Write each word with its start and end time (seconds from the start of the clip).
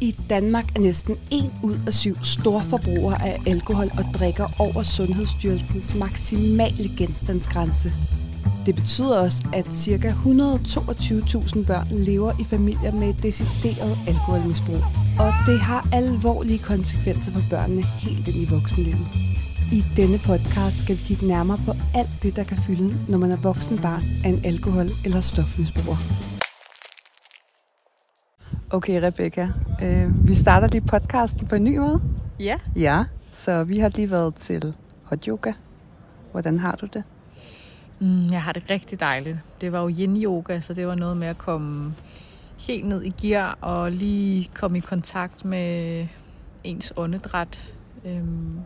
I 0.00 0.16
Danmark 0.30 0.76
er 0.76 0.80
næsten 0.80 1.16
en 1.30 1.52
ud 1.62 1.76
af 1.86 1.94
syv 1.94 2.16
store 2.22 2.62
forbrugere 2.64 3.22
af 3.22 3.40
alkohol 3.46 3.90
og 3.98 4.04
drikker 4.14 4.46
over 4.58 4.82
Sundhedsstyrelsens 4.82 5.94
maksimale 5.94 6.90
genstandsgrænse. 6.96 7.92
Det 8.66 8.74
betyder 8.74 9.18
også, 9.18 9.44
at 9.52 9.66
ca. 9.66 10.08
122.000 10.08 11.66
børn 11.66 11.86
lever 11.90 12.32
i 12.40 12.44
familier 12.44 12.92
med 12.92 13.08
et 13.08 13.22
decideret 13.22 13.98
alkoholmisbrug. 14.06 14.82
Og 15.18 15.32
det 15.46 15.60
har 15.60 15.88
alvorlige 15.92 16.58
konsekvenser 16.58 17.32
for 17.32 17.42
børnene 17.50 17.82
helt 17.82 18.28
ind 18.28 18.36
i 18.36 18.44
voksenlivet. 18.44 19.06
I 19.72 19.84
denne 19.96 20.18
podcast 20.18 20.80
skal 20.80 20.96
vi 20.96 21.02
kigge 21.02 21.26
nærmere 21.26 21.60
på 21.66 21.72
alt 21.94 22.22
det, 22.22 22.36
der 22.36 22.44
kan 22.44 22.58
fylde, 22.58 22.96
når 23.08 23.18
man 23.18 23.30
er 23.30 23.36
voksen 23.36 23.78
barn 23.78 24.02
af 24.24 24.28
en 24.28 24.40
alkohol- 24.44 25.04
eller 25.04 25.20
stofmisbruger. 25.20 25.96
Okay, 28.70 29.00
Rebecca. 29.02 29.48
Øh, 29.82 30.28
vi 30.28 30.34
starter 30.34 30.68
lige 30.68 30.80
podcasten 30.80 31.46
på 31.46 31.54
en 31.54 31.64
ny 31.64 31.76
måde. 31.78 32.00
Ja. 32.40 32.56
Ja, 32.76 33.04
så 33.32 33.64
vi 33.64 33.78
har 33.78 33.88
lige 33.88 34.10
været 34.10 34.34
til 34.34 34.74
hot 35.02 35.24
yoga. 35.24 35.52
Hvordan 36.32 36.58
har 36.58 36.76
du 36.76 36.86
det? 36.86 37.02
Mm, 38.00 38.30
jeg 38.32 38.42
har 38.42 38.52
det 38.52 38.62
rigtig 38.70 39.00
dejligt. 39.00 39.38
Det 39.60 39.72
var 39.72 39.80
jo 39.82 39.88
yin-yoga, 39.88 40.60
så 40.60 40.74
det 40.74 40.86
var 40.86 40.94
noget 40.94 41.16
med 41.16 41.26
at 41.26 41.38
komme 41.38 41.94
helt 42.58 42.86
ned 42.88 43.02
i 43.02 43.08
gear 43.20 43.58
og 43.60 43.92
lige 43.92 44.50
komme 44.54 44.78
i 44.78 44.80
kontakt 44.80 45.44
med 45.44 46.06
ens 46.64 46.92
åndedræt, 46.96 47.74
øhm, 48.04 48.58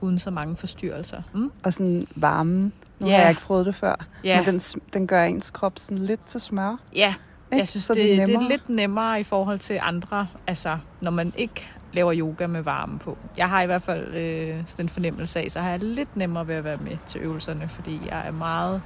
uden 0.00 0.18
så 0.18 0.30
mange 0.30 0.56
forstyrrelser. 0.56 1.22
Mm? 1.34 1.50
Og 1.64 1.72
sådan 1.72 2.06
varmen. 2.16 2.72
Nu 3.00 3.06
Ja. 3.06 3.12
har 3.14 3.20
jeg 3.20 3.30
ikke 3.30 3.42
prøvet 3.42 3.66
det 3.66 3.74
før. 3.74 4.06
Ja. 4.24 4.36
Men 4.42 4.46
den, 4.46 4.60
den 4.92 5.06
gør 5.06 5.24
ens 5.24 5.50
krop 5.50 5.72
sådan 5.78 5.98
lidt 5.98 6.24
til 6.26 6.40
smør. 6.40 6.76
Ja, 6.96 7.14
Ikke? 7.52 7.58
jeg 7.58 7.68
synes, 7.68 7.84
så 7.84 7.94
det, 7.94 8.02
det, 8.02 8.22
er 8.22 8.26
nemmere. 8.26 8.48
lidt 8.48 8.68
nemmere 8.68 9.20
i 9.20 9.24
forhold 9.24 9.58
til 9.58 9.78
andre, 9.82 10.26
altså 10.46 10.78
når 11.00 11.10
man 11.10 11.32
ikke 11.36 11.68
laver 11.92 12.12
yoga 12.16 12.46
med 12.46 12.62
varme 12.62 12.98
på. 12.98 13.18
Jeg 13.36 13.48
har 13.48 13.62
i 13.62 13.66
hvert 13.66 13.82
fald 13.82 14.14
øh, 14.14 14.54
sådan 14.66 14.84
en 14.84 14.88
fornemmelse 14.88 15.40
af, 15.40 15.46
så 15.50 15.60
har 15.60 15.70
jeg 15.70 15.78
lidt 15.78 16.16
nemmere 16.16 16.46
ved 16.48 16.54
at 16.54 16.64
være 16.64 16.76
med 16.76 16.96
til 17.06 17.20
øvelserne, 17.20 17.68
fordi 17.68 18.00
jeg 18.10 18.22
er 18.26 18.30
meget 18.32 18.82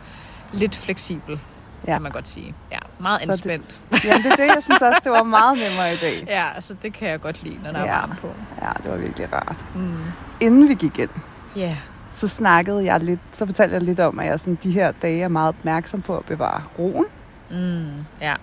lidt 0.53 0.77
fleksibel, 0.77 1.41
Ja. 1.87 1.93
kan 1.93 2.03
man 2.03 2.13
godt 2.13 2.29
sige. 2.29 2.55
Ja, 2.73 2.79
meget 3.01 3.21
Så 3.21 3.31
anspændt. 3.31 3.87
Det, 3.93 4.05
jamen, 4.09 4.23
det 4.25 4.33
er 4.33 4.37
det. 4.37 4.47
Jeg 4.55 4.59
synes 4.63 4.83
også, 4.83 5.01
det 5.05 5.13
var 5.13 5.23
meget 5.23 5.59
nemmere 5.59 5.95
i 5.95 5.97
dag. 5.97 6.25
Ja, 6.27 6.55
altså 6.55 6.75
det 6.83 6.93
kan 6.93 7.09
jeg 7.09 7.21
godt 7.21 7.43
lide, 7.43 7.59
når 7.65 7.73
der 7.73 7.81
Ja. 7.81 7.87
er 7.87 7.91
varme 7.93 8.15
på. 8.21 8.29
Ja, 8.63 8.71
det 8.83 8.91
var 8.93 8.97
virkelig 8.97 9.33
rart. 9.33 9.65
Mm. 9.75 9.95
Inden 10.41 10.69
vi 10.69 10.75
gik 10.75 10.99
ind, 10.99 11.11
Ja, 11.57 11.77
så 12.11 12.29
snakkede 12.29 12.85
jeg 12.85 13.01
lidt, 13.01 13.21
så 13.33 13.47
fortalte 13.47 13.75
jeg 13.75 13.83
lidt 13.83 14.01
om, 14.01 14.19
at 14.19 14.27
jeg 14.27 14.41
sådan 14.41 14.59
de 14.63 14.71
her 14.73 14.93
dage 15.03 15.23
er 15.23 15.29
meget 15.29 15.49
opmærksom 15.49 16.03
på 16.03 16.17
at 16.19 16.25
bevare 16.25 16.63
roen. 16.79 17.05
mm. 17.51 17.87
ja. 18.21 18.35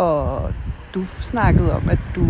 Og 0.00 0.52
du 0.94 1.04
snakkede 1.06 1.72
om, 1.76 1.88
at 1.90 1.98
du 2.14 2.26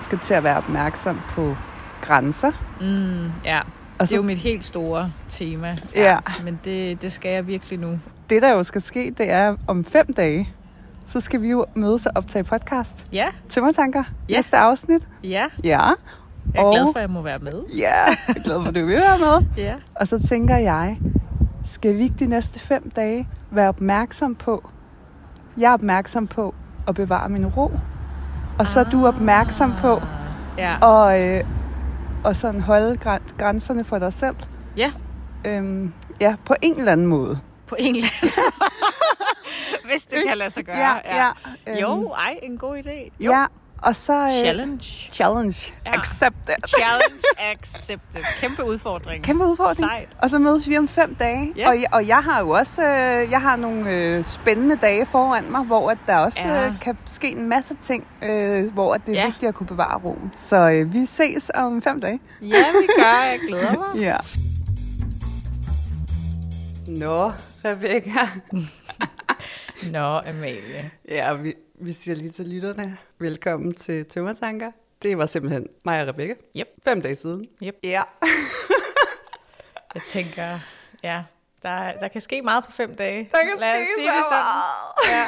skal 0.00 0.18
til 0.18 0.34
at 0.34 0.44
være 0.44 0.56
opmærksom 0.56 1.20
på 1.28 1.56
grænser. 2.02 2.50
Mm. 2.80 3.32
ja. 3.44 3.60
Og 3.98 4.06
Det 4.06 4.12
er 4.12 4.16
jo 4.16 4.22
mit 4.22 4.38
helt 4.38 4.64
store 4.64 5.12
tema. 5.28 5.76
Ja. 5.94 6.18
Men 6.44 6.60
det, 6.64 7.02
det 7.02 7.12
skal 7.12 7.32
jeg 7.32 7.46
virkelig 7.46 7.78
nu. 7.78 7.98
det, 8.30 8.42
der 8.42 8.50
jo 8.52 8.62
skal 8.62 8.80
ske, 8.80 9.14
det 9.18 9.30
er 9.30 9.56
om 9.68 9.84
fem 9.84 10.12
dage, 10.12 10.48
så 11.04 11.20
skal 11.20 11.42
vi 11.42 11.50
jo 11.50 11.66
mødes 11.74 12.06
og 12.06 12.12
optage 12.14 12.44
podcast. 12.44 13.06
Ja, 13.12 13.26
Tømmertanker, 13.48 14.04
Ja. 14.28 14.34
næste 14.36 14.56
afsnit. 14.56 15.02
ja. 15.24 15.46
Ja, 15.64 15.80
Jeg 16.54 16.60
er 16.60 16.62
Og- 16.64 16.72
glad 16.72 16.84
for, 16.84 16.96
at 16.96 17.00
jeg 17.02 17.10
må 17.10 17.22
være 17.22 17.38
med. 17.38 17.52
ja, 17.78 18.04
jeg 18.04 18.16
er 18.36 18.42
glad 18.42 18.60
for, 18.62 18.68
at 18.68 18.74
du 18.74 18.84
vil 18.86 18.96
være 18.96 19.18
med. 19.18 19.46
Ja. 19.64 19.74
Og 19.94 20.08
så 20.08 20.26
tænker 20.28 20.56
jeg, 20.56 20.98
skal 21.64 21.96
vi 21.96 22.02
ikke 22.02 22.14
de 22.18 22.26
næste 22.26 22.58
fem 22.60 22.90
dage 22.96 23.28
være 23.50 23.68
opmærksom 23.68 24.34
på, 24.34 24.68
jeg 25.58 25.68
er 25.70 25.74
opmærksom 25.74 26.26
på 26.26 26.54
at 26.88 26.94
bevare 26.94 27.28
min 27.28 27.46
ro, 27.46 27.72
og 28.58 28.68
så 28.68 28.80
er 28.80 28.84
du 28.84 29.06
opmærksom 29.06 29.72
på 29.78 29.96
Ah. 29.96 30.02
Ja. 30.58 31.08
at, 31.10 31.38
øh, 31.38 31.44
og 32.24 32.36
sådan 32.36 32.60
holde 32.60 32.96
græn- 33.04 33.36
grænserne 33.38 33.84
for 33.84 33.98
dig 33.98 34.12
selv. 34.12 34.36
ja, 34.76 34.92
Øhm, 35.44 35.92
ja, 36.20 36.34
på 36.44 36.54
en 36.62 36.78
eller 36.78 36.92
anden 36.92 37.06
måde. 37.06 37.38
på 37.66 37.76
en 37.78 37.96
eller 37.96 38.08
anden 38.22 38.32
Hvis 39.90 40.06
det 40.06 40.18
kan 40.28 40.38
lade 40.38 40.50
sig 40.50 40.64
gøre. 40.64 40.76
Ja, 40.76 40.92
ja. 41.16 41.28
øhm, 41.68 41.78
Jo, 41.78 42.08
ej, 42.10 42.36
en 42.42 42.58
god 42.58 42.76
idé. 42.76 43.24
Jo. 43.24 43.32
Ja, 43.32 43.44
og 43.82 43.96
så... 43.96 44.22
Øh, 44.22 44.28
Challenge. 44.30 44.82
Challenge. 45.12 45.72
Ja. 45.86 45.92
Accepted. 45.98 46.54
Challenge 46.68 47.22
accepted. 47.52 48.22
Kæmpe 48.40 48.64
udfordring. 48.64 49.24
Kæmpe 49.24 49.44
udfordring. 49.44 49.76
Sejt. 49.76 50.08
Og 50.18 50.30
så 50.30 50.38
mødes 50.38 50.68
vi 50.68 50.78
om 50.78 50.88
fem 50.88 51.14
dage. 51.14 51.52
Ja. 51.56 51.68
Og, 51.68 51.76
jeg, 51.80 51.86
og 51.92 52.06
jeg 52.06 52.16
har 52.18 52.40
jo 52.40 52.50
også 52.50 52.82
øh, 52.82 53.30
jeg 53.30 53.40
har 53.42 53.56
nogle 53.56 53.90
øh, 53.90 54.24
spændende 54.24 54.76
dage 54.76 55.06
foran 55.06 55.50
mig, 55.50 55.64
hvor 55.64 55.90
at 55.90 55.98
der 56.06 56.16
også 56.16 56.40
Ja. 56.44 56.66
øh, 56.66 56.80
kan 56.80 56.96
ske 57.06 57.30
en 57.30 57.48
masse 57.48 57.74
ting, 57.80 58.06
øh, 58.22 58.72
hvor 58.72 58.94
at 58.94 59.00
det 59.06 59.16
er 59.16 59.20
Ja. 59.20 59.26
vigtigt 59.26 59.48
at 59.48 59.54
kunne 59.54 59.66
bevare 59.66 59.98
roen. 60.04 60.32
Så 60.36 60.56
øh, 60.70 60.92
vi 60.92 61.06
ses 61.06 61.50
om 61.54 61.82
fem 61.82 62.00
dage. 62.00 62.20
Ja, 62.42 62.46
vi 62.80 62.88
gør. 62.96 63.24
Jeg 63.30 63.38
glæder 63.48 63.78
mig. 63.78 64.02
Ja. 64.08 64.16
Nå, 66.86 67.32
Rebecca. 67.64 68.20
Nå, 69.92 70.18
Amalie. 70.18 70.90
Ja, 71.08 71.32
vi, 71.34 71.54
vi 71.82 71.92
siger 71.92 72.14
lige 72.14 72.30
til 72.30 72.48
lytterne, 72.48 72.96
velkommen 73.18 73.74
til 73.74 74.06
Tømmertanker. 74.06 74.72
Det 75.02 75.18
var 75.18 75.26
simpelthen 75.26 75.66
mig 75.84 76.02
og 76.02 76.08
Rebecca. 76.08 76.34
Yep. 76.56 76.68
Fem 76.84 77.02
dage 77.02 77.16
siden. 77.16 77.48
Yep. 77.62 77.76
Ja. 77.82 78.02
Jeg 79.94 80.02
tænker, 80.06 80.58
ja, 81.02 81.22
der, 81.62 81.92
der 81.92 82.08
kan 82.08 82.20
ske 82.20 82.42
meget 82.42 82.64
på 82.64 82.72
fem 82.72 82.96
dage. 82.96 83.28
Der 83.32 83.38
kan 83.38 83.52
Lad 83.60 83.72
ske 83.72 83.86
sige 83.96 84.08
så 84.08 84.16
det 84.16 84.24
sådan. 84.30 85.08
Ja. 85.08 85.24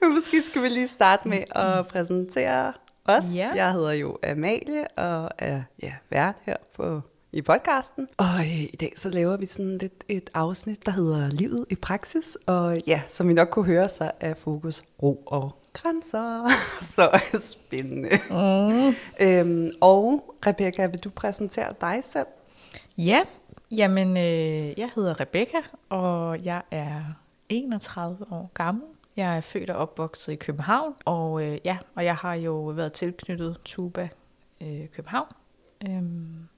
Men 0.06 0.14
måske 0.14 0.42
skal 0.42 0.62
vi 0.62 0.68
lige 0.68 0.88
starte 0.88 1.28
med 1.28 1.44
at 1.50 1.86
præsentere 1.88 2.72
os. 3.04 3.24
Ja. 3.36 3.50
Jeg 3.54 3.72
hedder 3.72 3.92
jo 3.92 4.18
Amalie 4.22 4.88
og 4.88 5.30
er 5.38 5.62
ja, 5.82 5.92
vært 6.10 6.34
her 6.42 6.56
på, 6.76 7.00
i 7.32 7.42
podcasten. 7.42 8.08
Og 8.16 8.38
øh, 8.40 8.62
i 8.62 8.76
dag 8.80 8.92
så 8.96 9.10
laver 9.10 9.36
vi 9.36 9.46
sådan 9.46 9.78
lidt 9.78 10.04
et 10.08 10.30
afsnit, 10.34 10.86
der 10.86 10.92
hedder 10.92 11.28
Livet 11.28 11.66
i 11.70 11.74
praksis. 11.74 12.38
Og 12.46 12.80
ja, 12.86 13.02
som 13.08 13.28
vi 13.28 13.32
nok 13.32 13.48
kunne 13.48 13.64
høre, 13.64 13.88
så 13.88 14.10
er 14.20 14.34
fokus 14.34 14.82
ro 15.02 15.22
og 15.26 15.56
grænser. 15.72 16.48
så 16.96 17.20
spændende. 17.40 18.08
Mm. 18.30 18.94
Øhm, 19.26 19.70
og 19.80 20.34
Rebecca, 20.46 20.86
vil 20.86 21.00
du 21.04 21.10
præsentere 21.10 21.74
dig 21.80 22.00
selv? 22.02 22.26
Ja, 22.98 23.20
jamen 23.70 24.16
øh, 24.16 24.78
jeg 24.78 24.90
hedder 24.94 25.20
Rebecca, 25.20 25.58
og 25.88 26.44
jeg 26.44 26.62
er 26.70 27.02
31 27.48 28.26
år 28.30 28.50
gammel. 28.54 28.84
Jeg 29.16 29.36
er 29.36 29.40
født 29.40 29.70
og 29.70 29.76
opvokset 29.76 30.32
i 30.32 30.36
København, 30.36 30.94
og 31.04 31.44
øh, 31.44 31.58
ja, 31.64 31.78
og 31.94 32.04
jeg 32.04 32.16
har 32.16 32.34
jo 32.34 32.62
været 32.62 32.92
tilknyttet 32.92 33.56
Tuba 33.64 34.08
øh, 34.60 34.88
København 34.94 35.26
øhm, 35.86 36.48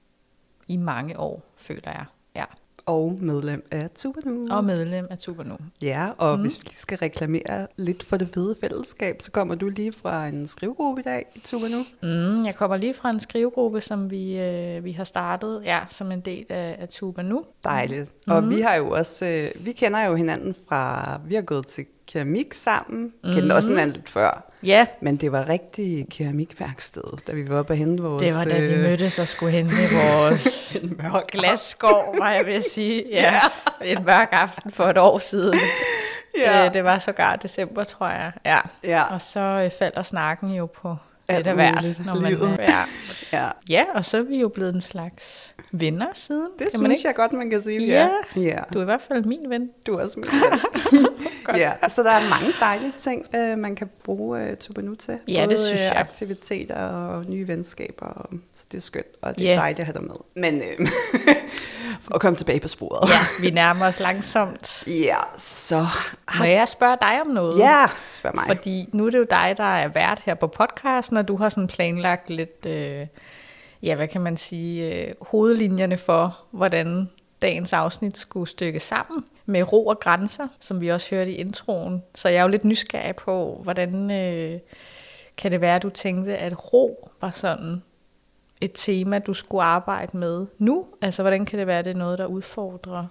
i 0.73 0.77
mange 0.77 1.19
år, 1.19 1.43
føler 1.57 1.81
jeg. 1.91 2.05
Ja, 2.35 2.43
Og 2.85 3.17
medlem 3.21 3.65
af 3.71 3.89
Tuba 3.95 4.19
Nu. 4.25 4.47
og 4.51 4.63
medlem 4.65 5.07
af 5.09 5.17
Tuba 5.17 5.43
nu. 5.43 5.55
Ja, 5.81 6.09
og 6.17 6.35
mm. 6.35 6.41
Hvis 6.41 6.59
vi 6.59 6.63
lige 6.63 6.75
skal 6.77 6.97
reklamere 6.97 7.67
lidt 7.77 8.03
for 8.03 8.17
det 8.17 8.29
fede 8.33 8.55
fællesskab, 8.61 9.15
så 9.21 9.31
kommer 9.31 9.55
du 9.55 9.69
lige 9.69 9.91
fra 9.91 10.27
en 10.27 10.47
skrivegruppe 10.47 11.01
i 11.01 11.03
dag 11.03 11.25
i 11.35 11.39
Tuba 11.39 11.67
Nu. 11.67 11.85
Mm, 12.03 12.45
jeg 12.45 12.55
kommer 12.55 12.77
lige 12.77 12.93
fra 12.93 13.09
en 13.09 13.19
skrivegruppe, 13.19 13.81
som 13.81 14.11
vi, 14.11 14.39
øh, 14.39 14.83
vi 14.83 14.91
har 14.91 15.03
startet, 15.03 15.61
ja, 15.65 15.79
som 15.89 16.11
en 16.11 16.19
del 16.21 16.45
af, 16.49 16.75
af 16.79 16.89
Tuba 16.89 17.21
nu. 17.21 17.45
Dejligt. 17.63 18.11
Mm. 18.27 18.33
Og 18.33 18.49
vi 18.49 18.61
har 18.61 18.75
jo 18.75 18.89
også, 18.89 19.25
øh, 19.25 19.65
vi 19.65 19.71
kender 19.71 20.05
jo 20.05 20.15
hinanden 20.15 20.55
fra, 20.67 21.19
vi 21.25 21.35
har 21.35 21.41
gået 21.41 21.67
til 21.67 21.85
keramik 22.07 22.53
sammen, 22.53 23.13
mm. 23.23 23.31
kendte 23.33 23.53
også 23.53 23.71
hinanden 23.71 23.95
lidt 23.95 24.09
før, 24.09 24.49
Ja, 24.63 24.85
men 25.01 25.17
det 25.17 25.31
var 25.31 25.49
rigtig 25.49 26.05
keramikværksted, 26.11 27.03
da 27.27 27.31
vi 27.31 27.49
var 27.49 27.59
oppe 27.59 27.73
og 27.73 27.77
hente 27.77 28.03
vores... 28.03 28.23
det 28.23 28.33
var 28.33 28.43
da 28.43 28.59
vi 28.59 28.75
mødtes 28.75 29.19
og 29.19 29.27
skulle 29.27 29.51
hente 29.51 29.73
vores 29.99 30.75
en 30.75 30.97
mørk 30.97 31.27
glasskår, 31.27 32.15
var 32.19 32.31
jeg 32.31 32.45
ved 32.45 32.53
at 32.53 32.63
sige. 32.73 33.03
Ja, 33.11 33.39
en 33.81 34.03
mørk 34.05 34.29
aften 34.31 34.71
for 34.71 34.83
et 34.83 34.97
år 34.97 35.19
siden. 35.19 35.55
Ja. 36.37 36.63
Ja. 36.63 36.69
Det 36.69 36.83
var 36.83 36.99
sågar 36.99 37.35
december, 37.35 37.83
tror 37.83 38.07
jeg. 38.07 38.31
Ja. 38.45 38.59
Ja. 38.83 39.03
Og 39.03 39.21
så 39.21 39.39
øh, 39.39 39.71
falder 39.79 40.03
snakken 40.03 40.51
jo 40.53 40.65
på 40.65 40.95
Alt 41.27 41.47
af 41.47 41.53
hvert. 41.53 41.75
muligt. 41.83 42.05
Når 42.05 42.15
man, 42.15 42.31
Livet. 42.31 42.55
ja. 42.59 42.79
ja. 43.33 43.49
ja, 43.69 43.83
og 43.93 44.05
så 44.05 44.17
er 44.17 44.21
vi 44.21 44.39
jo 44.39 44.47
blevet 44.47 44.75
en 44.75 44.81
slags 44.81 45.53
venner 45.71 46.05
siden. 46.13 46.47
Det 46.59 46.67
kan 46.71 46.79
man 46.79 46.89
synes 46.89 46.99
ikke? 46.99 47.07
jeg 47.07 47.15
godt, 47.15 47.33
man 47.33 47.49
kan 47.49 47.61
sige. 47.61 47.85
Ja. 47.87 48.09
ja. 48.35 48.57
Du 48.73 48.77
er 48.79 48.81
i 48.81 48.85
hvert 48.85 49.01
fald 49.01 49.23
min 49.25 49.49
ven. 49.49 49.69
Du 49.87 49.93
er 49.95 50.01
også 50.03 50.19
min 50.19 50.29
ven. 50.41 51.55
ja, 51.57 51.71
så 51.87 52.03
der 52.03 52.11
er 52.11 52.29
mange 52.29 52.53
dejlige 52.59 52.93
ting, 52.97 53.25
øh, 53.35 53.57
man 53.57 53.75
kan 53.75 53.89
bruge 54.03 54.49
uh, 54.51 54.57
Tubanu 54.57 54.95
til. 54.95 55.19
Ja, 55.27 55.41
det 55.41 55.49
Både, 55.49 55.57
synes 55.57 55.81
øh, 55.81 55.85
jeg. 55.85 55.93
aktiviteter 55.95 56.75
og 56.75 57.25
nye 57.29 57.47
venskaber, 57.47 58.05
og, 58.05 58.29
så 58.53 58.63
det 58.71 58.77
er 58.77 58.81
skønt, 58.81 59.05
og 59.21 59.37
det 59.37 59.45
er 59.47 59.49
Ja. 59.51 59.55
dejligt 59.55 59.79
at 59.79 59.85
have 59.85 59.93
dig 59.93 60.03
med. 60.03 60.15
Men 60.35 60.61
øh, 60.61 60.87
at 62.13 62.21
komme 62.21 62.35
tilbage 62.35 62.59
på 62.59 62.67
sporet. 62.67 63.09
Ja, 63.09 63.19
vi 63.41 63.49
nærmer 63.49 63.85
os 63.85 63.99
langsomt. 63.99 64.83
ja 64.87 65.17
så... 65.37 65.85
Må 66.39 66.45
jeg 66.45 66.67
spørge 66.67 66.97
dig 67.01 67.21
om 67.21 67.27
noget? 67.27 67.59
Ja, 67.59 67.85
spørg 68.11 68.35
mig. 68.35 68.43
Fordi 68.47 68.89
nu 68.93 69.05
er 69.05 69.09
det 69.09 69.17
jo 69.17 69.27
dig, 69.29 69.53
der 69.57 69.77
er 69.77 69.87
vært 69.87 70.21
her 70.25 70.35
på 70.35 70.47
podcasten, 70.47 71.17
og 71.17 71.27
du 71.27 71.35
har 71.35 71.49
sådan 71.49 71.67
planlagt 71.67 72.29
lidt, 72.29 72.65
øh, 72.65 73.07
ja, 73.83 73.95
hvad 73.95 74.07
kan 74.07 74.21
man 74.21 74.37
sige, 74.37 74.95
øh, 74.95 75.13
hovedlinjerne 75.21 75.97
for, 75.97 76.37
hvordan 76.51 77.09
dagens 77.41 77.73
afsnit 77.73 78.17
skulle 78.17 78.49
stykke 78.49 78.79
sammen 78.79 79.23
med 79.45 79.73
ro 79.73 79.87
og 79.87 79.99
grænser, 79.99 80.47
som 80.59 80.81
vi 80.81 80.87
også 80.87 81.09
hørte 81.09 81.31
i 81.31 81.35
introen. 81.35 82.03
Så 82.15 82.29
jeg 82.29 82.37
er 82.37 82.41
jo 82.41 82.47
lidt 82.47 82.65
nysgerrig 82.65 83.15
på, 83.15 83.59
hvordan 83.63 84.11
øh, 84.11 84.59
kan 85.37 85.51
det 85.51 85.61
være, 85.61 85.75
at 85.75 85.83
du 85.83 85.89
tænkte, 85.89 86.37
at 86.37 86.73
ro 86.73 87.09
var 87.21 87.31
sådan 87.31 87.83
et 88.63 88.71
tema, 88.73 89.19
du 89.19 89.33
skulle 89.33 89.63
arbejde 89.63 90.17
med 90.17 90.45
nu? 90.57 90.85
Altså, 91.01 91.23
hvordan 91.23 91.45
kan 91.45 91.59
det 91.59 91.67
være, 91.67 91.79
at 91.79 91.85
det 91.85 91.91
er 91.91 91.97
noget, 91.97 92.17
der 92.17 92.25
udfordrer 92.25 93.05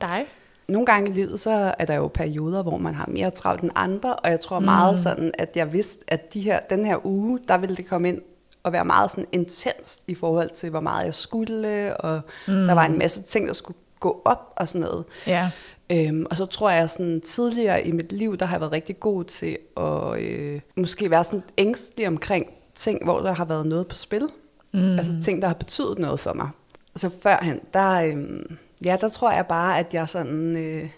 dig? 0.00 0.26
Nogle 0.68 0.86
gange 0.86 1.10
i 1.10 1.12
livet, 1.12 1.40
så 1.40 1.74
er 1.78 1.84
der 1.84 1.96
jo 1.96 2.08
perioder, 2.08 2.62
hvor 2.62 2.76
man 2.76 2.94
har 2.94 3.06
mere 3.06 3.30
travlt 3.30 3.62
end 3.62 3.70
andre, 3.74 4.16
og 4.16 4.30
jeg 4.30 4.40
tror 4.40 4.58
mm. 4.58 4.64
meget 4.64 4.98
sådan, 4.98 5.32
at 5.38 5.56
jeg 5.56 5.72
vidste, 5.72 6.04
at 6.08 6.34
de 6.34 6.40
her, 6.40 6.60
den 6.70 6.86
her 6.86 7.06
uge, 7.06 7.40
der 7.48 7.58
ville 7.58 7.76
det 7.76 7.86
komme 7.86 8.08
ind 8.08 8.20
og 8.62 8.72
være 8.72 8.84
meget 8.84 9.10
sådan 9.10 9.26
intenst 9.32 10.02
i 10.08 10.14
forhold 10.14 10.50
til, 10.50 10.70
hvor 10.70 10.80
meget 10.80 11.04
jeg 11.04 11.14
skulle, 11.14 11.96
og 11.96 12.20
mm. 12.48 12.66
der 12.66 12.72
var 12.72 12.84
en 12.84 12.98
masse 12.98 13.22
ting, 13.22 13.46
der 13.46 13.52
skulle 13.52 13.78
gå 14.00 14.22
op 14.24 14.52
og 14.56 14.68
sådan 14.68 14.80
noget. 14.80 15.04
Ja. 15.26 15.50
Øhm, 15.92 16.26
og 16.30 16.36
så 16.36 16.46
tror 16.46 16.70
jeg, 16.70 16.90
sådan 16.90 17.20
tidligere 17.20 17.86
i 17.86 17.92
mit 17.92 18.12
liv, 18.12 18.36
der 18.36 18.46
har 18.46 18.54
jeg 18.54 18.60
været 18.60 18.72
rigtig 18.72 19.00
god 19.00 19.24
til 19.24 19.58
at 19.76 20.20
øh, 20.20 20.60
måske 20.76 21.10
være 21.10 21.24
sådan 21.24 21.42
ængstelig 21.58 22.06
omkring 22.06 22.46
ting, 22.74 23.04
hvor 23.04 23.20
der 23.20 23.32
har 23.32 23.44
været 23.44 23.66
noget 23.66 23.86
på 23.86 23.96
spil. 23.96 24.28
Mm. 24.72 24.98
Altså 24.98 25.12
ting, 25.22 25.42
der 25.42 25.48
har 25.48 25.54
betydet 25.54 25.98
noget 25.98 26.20
for 26.20 26.32
mig. 26.32 26.48
Altså 26.94 27.10
førhen, 27.22 27.60
der, 27.74 27.90
øh, 27.90 28.42
ja, 28.84 28.96
der 29.00 29.08
tror 29.08 29.32
jeg 29.32 29.46
bare, 29.46 29.78
at 29.78 29.94
jeg 29.94 30.08
sådan... 30.08 30.56
Øh, 30.56 30.90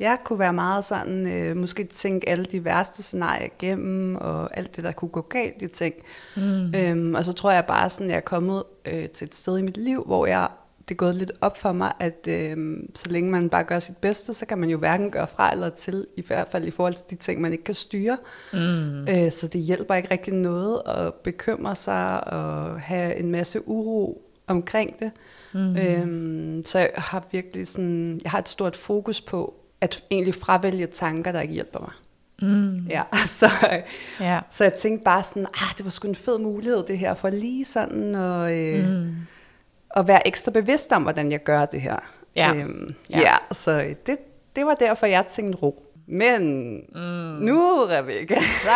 jeg 0.00 0.18
kunne 0.24 0.38
være 0.38 0.52
meget 0.52 0.84
sådan, 0.84 1.26
øh, 1.26 1.56
måske 1.56 1.84
tænke 1.84 2.28
alle 2.28 2.44
de 2.44 2.64
værste 2.64 3.02
scenarier 3.02 3.46
igennem, 3.46 4.16
og 4.16 4.56
alt 4.56 4.76
det, 4.76 4.84
der 4.84 4.92
kunne 4.92 5.08
gå 5.08 5.20
galt 5.20 5.62
i 5.62 5.68
ting. 5.68 5.94
Mm. 6.36 6.74
Øhm, 6.74 7.14
og 7.14 7.24
så 7.24 7.32
tror 7.32 7.50
jeg 7.50 7.64
bare 7.66 7.90
sådan, 7.90 8.10
jeg 8.10 8.16
er 8.16 8.20
kommet 8.20 8.62
øh, 8.84 9.08
til 9.08 9.24
et 9.24 9.34
sted 9.34 9.58
i 9.58 9.62
mit 9.62 9.76
liv, 9.76 10.04
hvor 10.06 10.26
jeg 10.26 10.48
det 10.88 10.94
er 10.94 10.98
gået 10.98 11.14
lidt 11.14 11.32
op 11.40 11.58
for 11.58 11.72
mig, 11.72 11.92
at 12.00 12.26
øh, 12.28 12.76
så 12.94 13.10
længe 13.10 13.30
man 13.30 13.50
bare 13.50 13.64
gør 13.64 13.78
sit 13.78 13.96
bedste, 13.96 14.34
så 14.34 14.46
kan 14.46 14.58
man 14.58 14.70
jo 14.70 14.78
hverken 14.78 15.10
gøre 15.10 15.26
fra 15.26 15.52
eller 15.52 15.68
til, 15.68 16.06
i 16.16 16.22
hvert 16.26 16.48
fald 16.48 16.64
i 16.66 16.70
forhold 16.70 16.94
til 16.94 17.04
de 17.10 17.14
ting, 17.14 17.40
man 17.40 17.52
ikke 17.52 17.64
kan 17.64 17.74
styre. 17.74 18.18
Mm. 18.52 19.08
Øh, 19.08 19.32
så 19.32 19.48
det 19.52 19.60
hjælper 19.60 19.94
ikke 19.94 20.10
rigtig 20.10 20.34
noget 20.34 20.82
at 20.86 21.14
bekymre 21.14 21.76
sig 21.76 22.32
og 22.32 22.80
have 22.80 23.16
en 23.16 23.30
masse 23.30 23.68
uro 23.68 24.22
omkring 24.46 24.98
det. 24.98 25.10
Mm. 25.52 25.76
Øh, 25.76 26.64
så 26.64 26.78
jeg 26.78 26.90
har 26.96 27.24
virkelig 27.32 27.68
sådan, 27.68 28.20
jeg 28.22 28.30
har 28.30 28.38
et 28.38 28.48
stort 28.48 28.76
fokus 28.76 29.20
på, 29.20 29.54
at 29.80 30.04
egentlig 30.10 30.34
fravælge 30.34 30.86
tanker, 30.86 31.32
der 31.32 31.40
ikke 31.40 31.54
hjælper 31.54 31.80
mig. 31.80 31.92
Mm. 32.42 32.86
Ja, 32.86 33.02
så, 33.40 33.50
ja. 34.20 34.40
så 34.50 34.64
jeg 34.64 34.72
tænkte 34.72 35.04
bare 35.04 35.24
sådan, 35.24 35.46
ah, 35.54 35.76
det 35.76 35.84
var 35.84 35.90
sgu 35.90 36.08
en 36.08 36.14
fed 36.14 36.38
mulighed 36.38 36.84
det 36.86 36.98
her, 36.98 37.14
for 37.14 37.30
lige 37.30 37.64
sådan 37.64 38.14
og, 38.14 38.58
øh, 38.58 38.88
mm. 38.88 39.14
At 39.96 40.08
være 40.08 40.26
ekstra 40.26 40.50
bevidst 40.50 40.92
om, 40.92 41.02
hvordan 41.02 41.32
jeg 41.32 41.42
gør 41.42 41.64
det 41.64 41.80
her. 41.80 41.96
Ja, 42.36 42.54
øhm, 42.54 42.94
ja. 43.10 43.18
ja 43.20 43.36
så 43.52 43.94
det, 44.06 44.18
det 44.56 44.66
var 44.66 44.74
derfor, 44.74 45.06
jeg 45.06 45.26
tænkte 45.26 45.58
ro. 45.58 45.86
Men 46.12 46.74
mm. 46.94 47.00
nu, 47.46 47.86
Rebecca. 47.88 48.34
Så, 48.62 48.70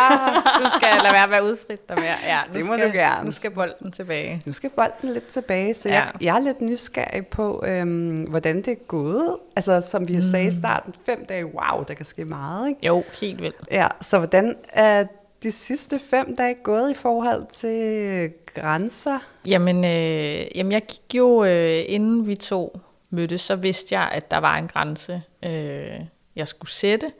du 0.64 0.70
skal 0.78 0.88
lade 1.02 1.14
være 1.14 1.28
med 1.28 1.36
at 1.36 1.42
udfrit 1.42 1.88
dig 1.88 1.96
mere. 1.98 2.14
Ja, 2.26 2.38
nu 2.52 2.58
det 2.58 2.66
må 2.66 2.74
skal, 2.74 2.88
du 2.88 2.92
gerne. 2.92 3.24
Nu 3.24 3.32
skal 3.32 3.50
bolden 3.50 3.92
tilbage. 3.92 4.42
Nu 4.46 4.52
skal 4.52 4.70
bolden 4.70 5.12
lidt 5.12 5.26
tilbage, 5.26 5.74
så 5.74 5.88
ja. 5.88 5.94
jeg, 5.94 6.10
jeg 6.20 6.36
er 6.36 6.40
lidt 6.40 6.60
nysgerrig 6.60 7.26
på, 7.26 7.64
øhm, 7.66 8.16
hvordan 8.16 8.56
det 8.56 8.68
er 8.68 8.84
gået. 8.88 9.36
Altså, 9.56 9.80
som 9.80 10.08
vi 10.08 10.14
mm. 10.14 10.20
sagde 10.22 10.46
i 10.46 10.50
starten, 10.50 10.94
fem 11.06 11.26
dage, 11.26 11.46
wow, 11.46 11.84
der 11.88 11.94
kan 11.94 12.06
ske 12.06 12.24
meget, 12.24 12.68
ikke? 12.68 12.86
Jo, 12.86 13.02
helt 13.20 13.42
vildt. 13.42 13.56
Ja, 13.70 13.88
så 14.00 14.18
hvordan 14.18 14.56
er 14.68 15.04
de 15.44 15.52
sidste 15.52 15.98
fem 15.98 16.36
dage 16.36 16.54
gået 16.54 16.90
i 16.90 16.94
forhold 16.94 17.46
til 17.46 17.82
øh, 17.82 18.30
grænser? 18.54 19.18
Jamen, 19.46 19.76
øh, 19.76 20.56
jamen 20.56 20.72
jeg 20.72 20.82
gik 20.86 21.14
jo, 21.14 21.44
øh, 21.44 21.84
inden 21.86 22.26
vi 22.26 22.34
to 22.34 22.80
mødtes, 23.10 23.40
så 23.40 23.56
vidste 23.56 23.94
jeg, 23.98 24.08
at 24.12 24.30
der 24.30 24.38
var 24.38 24.56
en 24.56 24.68
grænse. 24.68 25.22
Øh, 25.42 26.00
jeg 26.36 26.48
skulle 26.48 26.70
sætte, 26.70 27.12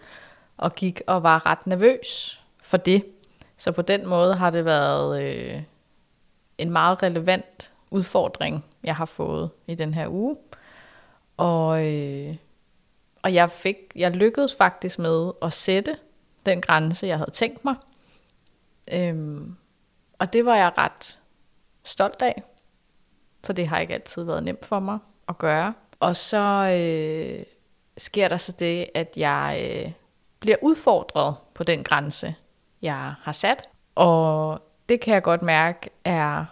og 0.56 0.75
gik 0.75 1.03
og 1.06 1.23
var 1.23 1.47
ret 1.47 1.67
nervøs 1.67 2.41
for 2.62 2.76
det. 2.76 3.05
Så 3.56 3.73
på 3.73 3.82
den 3.82 4.06
måde 4.06 4.35
har 4.35 4.50
det 4.50 4.65
været 4.65 5.23
øh, 5.23 5.62
en 6.59 6.70
meget 6.70 7.03
relevant 7.03 7.73
udfordring, 7.91 8.65
jeg 8.85 8.97
har 8.97 9.05
fået 9.05 9.50
i 9.67 9.75
den 9.75 9.94
her 9.94 10.09
uge. 10.09 10.37
Og, 11.37 11.87
øh, 11.87 12.37
og 13.23 13.35
jeg 13.35 13.50
fik, 13.50 13.77
jeg 13.97 14.11
lykkedes 14.11 14.55
faktisk 14.55 14.99
med 14.99 15.31
at 15.43 15.53
sætte 15.53 15.97
den 16.47 16.61
grænse, 16.61 17.06
jeg 17.06 17.19
havde 17.19 17.31
tænkt 17.31 17.65
mig. 17.65 17.75
Øhm, 18.92 19.56
og 20.19 20.32
det 20.32 20.46
var 20.46 20.56
jeg 20.56 20.72
ret 20.78 21.19
stolt 21.84 22.22
af, 22.22 22.42
for 23.44 23.52
det 23.52 23.69
har 23.69 23.78
ikke 23.78 23.94
altid 23.94 24.22
været 24.22 24.42
nemt 24.42 24.66
for 24.66 24.81
mig 24.81 24.98
at 25.28 25.38
gøre. 25.38 25.75
Og 26.00 26.16
så 26.16 26.70
øh, 26.81 27.44
sker 27.98 28.28
der 28.28 28.36
så 28.36 28.52
det, 28.52 28.86
at 28.94 29.12
jeg 29.16 29.70
øh, 29.70 29.92
bliver 30.40 30.56
udfordret 30.62 31.36
på 31.54 31.64
den 31.64 31.84
grænse, 31.84 32.34
jeg 32.82 33.14
har 33.22 33.32
sat. 33.32 33.69
Og 33.94 34.60
det 34.88 35.00
kan 35.00 35.14
jeg 35.14 35.22
godt 35.22 35.42
mærke 35.42 35.90
er 36.04 36.44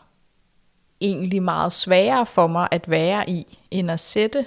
egentlig 1.01 1.43
meget 1.43 1.73
sværere 1.73 2.27
for 2.27 2.47
mig 2.47 2.69
at 2.71 2.91
være 2.91 3.31
i, 3.31 3.59
end 3.71 3.91
at 3.91 4.01
sætte 4.01 4.47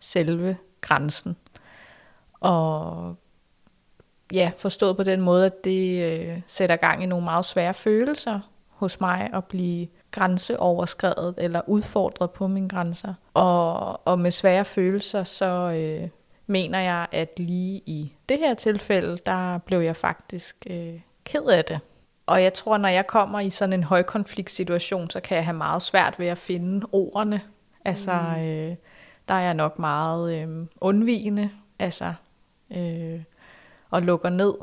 selve 0.00 0.56
grænsen. 0.80 1.36
Og 2.40 3.16
ja, 4.32 4.50
forstået 4.56 4.96
på 4.96 5.02
den 5.02 5.20
måde, 5.20 5.46
at 5.46 5.64
det 5.64 6.12
øh, 6.12 6.40
sætter 6.46 6.76
gang 6.76 7.02
i 7.02 7.06
nogle 7.06 7.24
meget 7.24 7.44
svære 7.44 7.74
følelser 7.74 8.40
hos 8.68 9.00
mig 9.00 9.30
at 9.34 9.44
blive 9.44 9.88
grænseoverskrevet 10.10 11.34
eller 11.38 11.60
udfordret 11.66 12.30
på 12.30 12.46
mine 12.46 12.68
grænser. 12.68 13.14
Og, 13.34 14.00
og 14.06 14.18
med 14.18 14.30
svære 14.30 14.64
følelser, 14.64 15.24
så 15.24 15.72
øh, 15.76 16.08
mener 16.46 16.80
jeg, 16.80 17.06
at 17.12 17.32
lige 17.36 17.82
i 17.86 18.12
det 18.28 18.38
her 18.38 18.54
tilfælde, 18.54 19.16
der 19.26 19.58
blev 19.58 19.80
jeg 19.80 19.96
faktisk 19.96 20.56
øh, 20.70 21.00
ked 21.24 21.44
af 21.44 21.64
det. 21.64 21.80
Og 22.26 22.42
jeg 22.42 22.54
tror, 22.54 22.76
når 22.76 22.88
jeg 22.88 23.06
kommer 23.06 23.40
i 23.40 23.50
sådan 23.50 23.72
en 23.72 23.84
højkonfliktsituation, 23.84 25.10
så 25.10 25.20
kan 25.20 25.36
jeg 25.36 25.44
have 25.44 25.56
meget 25.56 25.82
svært 25.82 26.18
ved 26.18 26.26
at 26.26 26.38
finde 26.38 26.86
ordene. 26.92 27.40
Altså, 27.84 28.12
mm. 28.36 28.42
øh, 28.42 28.74
der 29.28 29.34
er 29.34 29.40
jeg 29.40 29.54
nok 29.54 29.78
meget 29.78 30.42
øh, 30.42 30.66
undvigende, 30.80 31.50
altså, 31.78 32.14
øh, 32.70 33.20
og 33.92 34.02
lukker 34.02 34.28
ned 34.28 34.54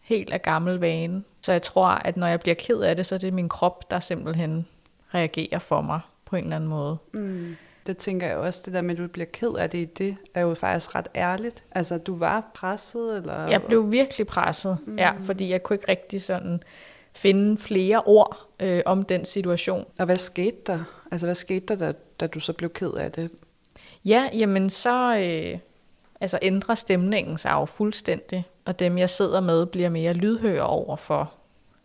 helt 0.00 0.32
af 0.32 0.42
gammel 0.42 0.78
vane. 0.78 1.22
Så 1.42 1.52
jeg 1.52 1.62
tror, 1.62 1.86
at 1.86 2.16
når 2.16 2.26
jeg 2.26 2.40
bliver 2.40 2.54
ked 2.54 2.80
af 2.80 2.96
det, 2.96 3.06
så 3.06 3.14
er 3.14 3.18
det 3.18 3.32
min 3.32 3.48
krop, 3.48 3.90
der 3.90 4.00
simpelthen 4.00 4.66
reagerer 5.14 5.58
for 5.58 5.80
mig 5.80 6.00
på 6.24 6.36
en 6.36 6.44
eller 6.44 6.56
anden 6.56 6.70
måde. 6.70 6.96
Mm. 7.12 7.56
Det 7.86 7.96
tænker 7.96 8.26
jeg 8.26 8.36
også, 8.36 8.62
det 8.64 8.74
der 8.74 8.80
med, 8.80 8.90
at 8.90 8.98
du 8.98 9.06
bliver 9.06 9.26
ked 9.32 9.54
af 9.54 9.70
det 9.70 9.78
i 9.78 9.84
det, 9.84 10.16
er 10.34 10.40
jo 10.40 10.54
faktisk 10.54 10.94
ret 10.94 11.08
ærligt. 11.14 11.64
Altså, 11.70 11.98
du 11.98 12.16
var 12.16 12.50
presset, 12.54 13.16
eller? 13.16 13.48
Jeg 13.48 13.62
blev 13.62 13.92
virkelig 13.92 14.26
presset, 14.26 14.78
mm. 14.86 14.98
ja, 14.98 15.12
fordi 15.20 15.50
jeg 15.50 15.62
kunne 15.62 15.74
ikke 15.74 15.88
rigtig 15.88 16.22
sådan 16.22 16.62
finde 17.12 17.58
flere 17.58 18.02
ord 18.06 18.48
øh, 18.60 18.82
om 18.86 19.02
den 19.02 19.24
situation. 19.24 19.84
Og 19.98 20.04
hvad 20.04 20.16
skete 20.16 20.56
der? 20.66 20.84
Altså, 21.10 21.26
hvad 21.26 21.34
skete 21.34 21.66
der, 21.66 21.76
da, 21.76 21.92
da 22.20 22.26
du 22.26 22.40
så 22.40 22.52
blev 22.52 22.70
ked 22.70 22.92
af 22.92 23.12
det? 23.12 23.30
Ja, 24.04 24.28
jamen 24.32 24.70
så 24.70 25.18
øh, 25.20 25.58
altså 26.20 26.38
ændrer 26.42 26.74
stemningen 26.74 27.38
sig 27.38 27.50
jo 27.50 27.64
fuldstændig, 27.64 28.44
og 28.68 28.78
dem 28.78 28.98
jeg 28.98 29.10
sidder 29.10 29.40
med 29.40 29.66
bliver 29.66 29.88
mere 29.88 30.12
lydhøre 30.12 30.62
over 30.62 30.96
for, 30.96 31.32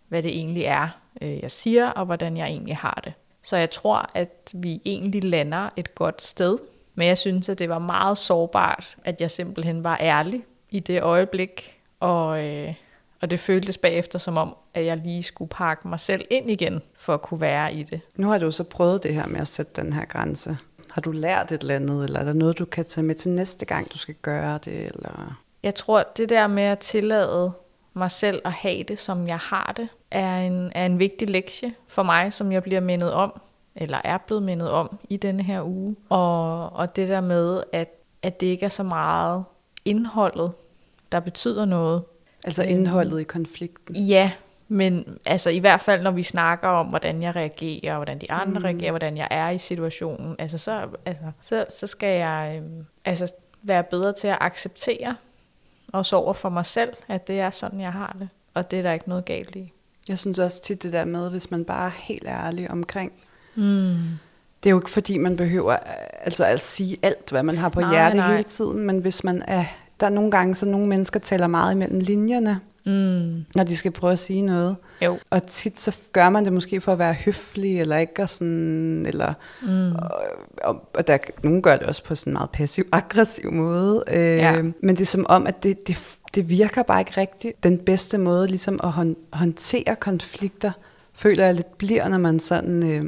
hvad 0.07 0.23
det 0.23 0.31
egentlig 0.31 0.63
er, 0.63 0.87
øh, 1.21 1.41
jeg 1.41 1.51
siger, 1.51 1.89
og 1.89 2.05
hvordan 2.05 2.37
jeg 2.37 2.47
egentlig 2.47 2.77
har 2.77 3.01
det. 3.03 3.13
Så 3.43 3.57
jeg 3.57 3.69
tror, 3.69 4.09
at 4.13 4.51
vi 4.53 4.81
egentlig 4.85 5.23
lander 5.23 5.69
et 5.75 5.95
godt 5.95 6.21
sted. 6.21 6.57
Men 6.95 7.07
jeg 7.07 7.17
synes, 7.17 7.49
at 7.49 7.59
det 7.59 7.69
var 7.69 7.79
meget 7.79 8.17
sårbart, 8.17 8.97
at 9.05 9.21
jeg 9.21 9.31
simpelthen 9.31 9.83
var 9.83 9.97
ærlig 10.01 10.43
i 10.69 10.79
det 10.79 11.01
øjeblik. 11.01 11.79
Og, 11.99 12.43
øh, 12.45 12.73
og 13.21 13.29
det 13.29 13.39
føltes 13.39 13.77
bagefter 13.77 14.19
som 14.19 14.37
om, 14.37 14.55
at 14.73 14.85
jeg 14.85 14.97
lige 14.97 15.23
skulle 15.23 15.49
pakke 15.49 15.87
mig 15.87 15.99
selv 15.99 16.25
ind 16.29 16.51
igen, 16.51 16.81
for 16.97 17.13
at 17.13 17.21
kunne 17.21 17.41
være 17.41 17.73
i 17.73 17.83
det. 17.83 18.01
Nu 18.15 18.27
har 18.27 18.37
du 18.37 18.51
så 18.51 18.63
prøvet 18.63 19.03
det 19.03 19.13
her 19.13 19.27
med 19.27 19.41
at 19.41 19.47
sætte 19.47 19.81
den 19.81 19.93
her 19.93 20.05
grænse. 20.05 20.57
Har 20.91 21.01
du 21.01 21.11
lært 21.11 21.51
et 21.51 21.61
eller 21.61 21.75
andet, 21.75 22.03
eller 22.03 22.19
er 22.19 22.23
der 22.23 22.33
noget, 22.33 22.59
du 22.59 22.65
kan 22.65 22.85
tage 22.85 23.05
med 23.05 23.15
til 23.15 23.31
næste 23.31 23.65
gang, 23.65 23.93
du 23.93 23.97
skal 23.97 24.15
gøre 24.21 24.59
det? 24.65 24.85
Eller? 24.85 25.42
Jeg 25.63 25.75
tror, 25.75 26.03
det 26.17 26.29
der 26.29 26.47
med 26.47 26.63
at 26.63 26.79
tillade 26.79 27.53
mig 27.93 28.11
selv 28.11 28.41
at 28.45 28.51
have 28.51 28.83
det, 28.83 28.99
som 28.99 29.27
jeg 29.27 29.37
har 29.37 29.73
det, 29.77 29.87
er 30.11 30.37
en, 30.37 30.71
er 30.75 30.85
en 30.85 30.99
vigtig 30.99 31.29
lektie 31.29 31.73
for 31.87 32.03
mig, 32.03 32.33
som 32.33 32.51
jeg 32.51 32.63
bliver 32.63 32.81
mindet 32.81 33.13
om, 33.13 33.41
eller 33.75 34.01
er 34.03 34.17
blevet 34.17 34.43
mindet 34.43 34.71
om 34.71 34.99
i 35.09 35.17
denne 35.17 35.43
her 35.43 35.63
uge. 35.63 35.95
Og, 36.09 36.73
og 36.73 36.95
det 36.95 37.09
der 37.09 37.21
med, 37.21 37.63
at, 37.71 37.89
at 38.23 38.39
det 38.39 38.47
ikke 38.47 38.65
er 38.65 38.69
så 38.69 38.83
meget 38.83 39.43
indholdet, 39.85 40.51
der 41.11 41.19
betyder 41.19 41.65
noget. 41.65 42.03
Altså 42.45 42.63
indholdet 42.63 43.19
i 43.19 43.23
konflikten? 43.23 43.95
Ja, 43.95 44.31
men 44.67 45.17
altså 45.25 45.49
i 45.49 45.59
hvert 45.59 45.81
fald, 45.81 46.01
når 46.01 46.11
vi 46.11 46.23
snakker 46.23 46.67
om, 46.67 46.87
hvordan 46.87 47.21
jeg 47.21 47.35
reagerer, 47.35 47.95
hvordan 47.95 48.19
de 48.19 48.31
andre 48.31 48.59
mm. 48.59 48.65
reagerer, 48.65 48.91
hvordan 48.91 49.17
jeg 49.17 49.27
er 49.31 49.49
i 49.49 49.57
situationen, 49.57 50.35
altså 50.39 50.57
så, 50.57 50.87
altså, 51.05 51.23
så, 51.41 51.65
så 51.69 51.87
skal 51.87 52.19
jeg 52.19 52.61
øh, 52.63 52.85
altså 53.05 53.33
være 53.61 53.83
bedre 53.83 54.13
til 54.13 54.27
at 54.27 54.37
acceptere, 54.41 55.15
også 55.93 56.15
over 56.15 56.33
for 56.33 56.49
mig 56.49 56.65
selv, 56.65 56.93
at 57.07 57.27
det 57.27 57.39
er 57.39 57.49
sådan, 57.49 57.79
jeg 57.79 57.91
har 57.91 58.15
det. 58.19 58.29
Og 58.53 58.71
det 58.71 58.79
er 58.79 58.83
der 58.83 58.91
ikke 58.91 59.09
noget 59.09 59.25
galt 59.25 59.55
i. 59.55 59.73
Jeg 60.09 60.19
synes 60.19 60.39
også 60.39 60.61
tit 60.61 60.83
det 60.83 60.93
der 60.93 61.05
med, 61.05 61.29
hvis 61.29 61.51
man 61.51 61.65
bare 61.65 61.85
er 61.85 61.91
helt 61.95 62.27
ærlig 62.27 62.71
omkring, 62.71 63.11
mm. 63.55 63.97
det 64.63 64.69
er 64.69 64.71
jo 64.71 64.79
ikke 64.79 64.89
fordi, 64.89 65.17
man 65.17 65.35
behøver 65.35 65.77
altså 66.23 66.45
at 66.45 66.59
sige 66.59 66.97
alt, 67.01 67.29
hvad 67.29 67.43
man 67.43 67.57
har 67.57 67.69
på 67.69 67.81
nej, 67.81 67.91
hjerte 67.91 68.17
nej. 68.17 68.31
hele 68.31 68.43
tiden, 68.43 68.79
men 68.79 68.99
hvis 68.99 69.23
man 69.23 69.43
er, 69.47 69.65
der 69.99 70.05
er 70.05 70.09
nogle 70.11 70.31
gange, 70.31 70.55
så 70.55 70.65
nogle 70.65 70.87
mennesker 70.87 71.19
taler 71.19 71.47
meget 71.47 71.73
imellem 71.73 71.99
linjerne, 71.99 72.59
Mm. 72.85 73.45
når 73.55 73.63
de 73.63 73.77
skal 73.77 73.91
prøve 73.91 74.11
at 74.11 74.19
sige 74.19 74.41
noget. 74.41 74.75
Jo. 75.01 75.19
Og 75.29 75.45
tit 75.45 75.79
så 75.79 75.95
gør 76.13 76.29
man 76.29 76.45
det 76.45 76.53
måske 76.53 76.81
for 76.81 76.91
at 76.93 76.99
være 76.99 77.13
høflig, 77.13 77.79
eller 77.81 77.97
ikke 77.97 78.21
og 78.21 78.29
sådan, 78.29 79.05
eller, 79.05 79.33
mm. 79.61 79.95
og, 79.95 80.11
og, 80.63 80.89
og 80.93 81.07
der, 81.07 81.17
nogen 81.43 81.61
gør 81.61 81.77
det 81.77 81.87
også 81.87 82.03
på 82.03 82.15
sådan 82.15 82.31
en 82.31 82.33
meget 82.33 82.49
passiv-aggressiv 82.49 83.51
måde. 83.51 84.03
Øh, 84.07 84.17
Ja. 84.17 84.61
Men 84.61 84.95
det 84.95 85.01
er 85.01 85.05
som 85.05 85.25
om, 85.29 85.47
at 85.47 85.63
det, 85.63 85.87
det, 85.87 85.97
det 86.35 86.49
virker 86.49 86.83
bare 86.83 87.01
ikke 87.01 87.17
rigtigt. 87.17 87.63
Den 87.63 87.77
bedste 87.77 88.17
måde 88.17 88.47
ligesom 88.47 88.79
at 88.83 88.91
hånd, 88.91 89.15
håndtere 89.33 89.95
konflikter, 89.95 90.71
føler 91.13 91.45
jeg 91.45 91.53
lidt 91.53 91.77
bliver, 91.77 92.07
når 92.07 92.17
man 92.17 92.39
sådan... 92.39 92.91
Øh, 92.91 93.03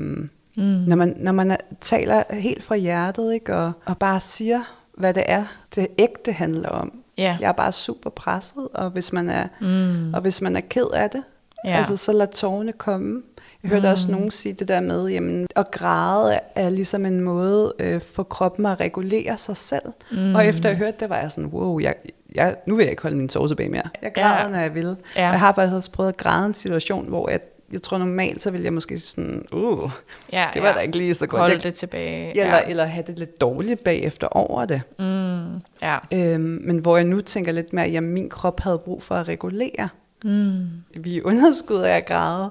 mm. 0.57 0.83
Når 0.87 0.95
man, 0.95 1.13
når 1.17 1.31
man 1.31 1.51
er, 1.51 1.57
taler 1.81 2.23
helt 2.29 2.63
fra 2.63 2.75
hjertet, 2.75 3.33
ikke, 3.33 3.55
og, 3.55 3.71
og 3.85 3.97
bare 3.97 4.19
siger, 4.19 4.61
hvad 4.97 5.13
det 5.13 5.23
er, 5.27 5.45
det 5.75 5.87
ægte 5.97 6.31
handler 6.31 6.69
om. 6.69 6.93
Ja. 7.17 7.37
Jeg 7.41 7.47
er 7.47 7.51
bare 7.51 7.71
super 7.71 8.09
presset, 8.09 8.67
og 8.73 8.89
hvis 8.89 9.13
man 9.13 9.29
er, 9.29 9.47
mm. 9.61 10.13
og 10.13 10.21
hvis 10.21 10.41
man 10.41 10.55
er 10.55 10.61
ked 10.69 10.87
af 10.93 11.09
det, 11.09 11.23
ja. 11.65 11.77
altså 11.77 11.97
så 11.97 12.11
lad 12.11 12.27
tårerne 12.27 12.71
komme. 12.71 13.21
Jeg 13.63 13.69
hørte 13.69 13.87
mm. 13.87 13.91
også 13.91 14.11
nogen 14.11 14.31
sige 14.31 14.53
det 14.53 14.67
der 14.67 14.79
med, 14.79 15.07
jamen, 15.07 15.47
at 15.55 15.71
græde 15.71 16.39
er 16.55 16.69
ligesom 16.69 17.05
en 17.05 17.21
måde 17.21 17.73
øh, 17.79 18.01
for 18.01 18.23
kroppen 18.23 18.65
at 18.65 18.79
regulere 18.79 19.37
sig 19.37 19.57
selv. 19.57 19.83
Mm. 20.11 20.35
Og 20.35 20.45
efter 20.45 20.69
jeg 20.69 20.77
hørte 20.77 20.97
det, 20.99 21.09
var 21.09 21.17
jeg 21.17 21.31
sådan, 21.31 21.49
wow, 21.49 21.79
jeg, 21.79 21.95
jeg, 22.35 22.55
nu 22.67 22.75
vil 22.75 22.83
jeg 22.83 22.91
ikke 22.91 23.01
holde 23.01 23.17
min 23.17 23.29
tårer 23.29 23.47
tilbage 23.47 23.69
mere. 23.69 23.89
Jeg 24.01 24.11
græder, 24.13 24.43
Ja. 24.43 24.49
når 24.49 24.59
jeg 24.59 24.75
vil. 24.75 24.95
Ja. 25.15 25.29
Jeg 25.29 25.39
har 25.39 25.53
faktisk 25.53 25.75
også 25.75 25.91
prøvet 25.91 26.09
at 26.09 26.17
græde 26.17 26.45
en 26.45 26.53
situation, 26.53 27.07
hvor 27.07 27.29
jeg, 27.29 27.39
jeg 27.71 27.81
tror 27.81 27.97
normalt, 27.97 28.41
så 28.41 28.51
ville 28.51 28.65
jeg 28.65 28.73
måske 28.73 28.99
sådan, 28.99 29.45
uh, 29.51 29.91
Ja, 30.31 30.47
det 30.53 30.61
var 30.61 30.67
ja. 30.69 30.73
da 30.75 30.79
ikke 30.79 30.97
lige 30.97 31.13
så 31.13 31.27
godt. 31.27 31.39
Hold 31.39 31.51
Jeg- 31.51 31.63
det 31.63 31.73
tilbage. 31.73 32.29
eller, 32.29 32.55
ja. 32.55 32.61
eller 32.69 32.85
have 32.85 33.03
det 33.07 33.19
lidt 33.19 33.41
dårligt 33.41 33.83
bagefter 33.83 34.27
over 34.27 34.65
det. 34.65 34.81
Mm. 34.99 35.55
ja. 35.81 35.97
Øhm, 36.13 36.59
men 36.63 36.77
hvor 36.77 36.97
jeg 36.97 37.05
nu 37.05 37.21
tænker 37.21 37.51
lidt 37.51 37.73
mere, 37.73 37.85
at 37.85 38.03
min 38.03 38.29
krop 38.29 38.59
havde 38.59 38.79
brug 38.79 39.03
for 39.03 39.15
at 39.15 39.27
regulere. 39.27 39.89
Mm. 40.23 40.65
Vi 40.97 41.17
er 41.17 41.21
underskud 41.25 41.79
af 41.79 42.05
græde. 42.05 42.49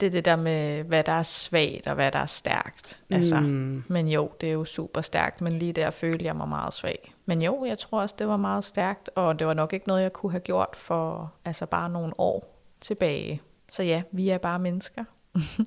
Det 0.00 0.06
er 0.06 0.10
det 0.10 0.24
der 0.24 0.36
med, 0.36 0.82
hvad 0.84 1.04
der 1.04 1.12
er 1.12 1.22
svagt 1.22 1.86
og 1.86 1.94
hvad 1.94 2.12
der 2.12 2.18
er 2.18 2.26
stærkt. 2.26 2.98
Altså, 3.10 3.40
Mm. 3.40 3.84
Men 3.88 4.08
jo, 4.08 4.30
det 4.40 4.48
er 4.48 4.52
jo 4.52 4.64
super 4.64 5.00
stærkt, 5.00 5.40
men 5.40 5.52
lige 5.52 5.72
der 5.72 5.90
følte 5.90 6.24
jeg 6.24 6.36
mig 6.36 6.48
meget 6.48 6.74
svag. 6.74 7.14
Men 7.26 7.42
jo, 7.42 7.64
jeg 7.64 7.78
tror 7.78 8.00
også, 8.00 8.14
det 8.18 8.28
var 8.28 8.36
meget 8.36 8.64
stærkt, 8.64 9.10
og 9.14 9.38
det 9.38 9.46
var 9.46 9.54
nok 9.54 9.72
ikke 9.72 9.88
noget, 9.88 10.02
jeg 10.02 10.12
kunne 10.12 10.32
have 10.32 10.40
gjort 10.40 10.68
for 10.74 11.32
altså 11.44 11.66
bare 11.66 11.90
nogle 11.90 12.12
år 12.18 12.62
tilbage. 12.80 13.40
Så 13.70 13.82
ja, 13.82 14.02
vi 14.12 14.28
er 14.28 14.38
bare 14.38 14.58
mennesker. 14.58 15.04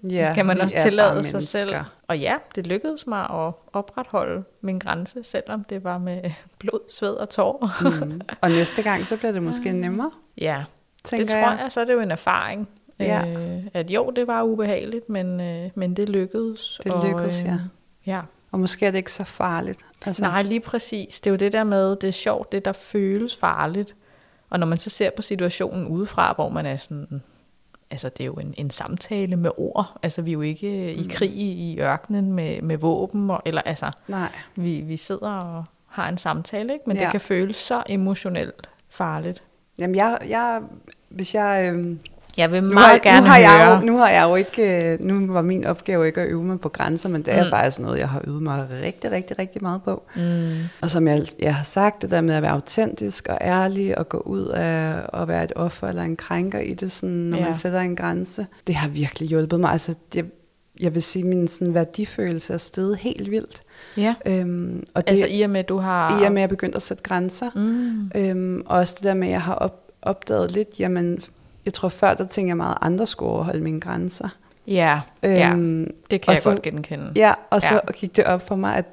Ja, 0.04 0.08
det 0.18 0.28
skal 0.28 0.46
man 0.46 0.62
også 0.62 0.78
tillade 0.84 1.24
sig 1.24 1.42
selv. 1.42 1.72
mennesker. 1.72 1.98
Og 2.08 2.20
ja, 2.20 2.36
det 2.56 2.68
lykkedes 2.68 3.08
mig 3.08 3.22
at 3.24 3.54
opretholde 3.74 4.44
min 4.62 4.80
grænse, 4.80 5.24
selvom 5.24 5.64
det 5.64 5.84
var 5.84 5.98
med 5.98 6.22
blod, 6.60 6.80
sved 6.90 7.14
og 7.14 7.30
tårer. 7.30 8.06
Mm. 8.06 8.22
Og 8.42 8.50
næste 8.50 8.82
gang, 8.82 9.08
så 9.08 9.18
bliver 9.18 9.32
det 9.32 9.44
måske 9.44 9.72
nemmere, 9.82 10.12
ja, 10.38 10.64
tænker 11.04 11.26
det 11.26 11.32
tror 11.32 11.62
jeg. 11.62 11.72
Så 11.72 11.82
er 11.82 11.86
det 11.86 11.94
jo 11.94 12.00
en 12.00 12.12
erfaring. 12.12 12.70
Ja. 13.00 13.26
Øh, 13.26 13.64
at 13.74 13.92
jo, 13.92 14.12
det 14.16 14.28
var 14.28 14.44
ubehageligt, 14.44 15.10
men, 15.10 15.42
øh, 15.42 15.70
men 15.76 15.94
det 15.94 16.10
lykkedes. 16.10 16.80
Det 16.84 16.92
og, 16.92 17.08
lykkedes, 17.08 17.44
ja. 17.44 17.58
ja. 18.06 18.22
Og 18.52 18.60
måske 18.60 18.86
er 18.86 18.92
det 18.92 18.98
ikke 18.98 19.14
så 19.14 19.24
farligt. 19.24 19.80
Altså, 20.06 20.22
Nej, 20.22 20.44
lige 20.44 20.60
præcis. 20.60 21.22
Det 21.22 21.30
er 21.30 21.32
jo 21.32 21.38
det 21.38 21.52
der 21.52 21.64
med, 21.64 21.96
det 21.96 22.08
er 22.08 22.12
sjovt, 22.12 22.52
det 22.52 22.66
der 22.66 22.72
føles 22.72 23.38
farligt. 23.38 23.96
Og 24.50 24.60
når 24.60 24.68
man 24.68 24.78
så 24.78 24.90
ser 24.90 25.10
på 25.10 25.22
situationen 25.22 25.88
udefra, 25.88 26.34
hvor 26.34 26.50
man 26.50 26.66
er 26.66 26.76
sådan, 26.76 27.22
altså 27.92 28.10
det 28.10 28.24
er 28.24 28.26
jo 28.26 28.34
en, 28.34 28.54
en 28.58 28.70
samtale 28.70 29.36
med 29.36 29.52
ord. 29.58 30.00
Altså 30.04 30.22
vi 30.22 30.32
er 30.32 30.34
jo 30.34 30.42
ikke 30.42 30.94
i 30.94 31.08
krig 31.10 31.32
i, 31.32 31.80
ørkenen 31.80 32.34
med, 32.34 32.62
med 32.62 32.78
våben, 32.78 33.30
og, 33.30 33.42
eller 33.46 33.62
altså, 33.62 33.92
Nej. 34.08 34.30
vi, 34.56 34.82
vi 34.82 34.98
sidder 34.98 35.30
og 35.30 35.66
har 35.88 36.10
en 36.10 36.18
samtale, 36.18 36.74
ikke? 36.74 36.84
men 36.88 36.96
ja. 36.96 37.02
Ja. 37.02 37.06
det 37.06 37.12
kan 37.12 37.22
føles 37.22 37.56
så 37.56 37.84
emotionelt 37.90 38.70
farligt. 38.90 39.44
Jamen, 39.80 39.96
jeg, 39.96 40.18
jeg, 40.28 40.62
hvis 41.10 41.36
jeg... 41.36 41.70
Øhm, 41.74 42.00
Jeg 42.38 42.52
vil 42.52 42.64
nu, 42.64 42.74
meget 42.74 42.88
har, 42.92 42.98
gerne 43.00 43.22
nu, 43.22 43.28
har 43.28 43.38
jeg 43.38 43.66
høre. 43.66 43.76
jo, 43.80 43.86
nu 43.86 43.98
har 43.98 44.10
jeg 44.10 44.24
jo 44.24 44.36
ikke... 44.36 44.92
øh, 44.94 45.00
Nu 45.06 45.34
var 45.34 45.42
min 45.42 45.66
opgave 45.66 46.08
ikke 46.08 46.22
at 46.22 46.28
øve 46.28 46.44
mig 46.44 46.60
på 46.60 46.70
grænser, 46.70 47.10
men 47.10 47.22
det 47.22 47.34
er 47.34 47.44
Mm. 47.44 47.50
faktisk 47.50 47.80
noget, 47.80 48.00
jeg 48.00 48.10
har 48.10 48.22
øvet 48.28 48.42
mig 48.44 48.68
rigtig, 48.84 49.12
rigtig, 49.12 49.40
rigtig 49.40 49.62
meget 49.64 49.84
på. 49.84 50.04
Mm, 50.16 50.58
Og 50.82 50.90
som 50.92 51.08
jeg, 51.08 51.26
jeg 51.40 51.56
har 51.56 51.64
sagt, 51.64 52.02
det 52.02 52.12
der 52.12 52.22
med 52.22 52.36
at 52.36 52.42
være 52.42 52.52
autentisk 52.52 53.28
og 53.28 53.38
ærlig 53.42 53.98
og 53.98 54.10
gå 54.10 54.18
ud 54.18 54.46
af 54.48 54.96
at 55.22 55.28
være 55.28 55.44
et 55.44 55.52
offer 55.56 55.88
eller 55.88 56.04
en 56.04 56.16
krænker 56.16 56.60
i 56.60 56.74
det, 56.74 56.92
sådan, 56.92 57.16
når 57.16 57.38
Ja. 57.38 57.44
man 57.44 57.56
sætter 57.56 57.80
en 57.80 57.96
grænse, 57.96 58.46
det 58.68 58.76
har 58.76 58.88
virkelig 58.88 59.30
hjulpet 59.30 59.60
mig. 59.60 59.72
Altså, 59.72 59.96
jeg, 60.16 60.26
jeg 60.80 60.94
vil 60.94 61.02
sige, 61.02 61.24
at 61.24 61.30
min 61.30 61.48
sådan, 61.48 61.74
værdifølelse 61.74 62.54
er 62.54 62.58
steget 62.58 62.98
helt 62.98 63.32
vildt. 63.32 63.62
ja, 63.98 64.14
Øhm, 64.26 64.84
og 64.94 65.04
det, 65.04 65.12
altså 65.12 65.26
i 65.30 65.42
og 65.42 65.50
med, 65.50 65.60
at 65.60 65.70
du 65.70 65.78
har... 65.78 66.22
i 66.22 66.26
og 66.26 66.32
med, 66.32 66.42
at 66.42 66.42
jeg 66.42 66.50
begyndte 66.50 66.76
at 66.76 66.82
sætte 66.82 67.04
grænser. 67.04 67.50
Mm, 67.56 68.12
Øhm, 68.16 68.64
og 68.66 68.78
også 68.78 68.96
det 68.98 69.04
der 69.04 69.14
med, 69.14 69.28
at 69.28 69.32
jeg 69.32 69.42
har 69.42 69.54
op, 69.56 69.82
opdaget 70.02 70.52
lidt, 70.52 70.80
jamen, 70.80 71.20
jeg 71.66 71.74
tror 71.74 71.90
før, 71.90 72.14
der 72.14 72.26
tænkte 72.26 72.50
jeg 72.50 72.58
meget, 72.58 72.72
at 72.72 72.78
andre 72.82 73.06
skulle 73.08 73.32
overholde 73.32 73.62
mine 73.62 73.80
grænser. 73.80 74.30
ja, 74.68 75.00
ja, 75.24 75.50
Øhm, 75.52 75.92
det 76.12 76.22
kan 76.22 76.34
jeg 76.34 76.42
så- 76.42 76.50
godt 76.52 76.62
genkende. 76.62 77.12
ja, 77.16 77.34
og 77.50 77.62
så 77.62 77.74
Ja. 77.74 77.80
ja. 77.88 77.92
gik 77.92 78.16
det 78.16 78.26
op 78.26 78.48
for 78.48 78.56
mig, 78.56 78.76
at 78.76 78.86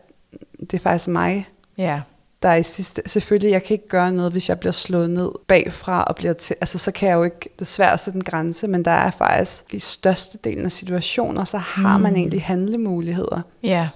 det 0.61 0.75
er 0.75 0.79
faktisk 0.79 1.09
mig, 1.09 1.49
Ja, 1.79 2.01
der 2.43 2.49
er 2.49 2.55
i 2.57 2.63
sidste... 2.63 3.03
Selvfølgelig, 3.07 3.51
jeg 3.51 3.63
kan 3.63 3.75
ikke 3.75 3.89
gøre 3.89 4.13
noget, 4.13 4.33
hvis 4.33 4.49
jeg 4.49 4.61
bliver 4.61 4.73
slået 4.73 5.11
ned 5.11 5.31
bagfra 5.49 6.03
og 6.05 6.17
bliver 6.17 6.33
til... 6.33 6.57
Altså, 6.61 6.79
så 6.79 6.93
kan 6.93 7.09
jeg 7.09 7.15
jo 7.17 7.23
ikke... 7.23 7.49
At 7.61 7.67
sætte 8.01 8.17
en 8.17 8.25
grænse, 8.25 8.69
men 8.69 8.85
der 8.85 8.91
er 8.91 9.11
faktisk 9.11 9.75
i 9.75 9.79
størstedelen 9.79 10.65
af 10.65 10.73
situationer, 10.73 11.45
så 11.45 11.59
har 11.59 11.97
Mm. 11.97 12.03
man 12.03 12.17
egentlig 12.17 12.43
handlemuligheder. 12.43 13.41
ja, 13.63 13.89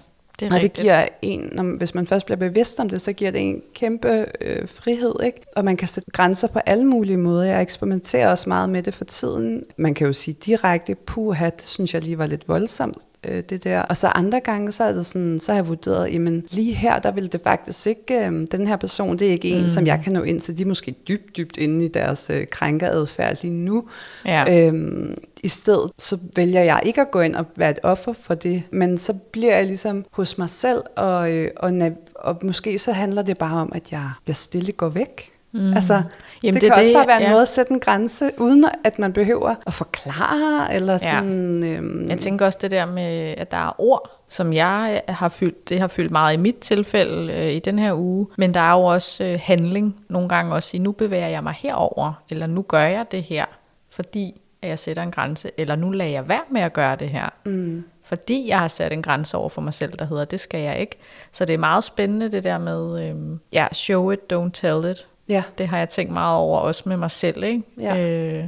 det 0.42 0.52
er 0.52 0.56
Og 0.56 0.62
det 0.62 0.72
giver 0.72 1.08
en, 1.22 1.49
når, 1.52 1.76
hvis 1.76 1.94
man 1.94 2.06
først 2.06 2.26
bliver 2.26 2.38
bevidst 2.38 2.80
om 2.80 2.88
det, 2.88 3.00
så 3.00 3.12
giver 3.12 3.30
det 3.30 3.40
en 3.40 3.62
kæmpe 3.75 4.26
øh, 4.40 4.68
frihed, 4.68 5.14
ikke? 5.25 5.40
Og 5.56 5.64
man 5.64 5.76
kan 5.76 5.88
sætte 5.88 6.11
grænser 6.11 6.49
på 6.49 6.58
alle 6.58 6.84
mulige 6.84 7.16
måder. 7.16 7.44
Jeg 7.44 7.62
eksperimenterer 7.62 8.30
også 8.30 8.49
meget 8.49 8.70
med 8.70 8.82
det 8.82 8.94
for 8.94 9.04
tiden. 9.04 9.62
Man 9.76 9.94
kan 9.94 10.06
jo 10.06 10.12
sige 10.12 10.34
direkte, 10.34 10.94
puha, 10.94 11.44
det 11.44 11.66
synes 11.66 11.94
jeg 11.94 12.02
lige 12.02 12.18
var 12.18 12.26
lidt 12.26 12.49
voldsomt, 12.49 12.99
øh, 13.28 13.42
det 13.50 13.64
der. 13.64 13.82
Og 13.82 13.96
så 13.96 14.08
andre 14.08 14.40
gange, 14.40 14.72
så 14.72 14.84
er 14.84 14.92
det 14.92 15.06
sådan, 15.06 15.38
så 15.40 15.52
har 15.52 15.56
jeg 15.56 15.68
vurderet, 15.68 16.12
jamen 16.12 16.44
lige 16.50 16.74
her, 16.74 16.98
der 16.98 17.10
vil 17.10 17.32
det 17.32 17.40
faktisk 17.44 17.86
ikke, 17.86 18.26
øh, 18.26 18.46
den 18.52 18.66
her 18.66 18.76
person, 18.76 19.18
det 19.18 19.28
er 19.28 19.32
ikke 19.32 19.48
en, 19.48 19.62
mm. 19.62 19.68
som 19.68 19.86
jeg 19.86 20.00
kan 20.04 20.12
nå 20.12 20.22
ind 20.22 20.40
til. 20.40 20.58
De 20.58 20.62
er 20.62 20.66
måske 20.66 20.94
dybt, 21.08 21.36
dybt 21.36 21.56
inde 21.56 21.84
i 21.84 21.88
deres 21.88 22.30
øh, 22.30 22.46
krænkeradfærd 22.46 23.38
lige 23.42 23.54
nu. 23.54 23.84
Ja. 24.26 24.66
Øhm, 24.66 25.14
I 25.42 25.48
stedet 25.48 25.90
så 25.98 26.18
vælger 26.36 26.62
jeg 26.62 26.80
ikke 26.84 27.00
at 27.00 27.10
gå 27.10 27.20
ind 27.20 27.36
og 27.36 27.46
være 27.56 27.70
et 27.70 27.78
offer 27.82 28.12
for 28.12 28.34
det, 28.34 28.62
men 28.70 28.98
så 28.98 29.12
bliver 29.12 29.56
jeg 29.56 29.66
ligesom 29.66 30.04
hos 30.10 30.38
mig 30.38 30.50
selv, 30.50 30.82
og, 30.96 31.32
øh, 31.32 31.50
og, 31.56 31.72
og 32.14 32.38
måske 32.42 32.78
så 32.78 32.92
handler 32.92 33.22
det 33.22 33.38
bare 33.38 33.60
om, 33.60 33.72
at 33.74 33.92
jeg, 33.92 34.10
jeg 34.26 34.36
stille 34.36 34.72
går 34.72 34.88
væk. 34.88 35.31
Mm. 35.52 35.73
Altså, 35.75 36.02
Jamen, 36.42 36.54
det, 36.54 36.62
det 36.62 36.71
kan 36.71 36.78
også 36.78 36.88
det, 36.88 36.97
bare 36.97 37.06
være 37.06 37.16
en 37.16 37.23
ja. 37.23 37.30
måde 37.30 37.42
at 37.42 37.49
sætte 37.49 37.73
en 37.73 37.80
grænse, 37.80 38.30
uden 38.38 38.64
at 38.85 38.99
man 38.99 39.12
behøver 39.12 39.54
at 39.66 39.75
forklare, 39.75 40.75
eller 40.75 40.99
sådan... 40.99 41.64
Øhm, 41.64 42.09
Jeg 42.11 42.18
tænker 42.18 42.47
også 42.47 42.59
det 42.62 42.71
der 42.71 42.87
med, 42.87 43.35
at 43.38 43.50
der 43.50 43.56
er 43.56 43.80
ord, 43.80 44.11
som 44.28 44.52
jeg 44.52 45.02
har 45.09 45.28
fyldt, 45.28 45.68
det 45.68 45.80
har 45.80 45.88
fyldt 45.88 46.11
meget 46.11 46.35
i 46.35 46.37
mit 46.37 46.56
tilfælde 46.56 47.32
øh, 47.32 47.52
i 47.52 47.59
den 47.59 47.78
her 47.78 47.94
uge, 47.94 48.26
men 48.37 48.54
der 48.54 48.61
er 48.61 48.73
jo 48.73 48.85
også 48.85 49.25
øh, 49.25 49.40
handling 49.42 49.97
nogle 50.09 50.28
gange 50.28 50.54
også 50.54 50.76
i, 50.76 50.80
nu 50.80 50.92
bevæger 50.92 51.28
jeg 51.28 51.42
mig 51.42 51.54
herover, 51.59 52.23
eller 52.30 52.47
nu 52.47 52.62
gør 52.62 52.85
jeg 52.85 53.06
det 53.11 53.23
her, 53.23 53.44
fordi 53.90 54.40
at 54.62 54.68
jeg 54.68 54.78
sætter 54.78 55.02
en 55.02 55.11
grænse, 55.11 55.50
eller 55.59 55.76
nu 55.76 55.90
lader 55.90 56.11
jeg 56.11 56.28
være 56.28 56.42
med 56.50 56.61
at 56.61 56.73
gøre 56.73 56.97
det 56.97 57.09
her, 57.09 57.28
mm, 57.44 57.85
fordi 58.04 58.49
jeg 58.49 58.59
har 58.59 58.68
sat 58.68 58.92
en 58.92 59.02
grænse 59.02 59.37
over 59.37 59.49
for 59.49 59.61
mig 59.61 59.75
selv, 59.75 59.92
der 59.99 60.04
hedder, 60.04 60.25
det 60.25 60.40
skal 60.40 60.61
jeg 60.61 60.78
ikke. 60.78 60.97
Så 61.32 61.44
det 61.44 61.54
er 61.54 61.59
meget 61.59 61.85
spændende 61.85 62.30
det 62.30 62.44
der 62.44 62.59
med, 62.59 63.09
øh, 63.09 63.14
ja, 63.52 63.66
show 63.73 64.11
it, 64.11 64.18
don't 64.32 64.50
tell 64.52 64.90
it. 64.90 65.06
Ja, 65.32 65.42
Det 65.58 65.68
har 65.68 65.78
jeg 65.78 65.88
tænkt 65.88 66.12
meget 66.12 66.36
over, 66.38 66.58
også 66.58 66.82
med 66.86 66.96
mig 66.96 67.10
selv, 67.10 67.44
ikke? 67.44 67.62
Ja. 67.80 67.96
Øh, 67.98 68.44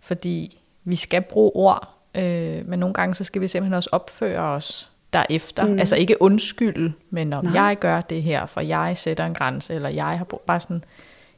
fordi 0.00 0.58
vi 0.84 0.96
skal 0.96 1.22
bruge 1.22 1.50
ord, 1.54 1.88
øh, 2.14 2.68
men 2.68 2.78
nogle 2.78 2.94
gange 2.94 3.14
så 3.14 3.24
skal 3.24 3.40
vi 3.40 3.48
simpelthen 3.48 3.74
også 3.74 3.88
opføre 3.92 4.38
os 4.40 4.90
derefter. 5.12 5.66
Mm. 5.66 5.78
Altså 5.78 5.96
ikke 5.96 6.22
undskylde, 6.22 6.92
men 7.10 7.32
om 7.32 7.44
Nej. 7.44 7.62
jeg 7.62 7.76
gør 7.80 8.00
det 8.00 8.22
her, 8.22 8.46
for 8.46 8.60
jeg 8.60 8.92
sætter 8.98 9.26
en 9.26 9.34
grænse, 9.34 9.74
eller 9.74 9.88
jeg 9.88 10.06
har 10.18 10.24
brug- 10.24 10.42
bare 10.46 10.60
sådan, 10.60 10.84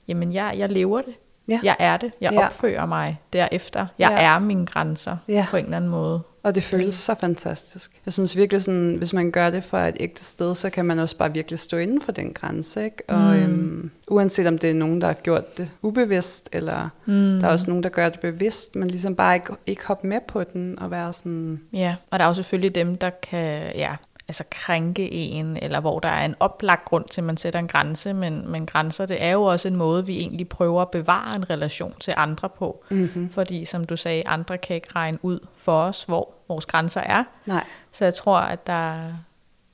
jamen 0.08 0.32
jeg, 0.32 0.54
jeg 0.56 0.68
lever 0.70 1.00
det. 1.02 1.14
Ja. 1.48 1.60
Jeg 1.62 1.76
er 1.78 1.96
det. 1.96 2.12
Jeg 2.20 2.32
Ja. 2.32 2.46
opfører 2.46 2.86
mig 2.86 3.20
derefter. 3.32 3.86
Jeg 3.98 4.10
Ja. 4.10 4.22
er 4.24 4.38
mine 4.38 4.66
grænser 4.66 5.16
Ja. 5.28 5.46
på 5.50 5.56
en 5.56 5.64
eller 5.64 5.76
anden 5.76 5.90
måde. 5.90 6.20
Og 6.42 6.54
det 6.54 6.62
føles 6.64 6.94
så 6.94 7.14
fantastisk. 7.14 8.00
Jeg 8.06 8.12
synes 8.12 8.36
virkelig 8.36 8.62
sådan, 8.62 8.94
hvis 8.94 9.12
man 9.12 9.30
gør 9.30 9.50
det 9.50 9.64
fra 9.64 9.88
et 9.88 9.96
ægte 10.00 10.24
sted, 10.24 10.54
så 10.54 10.70
kan 10.70 10.84
man 10.84 10.98
også 10.98 11.16
bare 11.16 11.34
virkelig 11.34 11.58
stå 11.58 11.76
inden 11.76 12.00
for 12.00 12.12
den 12.12 12.32
grænse, 12.32 12.84
ikke? 12.84 13.02
Og 13.08 13.20
Mm. 13.36 13.42
øhm, 13.42 13.90
uanset 14.08 14.46
om 14.46 14.58
det 14.58 14.70
er 14.70 14.74
nogen, 14.74 15.00
der 15.00 15.06
har 15.06 15.14
gjort 15.14 15.58
det 15.58 15.70
ubevidst, 15.82 16.48
eller 16.52 16.88
Mm. 17.06 17.12
der 17.40 17.46
er 17.46 17.50
også 17.52 17.66
nogen, 17.68 17.82
der 17.82 17.88
gør 17.88 18.08
det 18.08 18.20
bevidst, 18.20 18.76
men 18.76 18.88
ligesom 18.88 19.14
bare 19.14 19.34
ikke, 19.34 19.52
ikke 19.66 19.86
hoppe 19.86 20.06
med 20.06 20.18
på 20.28 20.44
den, 20.44 20.78
og 20.78 20.90
være 20.90 21.12
sådan, 21.12 21.60
Ja, 21.72 21.94
og 22.10 22.18
der 22.18 22.24
er 22.24 22.28
jo 22.28 22.34
selvfølgelig 22.34 22.74
dem, 22.74 22.96
der 22.96 23.10
kan 23.10 23.72
ja, 23.76 23.96
altså 24.28 24.44
krænke 24.50 25.12
en, 25.12 25.56
eller 25.56 25.80
hvor 25.80 26.00
der 26.00 26.08
er 26.08 26.24
en 26.24 26.34
oplagt 26.40 26.84
grund 26.84 27.04
til, 27.04 27.20
at 27.20 27.24
man 27.24 27.36
sætter 27.36 27.60
en 27.60 27.68
grænse, 27.68 28.12
men, 28.12 28.50
men 28.50 28.66
grænser, 28.66 29.06
det 29.06 29.22
er 29.22 29.30
jo 29.30 29.42
også 29.42 29.68
en 29.68 29.76
måde, 29.76 30.06
vi 30.06 30.18
egentlig 30.18 30.48
prøver 30.48 30.82
at 30.82 30.90
bevare 30.90 31.36
en 31.36 31.50
relation 31.50 31.94
til 32.00 32.14
andre 32.16 32.48
på. 32.48 32.84
mm-hmm. 32.90 33.30
Fordi, 33.30 33.64
som 33.64 33.84
du 33.84 33.96
sagde, 33.96 34.22
andre 34.26 34.58
kan 34.58 34.76
ikke 34.76 34.88
regne 34.94 35.18
ud 35.22 35.38
for 35.56 35.82
os, 35.82 36.02
hvor 36.04 36.34
vores 36.48 36.66
grænser 36.66 37.00
er. 37.00 37.24
nej, 37.46 37.64
Så 37.92 38.04
jeg 38.04 38.14
tror, 38.14 38.38
at 38.38 38.66
der 38.66 39.12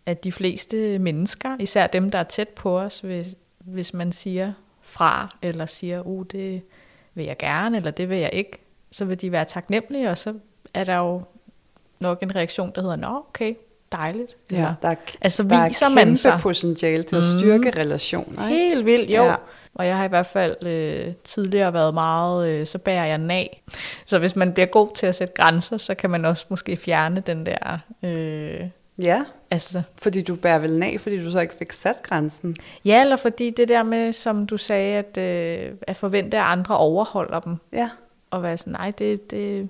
at 0.09 0.25
de 0.25 0.33
fleste 0.33 0.99
mennesker, 0.99 1.57
især 1.61 1.87
dem, 1.87 2.11
der 2.11 2.19
er 2.19 2.23
tæt 2.23 2.49
på 2.49 2.79
os, 2.79 3.01
hvis, 3.01 3.35
hvis 3.59 3.95
man 3.95 4.13
siger 4.13 4.53
fra, 4.81 5.37
eller 5.43 5.67
siger, 5.67 6.03
uh, 6.03 6.25
det 6.33 6.63
vil 7.15 7.25
jeg 7.25 7.37
gerne, 7.37 7.77
eller 7.77 7.91
det 7.91 8.09
vil 8.09 8.19
jeg 8.19 8.31
ikke, 8.33 8.59
så 8.91 9.05
vil 9.05 9.21
de 9.21 9.33
være 9.33 9.45
taknemmelige, 9.45 10.11
og 10.11 10.19
så 10.19 10.35
er 10.75 10.85
der 10.85 10.97
jo 10.97 11.23
nok 12.01 12.23
en 12.23 12.37
reaktion, 12.37 12.73
der 12.75 12.81
hedder, 12.81 12.97
nå 12.97 13.25
okay, 13.29 13.55
dejligt. 13.93 14.37
Ja, 14.51 14.67
der 14.83 14.89
er, 14.89 14.95
altså 15.21 15.43
der 15.43 15.69
viser 15.69 15.87
er 15.87 15.91
man 15.91 16.17
sig. 16.17 16.39
potentiale 16.43 17.03
til 17.03 17.17
at 17.17 17.25
styrke 17.25 17.71
relationer. 17.71 18.49
Ikke? 18.49 18.59
Helt 18.69 18.87
vildt, 18.87 19.11
jo. 19.11 19.25
Ja. 19.25 19.35
Og 19.75 19.87
jeg 19.87 19.97
har 19.97 20.05
i 20.05 20.09
hvert 20.09 20.27
fald 20.27 20.67
øh, 20.67 21.13
tidligere 21.25 21.73
været 21.73 21.95
meget, 21.95 22.49
øh, 22.49 22.67
så 22.67 22.79
bærer 22.79 23.07
jeg 23.07 23.19
nag. 23.19 23.63
Så 24.07 24.19
hvis 24.19 24.37
man 24.37 24.53
bliver 24.53 24.67
god 24.67 24.89
til 24.95 25.07
at 25.07 25.15
sætte 25.15 25.35
grænser, 25.35 25.77
så 25.77 25.95
kan 25.95 26.11
man 26.11 26.25
også 26.25 26.47
måske 26.49 26.77
fjerne 26.77 27.23
den 27.27 27.47
der... 27.47 27.79
Øh, 28.03 28.61
Ja, 29.03 29.25
altså, 29.51 29.83
fordi 30.03 30.23
du 30.23 30.35
bærer 30.37 30.59
vel 30.59 30.83
af, 30.83 30.97
fordi 31.01 31.25
du 31.25 31.31
så 31.31 31.41
ikke 31.41 31.55
fik 31.55 31.73
sat 31.73 32.03
grænsen. 32.03 32.57
ja, 32.85 33.01
eller 33.01 33.17
fordi 33.17 33.51
det 33.51 33.69
der 33.69 33.83
med, 33.83 34.13
som 34.13 34.47
du 34.47 34.57
sagde, 34.57 34.95
at, 35.05 35.19
øh, 35.19 35.73
at 35.83 35.97
forvente, 35.97 36.37
at 36.37 36.43
andre 36.45 36.77
overholder 36.77 37.41
dem. 37.41 37.57
Ja, 37.73 37.91
Og 38.31 38.43
være 38.43 38.57
sådan, 38.57 38.73
nej, 38.73 38.91
det, 38.99 39.31
det... 39.31 39.69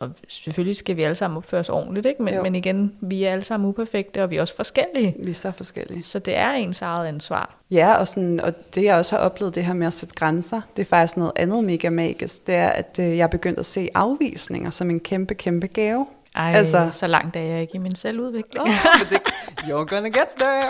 Og 0.00 0.10
selvfølgelig 0.28 0.76
skal 0.76 0.96
vi 0.96 1.02
alle 1.02 1.14
sammen 1.14 1.36
opføre 1.36 1.60
os 1.60 1.68
ordentligt, 1.68 2.06
ikke? 2.06 2.22
Men, 2.22 2.34
Jo. 2.34 2.42
men 2.42 2.54
igen, 2.54 2.92
vi 3.00 3.24
er 3.24 3.32
alle 3.32 3.44
sammen 3.44 3.68
uperfekte, 3.68 4.22
og 4.22 4.30
vi 4.30 4.36
er 4.36 4.40
også 4.40 4.56
forskellige. 4.56 5.14
vi 5.24 5.30
er 5.30 5.34
så 5.34 5.52
forskellige. 5.52 6.02
Så 6.02 6.18
det 6.18 6.36
er 6.36 6.50
ens 6.52 6.82
eget 6.82 7.06
ansvar. 7.06 7.54
Ja, 7.70 7.94
og, 7.94 8.08
sådan, 8.08 8.40
og 8.40 8.74
det 8.74 8.84
jeg 8.84 8.94
også 8.96 9.16
har 9.16 9.22
oplevet, 9.24 9.54
det 9.54 9.64
her 9.64 9.72
med 9.74 9.86
at 9.86 9.92
sætte 9.92 10.14
grænser, 10.14 10.60
det 10.76 10.82
er 10.82 10.86
faktisk 10.86 11.16
noget 11.16 11.32
andet 11.36 11.64
mega 11.64 11.90
magisk. 11.90 12.46
Det 12.46 12.54
er, 12.54 12.68
at 12.68 12.96
øh, 13.00 13.16
jeg 13.16 13.22
er 13.22 13.26
begyndt 13.26 13.58
at 13.58 13.66
se 13.66 13.88
afvisninger 13.94 14.70
som 14.70 14.90
en 14.90 15.00
kæmpe, 15.00 15.34
kæmpe 15.34 15.66
gave. 15.66 16.06
Ej, 16.36 16.52
Altså- 16.54 16.90
så 16.92 17.06
langt 17.06 17.36
er 17.36 17.40
jeg 17.40 17.60
ikke 17.60 17.74
i 17.74 17.78
min 17.78 17.94
selvudvikling. 17.94 18.62
Oh, 18.68 18.70
det, 19.10 19.20
you're 19.68 19.86
gonna 19.94 20.08
get 20.08 20.28
there. 20.38 20.62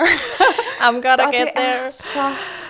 I'm 0.84 0.92
gonna 0.94 1.26
og 1.26 1.32
get 1.32 1.40
det 1.40 1.48
there. 1.56 1.86
er 1.86 1.90
så 1.90 2.22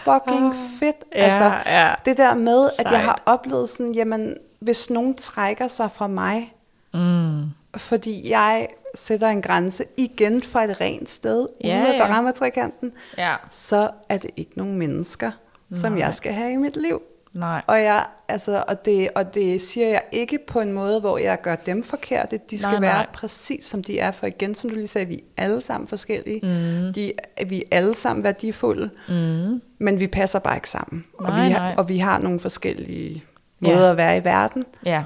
fucking 0.04 0.54
fedt. 0.80 0.96
Ja, 1.14 1.18
altså, 1.24 1.52
ja. 1.66 1.90
det 2.04 2.16
der 2.16 2.34
med, 2.34 2.64
at 2.78 2.84
jeg 2.84 2.90
Sejt. 2.90 3.04
har 3.04 3.22
oplevet 3.26 3.68
sådan, 3.70 3.92
jamen, 3.94 4.34
hvis 4.60 4.90
nogen 4.90 5.14
trækker 5.14 5.68
sig 5.68 5.90
fra 5.90 6.06
mig, 6.06 6.54
Mm. 6.94 7.42
fordi 7.76 8.30
jeg 8.30 8.68
sætter 8.94 9.28
en 9.28 9.42
grænse 9.42 9.84
igen 9.96 10.42
fra 10.42 10.64
et 10.64 10.80
rent 10.80 11.10
sted, 11.10 11.46
Ja, 11.64 11.80
ude 11.80 11.88
af 11.88 11.92
ja. 11.92 12.06
Barama-trekanten, 12.06 12.92
Ja, 13.18 13.34
så 13.50 13.90
er 14.08 14.18
det 14.18 14.30
ikke 14.36 14.52
nogen 14.56 14.76
mennesker, 14.76 15.30
som 15.72 15.92
Nej. 15.92 16.00
jeg 16.00 16.14
skal 16.14 16.32
have 16.32 16.52
i 16.52 16.56
mit 16.56 16.76
liv. 16.76 17.02
nej. 17.32 17.62
Og, 17.66 17.82
jeg, 17.82 18.06
altså, 18.28 18.64
og, 18.68 18.84
det, 18.84 19.08
og 19.14 19.34
det 19.34 19.62
siger 19.62 19.88
jeg 19.88 20.02
ikke 20.12 20.38
på 20.46 20.60
en 20.60 20.72
måde, 20.72 21.00
hvor 21.00 21.18
jeg 21.18 21.40
gør 21.42 21.56
dem 21.56 21.82
forkerte. 21.82 22.40
De 22.50 22.58
skal 22.58 22.70
Nej, 22.72 22.80
være 22.80 22.92
nej. 22.94 23.06
præcis 23.12 23.64
som 23.64 23.82
de 23.82 23.98
er. 23.98 24.10
For 24.10 24.26
igen, 24.26 24.54
som 24.54 24.70
du 24.70 24.76
lige 24.76 24.88
sagde, 24.88 25.06
vi 25.06 25.14
er 25.36 25.42
alle 25.44 25.60
sammen 25.60 25.86
forskellige. 25.88 26.40
Mm. 26.42 26.92
De, 26.92 27.12
vi 27.46 27.58
er 27.72 27.76
alle 27.76 27.94
sammen 27.94 28.24
værdifulde. 28.24 28.90
Mm. 29.08 29.62
Men 29.78 30.00
vi 30.00 30.06
passer 30.06 30.38
bare 30.38 30.56
ikke 30.56 30.70
sammen. 30.70 31.04
og, 31.18 31.28
Nej, 31.28 31.44
vi 31.46 31.52
nej. 31.52 31.60
har, 31.60 31.76
og 31.76 31.88
vi 31.88 31.98
har 31.98 32.18
nogle 32.18 32.40
forskellige 32.40 33.24
Ja. 33.62 33.74
måder 33.74 33.90
at 33.90 33.96
være 33.96 34.16
i 34.16 34.24
verden. 34.24 34.66
Ja, 34.84 35.04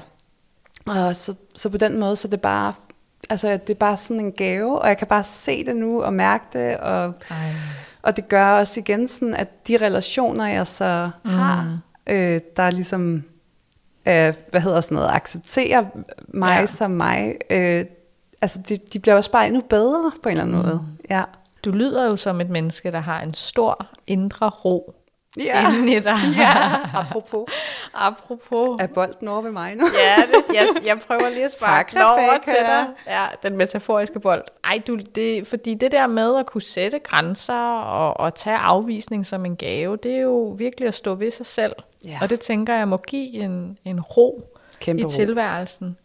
Og 0.85 1.15
så, 1.15 1.35
så 1.55 1.69
på 1.69 1.77
den 1.77 1.99
måde, 1.99 2.15
så 2.15 2.27
er 2.27 2.29
det 2.29 2.41
bare, 2.41 2.73
altså, 3.29 3.51
det 3.51 3.69
er 3.69 3.77
bare 3.79 3.97
sådan 3.97 4.19
en 4.19 4.31
gave, 4.31 4.81
og 4.81 4.87
jeg 4.87 4.97
kan 4.97 5.07
bare 5.07 5.23
se 5.23 5.65
det 5.65 5.75
nu 5.75 6.03
og 6.03 6.13
mærke 6.13 6.45
det, 6.53 6.77
og, 6.77 7.13
Ej. 7.29 7.37
og 8.01 8.15
det 8.15 8.27
gør 8.27 8.47
også 8.47 8.79
igen 8.79 9.07
sådan, 9.07 9.33
at 9.35 9.67
de 9.67 9.77
relationer, 9.77 10.47
jeg 10.47 10.67
så 10.67 11.09
mm. 11.23 11.29
har, 11.31 11.79
øh, 12.07 12.41
der 12.55 12.71
ligesom, 12.71 13.23
øh, 14.05 14.33
hvad 14.51 14.61
hedder 14.61 14.81
sådan 14.81 14.95
noget, 14.95 15.09
accepterer 15.09 15.85
mig 16.27 16.49
Ja. 16.49 16.59
ja. 16.59 16.65
som 16.65 16.91
mig, 16.91 17.35
øh, 17.49 17.85
altså 18.41 18.59
de, 18.69 18.77
de 18.93 18.99
bliver 18.99 19.15
også 19.15 19.31
bare 19.31 19.47
endnu 19.47 19.61
bedre 19.61 20.11
på 20.23 20.29
en 20.29 20.31
eller 20.31 20.43
anden 20.43 20.57
mm. 20.57 20.65
måde. 20.65 20.81
Ja. 21.09 21.23
Du 21.65 21.71
lyder 21.71 22.09
jo 22.09 22.15
som 22.15 22.41
et 22.41 22.49
menneske, 22.49 22.91
der 22.91 22.99
har 22.99 23.21
en 23.21 23.33
stor 23.33 23.87
indre 24.07 24.49
ro 24.49 24.95
Ja. 25.37 25.73
inde 25.73 25.95
i 25.95 25.99
dig. 25.99 26.17
ja, 26.37 26.51
apropos. 26.99 27.45
Apropos. 27.93 28.81
Er 28.81 28.87
bolden 28.87 29.27
over 29.27 29.41
ved 29.41 29.51
mig 29.51 29.75
nu? 29.75 29.85
Ja, 29.85 30.21
det, 30.21 30.55
jeg, 30.55 30.67
jeg 30.85 30.99
prøver 31.07 31.29
lige 31.29 31.45
at 31.45 31.57
sparke 31.57 31.91
Tak, 31.91 31.93
den 31.93 32.01
over 32.11 32.37
til 32.43 32.53
dig. 32.67 32.85
Ja, 33.07 33.25
den 33.43 33.57
metaforiske 33.57 34.19
bold. 34.19 34.43
Ej, 34.63 34.81
du, 34.87 34.95
det, 35.15 35.47
fordi 35.47 35.73
det 35.73 35.91
der 35.91 36.07
med 36.07 36.35
at 36.37 36.45
kunne 36.45 36.61
sætte 36.61 36.99
grænser 36.99 37.79
og, 37.79 38.19
og 38.19 38.35
tage 38.35 38.57
afvisning 38.57 39.25
som 39.25 39.45
en 39.45 39.55
gave, 39.55 39.97
det 39.97 40.15
er 40.15 40.21
jo 40.21 40.55
virkelig 40.57 40.87
at 40.87 40.93
stå 40.95 41.15
ved 41.15 41.31
sig 41.31 41.45
selv. 41.45 41.73
Ja. 42.05 42.17
Og 42.21 42.29
det 42.29 42.39
tænker 42.39 42.73
jeg 42.75 42.87
må 42.87 42.97
give 42.97 43.33
en, 43.33 43.77
en 43.85 44.01
ro 44.01 44.43
Kæmpe 44.79 45.01
i 45.01 45.05
ro. 45.05 45.09
tilværelsen. 45.09 45.97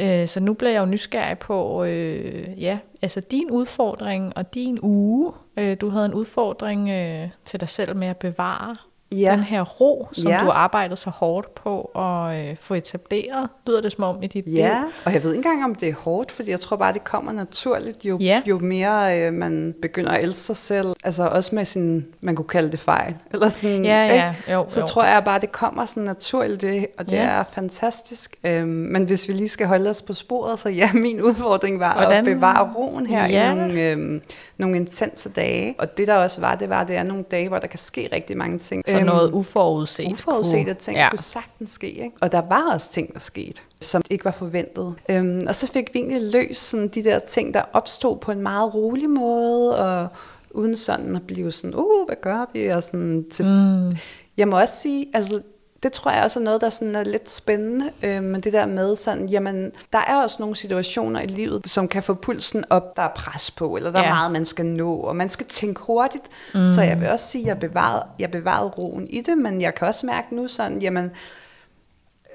Øh, 0.00 0.28
så 0.28 0.40
nu 0.40 0.54
bliver 0.54 0.72
jeg 0.72 0.80
jo 0.80 0.86
nysgerrig 0.86 1.38
på, 1.38 1.84
øh, 1.84 2.62
ja, 2.62 2.78
altså 3.02 3.20
din 3.20 3.50
udfordring 3.50 4.36
og 4.36 4.54
din 4.54 4.78
uge. 4.82 5.32
Øh, 5.56 5.76
du 5.80 5.88
havde 5.88 6.06
en 6.06 6.14
udfordring 6.14 6.90
øh, 6.90 7.28
til 7.44 7.60
dig 7.60 7.68
selv 7.68 7.96
med 7.96 8.08
at 8.08 8.16
bevare 8.16 8.74
Ja. 9.14 9.32
den 9.32 9.40
her 9.42 9.62
ro, 9.62 10.08
som 10.12 10.30
Ja. 10.32 10.38
du 10.40 10.44
har 10.44 10.52
arbejdet 10.52 10.98
så 10.98 11.10
hårdt 11.10 11.54
på 11.54 11.80
at 11.96 12.48
øh, 12.50 12.56
få 12.60 12.74
etableret, 12.74 13.48
lyder 13.66 13.80
det 13.80 13.92
som 13.92 14.04
om 14.04 14.22
i 14.22 14.26
dit 14.26 14.44
Ja, 14.46 14.50
liv. 14.78 14.90
og 15.04 15.12
jeg 15.12 15.22
ved 15.22 15.34
ikke 15.34 15.48
engang, 15.48 15.64
om 15.64 15.74
det 15.74 15.88
er 15.88 15.94
hårdt, 15.94 16.32
fordi 16.32 16.50
jeg 16.50 16.60
tror 16.60 16.76
bare, 16.76 16.92
det 16.92 17.04
kommer 17.04 17.32
naturligt, 17.32 18.04
jo, 18.04 18.18
Ja. 18.20 18.42
jo 18.46 18.58
mere 18.58 19.20
øh, 19.20 19.32
man 19.32 19.74
begynder 19.82 20.10
at 20.10 20.24
elske 20.24 20.40
sig 20.40 20.56
selv. 20.56 20.86
Altså 21.04 21.28
også 21.28 21.54
med 21.54 21.64
sin, 21.64 22.06
man 22.20 22.36
kunne 22.36 22.48
kalde 22.48 22.70
det 22.72 22.80
fejl. 22.80 23.14
Eller 23.32 23.48
sådan, 23.48 23.84
Ja, 23.84 24.06
ja, 24.06 24.12
ikke? 24.28 24.52
jo, 24.52 24.64
Så 24.68 24.80
jo. 24.80 24.86
tror 24.86 25.04
jeg 25.04 25.24
bare, 25.24 25.40
det 25.40 25.52
kommer 25.52 25.84
sådan 25.84 26.02
naturligt, 26.02 26.60
det, 26.60 26.86
og 26.98 27.06
det 27.06 27.12
Ja. 27.16 27.22
er 27.22 27.44
fantastisk. 27.44 28.36
Øhm, 28.44 28.68
men 28.68 29.04
hvis 29.04 29.28
vi 29.28 29.32
lige 29.32 29.48
skal 29.48 29.66
holde 29.66 29.90
os 29.90 30.02
på 30.02 30.12
sporet, 30.14 30.58
så 30.58 30.68
ja, 30.68 30.92
min 31.06 31.20
udfordring 31.22 31.80
var 31.80 31.92
Hvordan? 31.94 32.28
at 32.28 32.34
bevare 32.34 32.72
roen 32.76 33.06
her 33.06 33.26
Ja. 33.28 33.52
i 33.52 33.54
nogle, 33.54 33.90
øhm, 33.90 34.22
nogle 34.58 34.76
intense 34.76 35.28
dage. 35.28 35.74
Og 35.78 35.96
det 35.98 36.08
der 36.08 36.14
også 36.16 36.40
var, 36.40 36.54
det 36.54 36.68
var, 36.68 36.84
det 36.84 36.96
er 36.96 37.02
nogle 37.02 37.24
dage, 37.30 37.48
hvor 37.48 37.58
der 37.58 37.66
kan 37.66 37.78
ske 37.78 38.08
rigtig 38.12 38.36
mange 38.36 38.58
ting. 38.58 38.82
Så 38.88 38.95
Øhm, 38.98 39.06
noget 39.06 39.32
uforudsete. 39.32 40.12
uforudsete 40.12 40.64
kunne- 40.64 40.74
ting 40.74 40.96
ja. 40.96 41.10
kunne 41.10 41.18
sagtens 41.18 41.70
ske. 41.70 41.90
Ikke? 41.90 42.16
Og 42.20 42.32
der 42.32 42.42
var 42.48 42.72
også 42.72 42.90
ting, 42.92 43.12
der 43.14 43.18
skete, 43.20 43.60
som 43.80 44.02
ikke 44.10 44.24
var 44.24 44.30
forventet. 44.30 44.94
Øhm, 45.10 45.40
og 45.48 45.54
så 45.54 45.66
fik 45.66 45.94
vi 45.94 45.98
egentlig 45.98 46.30
løst 46.32 46.68
sådan, 46.68 46.88
de 46.88 47.04
der 47.04 47.18
ting, 47.18 47.54
der 47.54 47.62
opstod 47.72 48.16
på 48.18 48.32
en 48.32 48.40
meget 48.40 48.74
rolig 48.74 49.10
måde, 49.10 49.78
og 49.78 50.08
uden 50.50 50.76
sådan 50.76 51.16
at 51.16 51.22
blive 51.26 51.52
sådan, 51.52 51.74
uh, 51.74 52.06
hvad 52.06 52.16
gør 52.22 52.50
vi? 52.52 52.66
Og 52.66 52.82
sådan 52.82 53.24
til, 53.30 53.44
mm. 53.46 53.96
Jeg 54.36 54.48
må 54.48 54.60
også 54.60 54.74
sige, 54.74 55.06
altså 55.14 55.40
det 55.82 55.92
tror 55.92 56.10
jeg 56.10 56.22
også 56.24 56.40
er 56.40 56.44
noget, 56.44 56.60
der 56.60 56.68
sådan 56.70 56.94
er 56.94 57.04
lidt 57.04 57.30
spændende, 57.30 57.90
øh, 58.02 58.22
men 58.22 58.40
det 58.40 58.52
der 58.52 58.66
med 58.66 58.96
sådan, 58.96 59.28
jamen, 59.28 59.72
der 59.92 59.98
er 59.98 60.22
også 60.22 60.36
nogle 60.40 60.56
situationer 60.56 61.20
i 61.20 61.24
livet, 61.26 61.68
som 61.70 61.88
kan 61.88 62.02
få 62.02 62.14
pulsen 62.14 62.64
op, 62.70 62.96
der 62.96 63.02
er 63.02 63.12
pres 63.16 63.50
på, 63.50 63.76
eller 63.76 63.90
der 63.92 63.98
Ja. 64.00 64.04
er 64.04 64.08
meget, 64.14 64.32
man 64.32 64.44
skal 64.44 64.66
nå, 64.66 64.94
og 64.96 65.16
man 65.16 65.28
skal 65.28 65.46
tænke 65.46 65.80
hurtigt. 65.82 66.24
Mm. 66.54 66.66
Så 66.66 66.82
jeg 66.82 67.00
vil 67.00 67.08
også 67.10 67.24
sige, 67.28 67.42
at 67.42 67.46
jeg 67.48 67.58
bevarede, 67.58 68.04
jeg 68.18 68.30
bevarede 68.30 68.68
roen 68.68 69.06
i 69.08 69.20
det, 69.20 69.38
men 69.38 69.60
jeg 69.60 69.74
kan 69.74 69.88
også 69.88 70.06
mærke 70.06 70.34
nu 70.36 70.48
sådan, 70.48 70.82
jamen, 70.82 71.10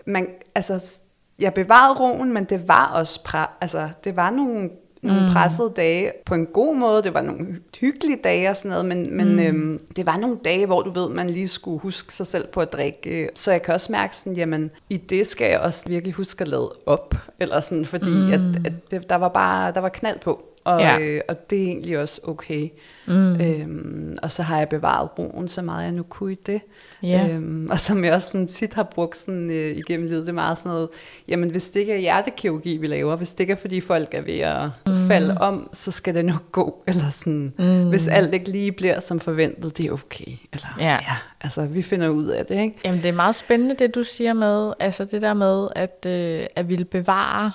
man, 0.06 0.28
altså, 0.56 1.00
jeg 1.40 1.54
bevarede 1.54 2.00
roen, 2.00 2.34
men 2.34 2.44
det 2.44 2.68
var 2.68 2.88
også, 2.94 3.24
pra, 3.24 3.50
altså, 3.62 3.90
det 4.04 4.16
var 4.16 4.30
nogle, 4.30 4.70
nogle 5.02 5.22
mm. 5.22 5.28
pressede 5.34 5.74
dage 5.76 6.12
på 6.26 6.36
en 6.36 6.46
god 6.46 6.76
måde. 6.76 7.04
Det 7.04 7.14
var 7.14 7.22
nogle 7.22 7.46
hy- 7.46 7.80
hyggelige 7.80 8.20
dage 8.24 8.50
og 8.50 8.58
sådan 8.58 8.70
noget, 8.70 8.86
men, 8.86 9.18
men 9.18 9.32
mm. 9.34 9.40
øhm, 9.40 9.80
det 9.96 10.06
var 10.06 10.18
nogle 10.18 10.38
dage, 10.46 10.66
hvor 10.66 10.82
du 10.82 10.92
ved, 10.92 11.10
man 11.10 11.30
lige 11.30 11.48
skulle 11.48 11.80
huske 11.80 12.14
sig 12.14 12.28
selv 12.28 12.48
på 12.48 12.62
at 12.62 12.74
drikke. 12.74 13.30
Så 13.36 13.52
jeg 13.52 13.62
kan 13.62 13.74
også 13.74 13.92
mærke 13.92 14.18
sådan, 14.18 14.36
jamen, 14.38 14.72
i 14.90 14.98
det 14.98 15.28
skal 15.28 15.50
jeg 15.50 15.60
også 15.60 15.90
virkelig 15.90 16.14
huske 16.14 16.42
at 16.42 16.48
lade 16.48 16.72
op, 16.86 17.16
eller 17.40 17.60
sådan, 17.60 17.86
fordi 17.86 18.10
mm. 18.10 18.34
at, 18.34 18.66
at 18.66 18.92
det, 18.92 19.10
der 19.10 19.16
var 19.16 19.30
bare, 19.30 19.72
der 19.72 19.80
var 19.80 19.90
knald 19.90 20.20
på. 20.20 20.51
Og, 20.64 20.80
Ja. 20.80 21.00
øh, 21.00 21.22
og 21.30 21.50
det 21.50 21.62
er 21.64 21.66
egentlig 21.68 22.00
også 22.00 22.22
okay. 22.24 22.70
Mm. 23.08 23.42
Øhm, 23.42 24.18
og 24.24 24.32
så 24.32 24.44
har 24.44 24.58
jeg 24.58 24.70
bevaret 24.70 25.10
roen 25.20 25.48
så 25.48 25.62
meget, 25.62 25.84
jeg 25.84 25.92
nu 25.92 26.04
kunne 26.04 26.32
i 26.32 26.38
det. 26.46 26.62
Ja. 27.04 27.28
Øhm, 27.32 27.68
og 27.72 27.80
som 27.80 28.04
jeg 28.04 28.14
også 28.14 28.28
sådan 28.28 28.48
tit 28.48 28.74
har 28.74 28.84
brugt 28.84 29.18
sådan, 29.18 29.50
øh, 29.50 29.78
igennem 29.78 30.08
livet, 30.08 30.22
det 30.22 30.30
er 30.30 30.34
meget 30.34 30.58
sådan 30.58 30.72
noget, 30.72 30.90
jamen 31.28 31.50
hvis 31.52 31.70
det 31.70 31.80
ikke 31.80 31.94
er 31.94 31.98
hjertekirurgi, 31.98 32.78
vi 32.78 32.88
laver, 32.88 33.16
hvis 33.16 33.34
det 33.34 33.40
ikke 33.40 33.54
er 33.54 33.58
fordi 33.58 33.82
folk 33.82 34.14
er 34.14 34.22
ved 34.22 34.40
at 34.40 34.70
mm. 34.88 35.08
falde 35.08 35.38
om, 35.38 35.70
så 35.74 35.92
skal 35.92 36.16
det 36.16 36.26
nok 36.26 36.52
gå. 36.52 36.84
Eller 36.88 37.10
sådan, 37.10 37.54
mm. 37.60 37.90
hvis 37.90 38.08
alt 38.08 38.34
ikke 38.34 38.50
lige 38.52 38.72
bliver 38.72 39.00
som 39.00 39.20
forventet, 39.20 39.78
det 39.78 39.86
er 39.86 39.92
okay. 39.92 40.32
Eller, 40.54 40.68
Ja. 40.80 40.92
ja, 40.94 41.16
altså 41.42 41.66
vi 41.66 41.82
finder 41.82 42.10
ud 42.10 42.26
af 42.26 42.46
det, 42.46 42.56
ikke? 42.62 42.76
Jamen, 42.86 43.02
det 43.02 43.10
er 43.10 43.14
meget 43.14 43.36
spændende, 43.36 43.76
det 43.76 43.96
du 43.96 44.04
siger 44.04 44.34
med, 44.34 44.74
altså 44.80 45.06
det 45.06 45.22
der 45.22 45.34
med, 45.34 45.68
at, 45.76 46.06
øh, 46.08 46.44
at 46.56 46.70
ville 46.70 46.86
bevare 46.86 47.52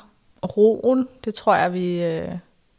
roen, 0.56 1.08
det 1.24 1.34
tror 1.34 1.54
jeg, 1.54 1.72
vi 1.72 2.02
øh, 2.02 2.28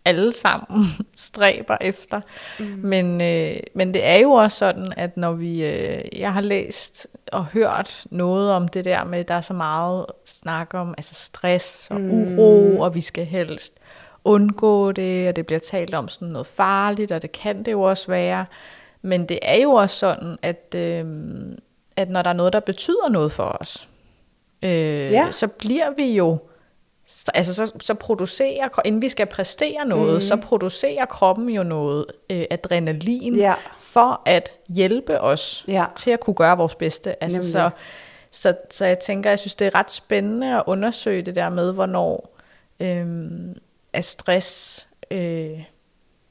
alle 0.08 0.32
sammen 0.34 0.88
stræber 1.18 1.78
efter. 1.82 2.22
Mm. 2.60 2.66
Men, 2.66 3.22
øh, 3.22 3.56
men 3.74 3.94
det 3.94 4.06
er 4.06 4.16
jo 4.16 4.32
også 4.32 4.58
sådan, 4.58 4.94
at 4.98 5.18
når 5.18 5.32
vi, 5.34 5.66
øh, 5.66 6.02
jeg 6.20 6.34
har 6.34 6.42
læst 6.42 7.08
og 7.32 7.46
hørt 7.46 8.06
noget 8.12 8.52
om 8.52 8.68
det 8.68 8.86
der 8.86 9.04
med, 9.04 9.24
der 9.24 9.34
er 9.34 9.42
så 9.42 9.54
meget 9.54 10.06
snak 10.26 10.74
om 10.74 10.94
altså 10.98 11.14
stress 11.16 11.88
og 11.92 11.98
uro, 12.02 12.80
og 12.80 12.96
vi 12.96 13.02
skal 13.02 13.26
helst 13.26 13.74
undgå 14.24 14.92
det, 14.92 15.30
og 15.30 15.36
det 15.36 15.46
bliver 15.46 15.60
talt 15.60 15.94
om 15.94 16.08
sådan 16.08 16.28
noget 16.28 16.48
farligt, 16.48 17.12
og 17.12 17.22
det 17.22 17.32
kan 17.32 17.64
det 17.64 17.72
jo 17.72 17.82
også 17.82 18.08
være. 18.08 18.46
Men 19.02 19.26
det 19.30 19.40
er 19.42 19.62
jo 19.62 19.72
også 19.72 19.98
sådan, 19.98 20.38
at, 20.42 20.76
øh, 20.76 21.06
at 21.96 22.10
når 22.10 22.22
der 22.22 22.30
er 22.30 22.34
noget, 22.34 22.54
der 22.54 22.60
betyder 22.60 23.10
noget 23.10 23.32
for 23.32 23.58
os, 23.62 23.90
øh, 24.64 25.12
Ja. 25.12 25.32
så 25.32 25.48
bliver 25.48 25.92
vi 25.98 26.12
jo, 26.12 26.38
altså 27.34 27.54
så, 27.54 27.72
så 27.82 27.94
producerer, 27.94 28.68
inden 28.86 29.02
vi 29.02 29.10
skal 29.10 29.26
præstere 29.26 29.86
noget, 29.86 30.14
mm. 30.14 30.20
så 30.22 30.36
producerer 30.36 31.06
kroppen 31.06 31.50
jo 31.50 31.64
noget 31.64 32.06
øh, 32.30 32.46
adrenalin 32.50 33.36
Ja. 33.36 33.54
for 33.80 34.22
at 34.26 34.52
hjælpe 34.70 35.22
os 35.22 35.66
Ja. 35.68 35.86
til 35.96 36.12
at 36.12 36.20
kunne 36.20 36.34
gøre 36.34 36.58
vores 36.58 36.76
bedste. 36.76 37.24
Altså 37.24 37.38
Nemlig. 37.38 37.52
så, 37.52 37.70
Så, 38.32 38.54
så 38.72 38.86
jeg 38.86 39.00
tænker, 39.00 39.30
jeg 39.30 39.40
synes, 39.40 39.56
det 39.56 39.68
er 39.68 39.76
ret 39.76 39.92
spændende 39.92 40.56
at 40.58 40.64
undersøge 40.68 41.22
det 41.22 41.36
der 41.36 41.50
med, 41.50 41.74
hvornår 41.74 42.38
øhm, 42.80 43.56
er 43.94 44.02
stress... 44.02 44.88
Øh, 45.12 45.60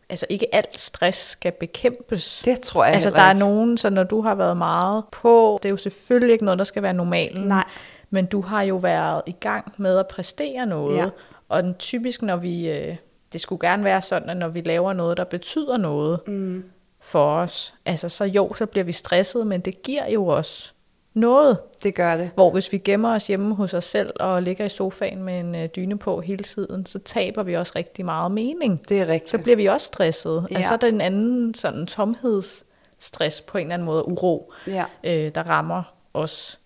altså 0.09 0.27
ikke 0.29 0.55
alt 0.55 0.79
stress 0.79 1.19
skal 1.31 1.53
bekæmpes. 1.53 2.43
Det 2.45 2.61
tror 2.61 2.85
jeg 2.85 2.95
Altså 2.95 3.11
der 3.11 3.23
er 3.23 3.33
nogen, 3.33 3.79
så 3.79 3.91
når 3.91 4.03
du 4.03 4.21
har 4.21 4.35
været 4.35 4.57
meget 4.57 5.05
på, 5.13 5.59
det 5.63 5.69
er 5.69 5.71
jo 5.71 5.77
selvfølgelig 5.77 6.33
ikke 6.33 6.45
noget, 6.45 6.59
der 6.59 6.65
skal 6.65 6.83
være 6.83 6.93
normalt. 6.95 7.47
Nej. 7.47 7.65
Men 8.11 8.27
du 8.27 8.41
har 8.41 8.63
jo 8.63 8.77
været 8.77 9.23
i 9.27 9.33
gang 9.33 9.73
med 9.77 9.99
at 9.99 10.07
præstere 10.09 10.67
noget. 10.67 10.97
Ja. 10.97 11.07
Og 11.49 11.63
den, 11.63 11.75
typisk, 11.75 12.23
når 12.23 12.37
vi... 12.37 12.69
Øh, 12.71 12.97
det 13.33 13.41
skulle 13.41 13.69
gerne 13.69 13.85
være 13.85 14.03
sådan, 14.03 14.31
at 14.31 14.37
når 14.37 14.49
vi 14.49 14.61
laver 14.61 14.93
noget, 14.93 15.17
der 15.17 15.25
betyder 15.25 15.77
noget 15.77 16.21
mm. 16.27 16.65
for 17.01 17.37
os, 17.37 17.75
altså 17.85 18.09
så 18.09 18.25
jo, 18.25 18.55
så 18.55 18.67
bliver 18.67 18.85
vi 18.85 18.93
stresset, 18.93 19.47
men 19.47 19.61
det 19.61 19.83
giver 19.83 20.11
jo 20.11 20.27
også 20.27 20.73
noget. 21.15 21.59
Det 21.83 21.95
gør 21.95 22.17
det. 22.17 22.31
Hvor 22.35 22.51
hvis 22.51 22.73
vi 22.73 22.79
gemmer 22.79 23.15
os 23.15 23.27
hjemme 23.27 23.55
hos 23.55 23.75
os 23.75 23.85
selv 23.85 24.13
og 24.21 24.43
ligger 24.43 24.65
i 24.65 24.69
sofaen 24.69 25.23
med 25.23 25.41
en 25.41 25.55
øh, 25.55 25.69
dyne 25.77 25.99
på 25.99 26.21
hele 26.21 26.45
tiden, 26.45 26.87
så 26.87 26.99
taber 26.99 27.43
vi 27.43 27.55
også 27.57 27.73
rigtig 27.77 28.05
meget 28.05 28.33
mening. 28.33 28.89
Det 28.89 29.01
er 29.01 29.07
rigtigt. 29.07 29.31
Så 29.31 29.39
bliver 29.39 29.57
vi 29.57 29.67
også 29.67 29.87
stresset. 29.87 30.47
Ja. 30.51 30.59
Og 30.59 30.65
så 30.65 30.75
er 30.75 30.79
der 30.79 30.87
en 30.87 31.01
anden 31.01 31.55
sådan 31.55 31.87
tomhedsstress 31.87 33.41
på 33.41 33.59
en 33.59 33.67
eller 33.67 33.75
anden 33.75 33.87
måde, 33.87 34.09
uro, 34.09 34.53
Ja. 34.67 34.85
øh, 35.05 35.35
der 35.35 35.43
rammer 35.43 35.83
os. 36.15 36.59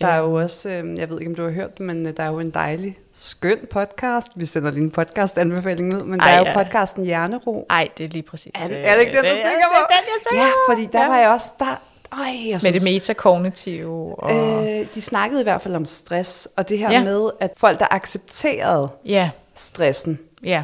Der 0.00 0.06
er 0.06 0.18
jo 0.18 0.34
også, 0.34 0.68
øh, 0.70 0.98
jeg 0.98 1.10
ved 1.10 1.18
ikke 1.20 1.30
om 1.30 1.34
du 1.34 1.42
har 1.44 1.50
hørt 1.50 1.78
det, 1.78 1.86
men 1.86 2.06
øh, 2.06 2.16
der 2.16 2.22
er 2.22 2.30
jo 2.30 2.38
en 2.38 2.50
dejlig, 2.50 2.98
skøn 3.12 3.58
podcast. 3.70 4.28
Vi 4.34 4.44
sender 4.44 4.70
lige 4.70 4.82
en 4.82 4.90
podcast-anbefaling 4.90 5.94
ud, 5.96 6.02
men 6.04 6.20
Ej, 6.20 6.26
der 6.26 6.34
er 6.34 6.38
jo 6.38 6.44
ja. 6.44 6.62
podcasten 6.62 7.04
Hjernero. 7.04 7.66
Ej, 7.70 7.88
det 7.98 8.04
er 8.04 8.08
lige 8.08 8.22
præcis. 8.22 8.52
Er 8.54 8.68
det, 8.68 8.76
øh, 8.76 8.82
er 8.84 8.94
det 8.94 9.00
ikke 9.00 9.12
den, 9.16 9.24
du 9.24 9.30
tænker 9.30 9.40
det 9.40 9.60
er 9.62 9.66
på? 9.68 9.86
den, 9.88 9.96
jeg 9.98 10.30
tænker 10.30 10.44
Ja, 10.46 10.50
på. 10.50 10.72
fordi 10.72 10.88
der 10.92 11.02
Ja. 11.02 11.08
var 11.08 11.16
jeg 11.18 11.28
også, 11.30 11.54
der, 11.58 11.80
øj, 12.12 12.18
jeg 12.20 12.52
Med 12.52 12.60
synes, 12.60 12.82
det 12.82 12.92
metakognitive. 12.92 14.14
Og, 14.18 14.66
øh, 14.80 14.86
de 14.94 15.00
snakkede 15.02 15.40
i 15.40 15.44
hvert 15.44 15.62
fald 15.62 15.74
om 15.74 15.84
stress, 15.84 16.48
og 16.56 16.68
det 16.68 16.78
her 16.78 16.90
Ja. 16.92 17.04
med, 17.04 17.30
at 17.40 17.50
folk, 17.56 17.80
der 17.80 17.86
accepterede 17.90 18.88
ja, 19.04 19.30
stressen, 19.54 20.18
ja. 20.44 20.62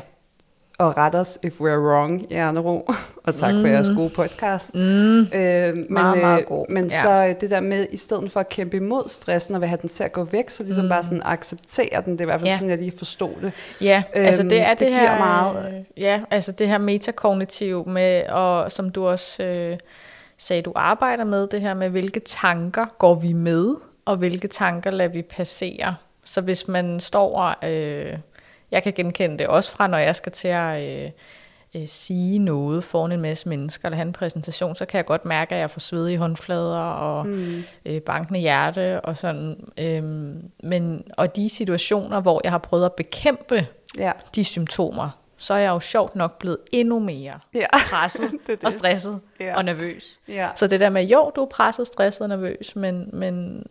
Og 0.79 0.97
ret 0.97 1.15
os 1.15 1.39
if 1.43 1.61
we're 1.61 1.65
wrong, 1.89 2.27
Hjernero, 2.31 2.89
og 3.25 3.35
tak 3.35 3.55
for 3.61 3.67
jeres 3.69 3.89
gode 3.97 4.11
podcast. 4.11 4.75
Mm, 4.75 4.81
Øh, 5.21 5.75
men 5.75 5.87
Meget, 5.91 6.19
meget 6.21 6.47
god. 6.47 6.67
men 6.69 6.85
Ja. 6.85 7.01
så 7.03 7.11
øh, 7.29 7.41
det 7.41 7.51
der 7.51 7.61
med, 7.61 7.87
i 7.91 7.97
stedet 7.97 8.33
for 8.33 8.41
at 8.41 8.49
kæmpe 8.49 8.77
imod 8.77 9.09
stressen 9.09 9.55
og 9.55 9.61
vil 9.61 9.69
have 9.69 9.79
den 9.83 9.89
til 9.89 10.05
at 10.05 10.13
gå 10.13 10.25
væk, 10.25 10.51
så 10.51 10.63
ligesom 10.63 10.85
mm. 10.85 10.89
bare 10.89 11.03
sådan 11.03 11.23
acceptere 11.25 12.03
den, 12.05 12.13
det 12.13 12.21
er 12.21 12.25
i 12.25 12.27
hvert 12.27 12.41
fald 12.41 12.51
Ja. 12.51 12.57
sådan, 12.57 12.71
jeg 12.71 12.79
lige 12.79 12.93
forstod 12.99 13.31
det. 13.43 13.53
ja, 13.81 14.03
altså 14.15 14.43
det 14.43 14.61
er 14.61 14.71
Øhm, 14.71 14.77
det, 14.79 14.87
det 14.87 14.95
her, 14.95 15.01
giver 15.01 15.19
meget. 15.19 15.67
øh, 15.75 16.03
Ja, 16.05 16.21
altså 16.31 16.53
det 16.53 16.69
her 16.69 16.79
metakognitiv 16.79 17.89
med, 17.89 18.23
og 18.27 18.73
som 18.73 18.91
du 18.91 19.07
også 19.07 19.43
øh, 19.43 19.79
sagde, 20.39 20.63
du 20.63 20.73
arbejder 20.77 21.25
med, 21.25 21.47
det 21.47 21.61
her 21.61 21.75
med, 21.75 21.89
hvilke 21.89 22.21
tanker 22.21 22.87
går 22.99 23.15
vi 23.15 23.33
med, 23.33 23.75
og 24.05 24.17
hvilke 24.17 24.49
tanker 24.49 24.91
lader 24.91 25.11
vi 25.13 25.23
passere. 25.23 25.95
Så 26.25 26.41
hvis 26.41 26.69
man 26.69 27.01
står 27.01 27.39
og, 27.41 27.71
øh, 27.71 28.13
jeg 28.71 28.83
kan 28.83 28.93
genkende 28.93 29.39
det 29.39 29.47
også 29.47 29.71
fra, 29.71 29.87
når 29.87 29.99
jeg 29.99 30.17
skal 30.17 30.33
til 30.33 30.49
at 30.49 30.83
øh, 31.05 31.11
øh, 31.77 31.89
sige 31.89 32.39
noget 32.39 32.85
foran 32.85 33.13
en 33.13 33.21
masse 33.21 33.49
mennesker, 33.49 33.89
eller 33.89 33.97
have 33.97 34.07
en 34.07 34.13
præsentation, 34.13 34.75
så 34.75 34.87
kan 34.87 34.97
jeg 34.99 35.05
godt 35.07 35.25
mærke, 35.25 35.55
at 35.55 35.61
jeg 35.61 35.71
får 35.71 35.81
svedige 35.81 36.19
håndflader 36.19 36.79
og 36.81 37.27
mm. 37.27 37.63
øh, 37.87 38.01
bankende 38.03 38.41
hjerte 38.41 39.01
og 39.01 39.19
sådan. 39.19 39.57
Øhm, 39.79 40.43
men, 40.63 41.05
og 41.17 41.37
de 41.37 41.49
situationer, 41.49 42.21
hvor 42.21 42.41
jeg 42.45 42.53
har 42.53 42.59
prøvet 42.59 42.85
at 42.85 42.93
bekæmpe 42.93 43.67
Ja. 43.99 44.13
de 44.35 44.45
symptomer, 44.45 45.11
så 45.39 45.55
er 45.55 45.59
jeg 45.59 45.69
jo 45.71 45.81
sjovt 45.81 46.17
nok 46.17 46.39
blevet 46.39 46.59
endnu 46.73 46.99
mere 46.99 47.39
Ja. 47.55 47.67
presset 47.91 48.31
Det 48.31 48.41
det. 48.47 48.65
og 48.65 48.73
stresset 48.73 49.21
Ja. 49.41 49.57
og 49.57 49.65
nervøs. 49.65 50.19
Ja. 50.29 50.49
Så 50.57 50.67
det 50.67 50.81
der 50.81 50.91
med, 50.91 51.05
jo, 51.05 51.33
du 51.37 51.43
er 51.43 51.47
presset, 51.47 51.87
stresset 51.87 52.21
og 52.23 52.29
nervøs, 52.29 52.77
men, 52.77 53.11
men 53.13 53.65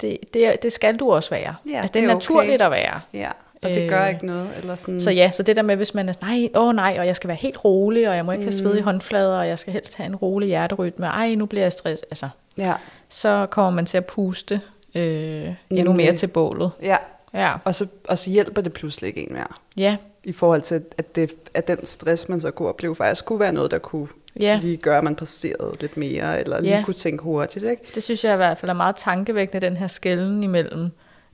det, 0.00 0.18
det, 0.34 0.62
det 0.62 0.72
skal 0.72 0.96
du 0.96 1.12
også 1.12 1.30
være. 1.30 1.54
Ja, 1.70 1.80
altså, 1.80 1.92
det 1.92 2.00
er, 2.00 2.04
det 2.06 2.10
er 2.10 2.14
naturligt 2.14 2.54
okay. 2.62 2.64
at 2.64 2.70
være. 2.70 3.00
Ja, 3.14 3.30
og 3.62 3.70
det 3.70 3.88
gør 3.88 4.02
Øh, 4.02 4.08
ikke 4.10 4.26
noget. 4.26 4.48
Eller 4.56 4.74
sådan. 4.74 5.00
Så 5.00 5.10
ja, 5.10 5.30
så 5.30 5.42
det 5.42 5.56
der 5.56 5.62
med, 5.62 5.76
hvis 5.76 5.94
man 5.94 6.08
er, 6.08 6.12
nej, 6.22 6.48
åh 6.54 6.68
oh, 6.68 6.74
nej, 6.74 6.96
og 6.98 7.06
jeg 7.06 7.16
skal 7.16 7.28
være 7.28 7.36
helt 7.36 7.64
rolig, 7.64 8.08
og 8.08 8.16
jeg 8.16 8.24
må 8.24 8.32
ikke 8.32 8.44
have 8.44 8.52
svedige 8.52 8.82
håndflader, 8.82 9.38
og 9.38 9.48
jeg 9.48 9.58
skal 9.58 9.72
helst 9.72 9.94
have 9.96 10.06
en 10.06 10.16
rolig 10.16 10.46
hjerterytme, 10.48 11.06
ej, 11.06 11.34
nu 11.34 11.46
bliver 11.46 11.64
jeg 11.64 11.72
stresset, 11.72 12.04
altså, 12.10 12.28
Ja, 12.58 12.74
så 13.08 13.46
kommer 13.50 13.70
man 13.70 13.86
til 13.86 13.96
at 13.96 14.06
puste 14.06 14.60
øh, 14.94 15.48
endnu 15.70 15.92
mere 15.92 16.12
til 16.16 16.26
bålet. 16.26 16.70
ja. 16.82 16.96
Ja, 17.34 17.52
Og, 17.64 17.74
så, 17.74 17.86
og 18.08 18.18
så 18.18 18.30
hjælper 18.30 18.62
det 18.62 18.72
pludselig 18.72 19.08
ikke 19.08 19.20
en 19.20 19.32
mere. 19.32 19.46
ja, 19.76 19.96
I 20.24 20.32
forhold 20.32 20.60
til, 20.62 20.82
at, 20.98 21.14
det, 21.16 21.32
at 21.54 21.68
den 21.68 21.84
stress, 21.86 22.28
man 22.28 22.40
så 22.40 22.50
kunne 22.50 22.68
opleve, 22.68 22.96
faktisk 22.96 23.24
kunne 23.24 23.40
være 23.40 23.52
noget, 23.52 23.70
der 23.70 23.78
kunne 23.78 24.08
ja. 24.40 24.58
lige 24.62 24.76
gøre, 24.76 24.98
at 24.98 25.04
man 25.04 25.14
præsterede 25.16 25.72
lidt 25.80 25.96
mere, 25.96 26.40
eller 26.40 26.60
lige 26.60 26.76
Ja. 26.76 26.82
kunne 26.84 26.94
tænke 26.94 27.22
hurtigt. 27.22 27.64
Ikke? 27.64 27.82
Det 27.94 28.02
synes 28.02 28.24
jeg 28.24 28.32
i 28.32 28.36
hvert 28.36 28.58
fald 28.58 28.70
er 28.70 28.74
meget 28.74 28.96
tankevækkende, 28.96 29.66
den 29.66 29.76
her 29.76 29.86
skælden 29.86 30.42
imellem 30.42 30.90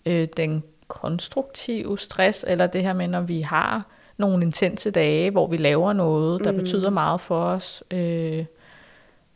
øh, 0.07 0.29
den 0.37 0.63
konstruktive 0.89 1.99
stress, 1.99 2.45
eller 2.49 2.67
det 2.67 2.83
her 2.83 2.93
med, 2.93 3.09
når 3.09 3.21
vi 3.21 3.41
har 3.41 3.87
nogle 4.17 4.45
intense 4.45 4.91
dage, 4.91 5.31
hvor 5.31 5.47
vi 5.47 5.57
laver 5.57 5.93
noget, 5.93 6.45
der 6.45 6.53
mm. 6.53 6.59
betyder 6.59 6.91
meget 6.91 7.21
for 7.21 7.45
os, 7.45 7.83
øh, 7.91 8.45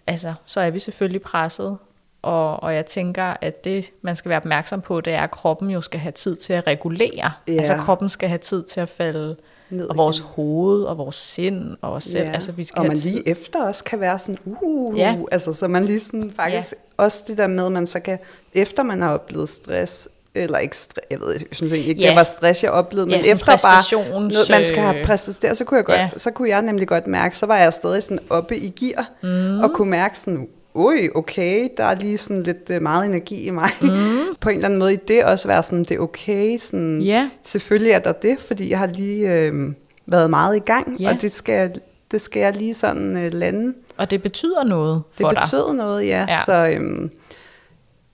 altså, 0.07 0.35
så 0.47 0.61
er 0.61 0.71
vi 0.71 0.79
selvfølgelig 0.79 1.23
presset. 1.23 1.79
Og, 2.23 2.63
og 2.63 2.75
jeg 2.75 2.87
tænker, 2.87 3.35
at 3.41 3.65
det, 3.65 3.91
man 4.03 4.17
skal 4.17 4.29
være 4.29 4.37
opmærksom 4.37 4.81
på, 4.81 5.01
det 5.01 5.13
er, 5.13 5.23
at 5.23 5.31
kroppen 5.31 5.71
jo 5.71 5.81
skal 5.81 6.01
have 6.01 6.13
tid 6.13 6.37
til 6.37 6.53
at 6.53 6.67
regulere. 6.67 7.33
Ja. 7.49 7.53
Altså 7.53 7.77
kroppen 7.77 8.09
skal 8.09 8.29
have 8.29 8.39
tid 8.39 8.63
til 8.63 8.81
at 8.81 8.89
falde, 8.89 9.37
Ned 9.71 9.87
og 9.87 9.97
vores 9.97 10.19
igen. 10.19 10.29
hoved, 10.29 10.85
og 10.85 10.99
vores 10.99 11.17
sind, 11.17 11.77
og 11.81 11.93
os 11.93 12.05
selv. 12.05 12.29
Altså, 12.29 12.53
vi 12.53 12.65
skal 12.65 12.81
og 12.81 12.87
man 12.87 12.97
tid. 12.97 13.11
lige 13.11 13.29
efter 13.29 13.67
også 13.67 13.85
kan 13.85 14.01
være 14.01 14.19
sådan, 14.19 14.39
uh, 14.45 14.99
Ja. 14.99 15.17
altså 15.31 15.53
så 15.53 15.69
man 15.69 15.85
lige 15.85 16.01
sådan 16.01 16.31
faktisk, 16.31 16.75
også 16.97 17.25
det 17.27 17.39
der 17.39 17.47
med, 17.47 17.67
at 17.67 17.73
man 17.73 17.87
så 17.87 18.01
kan, 18.01 18.19
efter 18.55 18.83
man 18.83 19.03
har 19.03 19.15
oplevet 19.15 19.49
stress, 19.49 20.09
eller 20.35 20.59
ikke 20.59 20.77
jeg 21.11 21.21
ved, 21.21 21.33
jeg 21.33 21.40
synes 21.53 21.73
egentlig 21.73 21.88
ikke, 21.90 22.03
Ja. 22.03 22.09
det 22.09 22.16
var 22.16 22.23
stress, 22.23 22.62
jeg 22.64 22.71
oplevede, 22.73 23.11
Ja, 23.11 23.16
men 23.16 23.27
efter 23.33 23.47
bare, 23.47 24.21
noget, 24.21 24.51
man 24.51 24.66
skal 24.66 24.83
have 24.83 24.99
øh, 24.99 25.05
præsteret, 25.05 25.57
så 25.57 25.64
kunne 25.64 25.77
jeg 25.77 25.85
godt, 25.85 25.99
ja. 25.99 26.09
så 26.16 26.31
kunne 26.31 26.49
jeg 26.49 26.62
nemlig 26.62 26.88
godt 26.88 27.07
mærke, 27.07 27.37
så 27.38 27.47
var 27.47 27.57
jeg 27.59 27.73
stadig 27.73 28.03
sådan 28.03 28.19
oppe 28.31 28.57
i 28.57 28.69
gear, 28.81 29.11
mm. 29.23 29.61
og 29.61 29.71
kunne 29.75 29.90
mærke 29.90 30.19
sådan, 30.19 30.49
ui, 30.75 31.09
okay, 31.14 31.69
der 31.77 31.85
er 31.85 31.95
lige 31.95 32.19
sådan 32.19 32.43
lidt 32.43 32.71
øh, 32.71 32.83
meget 32.83 33.07
energi 33.07 33.43
i 33.47 33.51
mig. 33.51 33.71
Mm. 33.83 33.88
På 34.40 34.49
en 34.49 34.55
eller 34.55 34.66
anden 34.69 34.79
måde 34.79 34.93
i 34.93 34.97
det 35.09 35.25
også 35.25 35.49
være 35.49 35.62
sådan, 35.62 35.79
det 35.85 35.90
er 35.90 35.99
okay, 35.99 36.59
sådan, 36.59 37.03
Ja. 37.03 37.29
selvfølgelig 37.45 37.93
er 37.93 37.99
der 37.99 38.12
det, 38.12 38.40
fordi 38.40 38.71
jeg 38.71 38.79
har 38.79 38.87
lige 38.87 39.33
øh, 39.33 39.73
været 40.07 40.31
meget 40.31 40.57
i 40.57 40.61
gang, 40.61 41.01
Ja. 41.01 41.09
og 41.11 41.23
det 41.23 41.33
skal, 41.33 41.81
det 42.11 42.21
skal 42.21 42.40
jeg 42.40 42.57
lige 42.57 42.75
sådan 42.75 43.16
øh, 43.16 43.35
lande. 43.35 43.75
Og 43.97 44.11
det 44.11 44.23
betyder 44.23 44.64
noget 44.64 45.03
Det 45.19 45.21
for 45.21 45.31
dig. 45.31 45.43
betød 45.43 45.73
noget, 45.75 46.07
ja. 46.07 46.27
Ja. 46.29 46.38
Så, 46.47 46.53
øhm, 46.75 47.11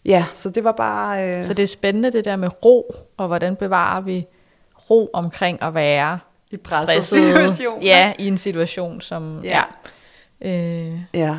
ja, 0.07 0.25
så 0.35 0.51
det 0.51 0.65
var 0.65 0.73
bare... 0.73 1.29
Øh, 1.29 1.47
Så 1.47 1.55
det 1.55 1.63
er 1.63 1.67
spændende 1.67 2.13
det 2.13 2.25
der 2.25 2.37
med 2.37 2.65
ro, 2.65 2.95
og 3.17 3.27
hvordan 3.27 3.57
bevarer 3.57 4.01
vi 4.01 4.27
ro 4.91 5.11
omkring 5.13 5.63
at 5.63 5.75
være 5.75 6.19
I 6.51 6.57
pressede 6.57 7.03
stresset. 7.03 7.19
situationer. 7.19 7.87
Ja, 7.87 8.13
i 8.19 8.29
en 8.29 8.39
situation, 8.39 9.01
som... 9.01 9.41
Ja. 9.45 9.63
Ja. 10.41 10.51
Øh, 10.51 11.01
ja, 11.15 11.37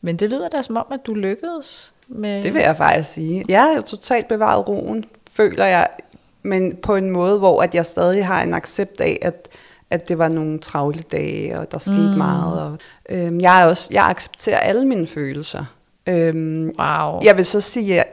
men 0.00 0.16
det 0.16 0.30
lyder 0.30 0.48
da 0.48 0.62
som 0.62 0.76
om, 0.76 0.86
at 0.92 1.00
du 1.06 1.14
lykkedes 1.14 1.94
med... 2.08 2.42
det 2.42 2.54
vil 2.54 2.62
jeg 2.62 2.76
faktisk 2.76 3.10
sige. 3.12 3.44
Jeg 3.48 3.62
har 3.74 3.80
totalt 3.80 4.28
bevaret 4.28 4.68
roen, 4.68 5.04
føler 5.30 5.64
jeg, 5.64 5.88
men 6.42 6.76
på 6.76 6.96
en 6.96 7.10
måde, 7.10 7.38
hvor 7.38 7.62
at 7.62 7.74
jeg 7.74 7.86
stadig 7.86 8.26
har 8.26 8.42
en 8.42 8.54
accept 8.54 9.00
af, 9.00 9.18
at, 9.22 9.48
at 9.90 10.08
det 10.08 10.18
var 10.18 10.28
nogle 10.28 10.58
travle 10.58 11.02
dage, 11.12 11.58
og 11.58 11.70
der 11.72 11.78
skete 11.78 12.10
mm. 12.10 12.16
meget. 12.16 12.60
Og, 12.60 12.78
øhm, 13.08 13.40
jeg, 13.40 13.62
er 13.62 13.66
også, 13.66 13.88
jeg 13.92 14.04
accepterer 14.04 14.58
alle 14.58 14.86
mine 14.86 15.06
følelser. 15.06 15.64
Øhm, 16.06 16.72
Wow. 16.78 17.20
Jeg 17.22 17.36
vil 17.36 17.46
så 17.46 17.60
sige, 17.60 17.90
at 17.92 17.96
jeg, 17.96 18.06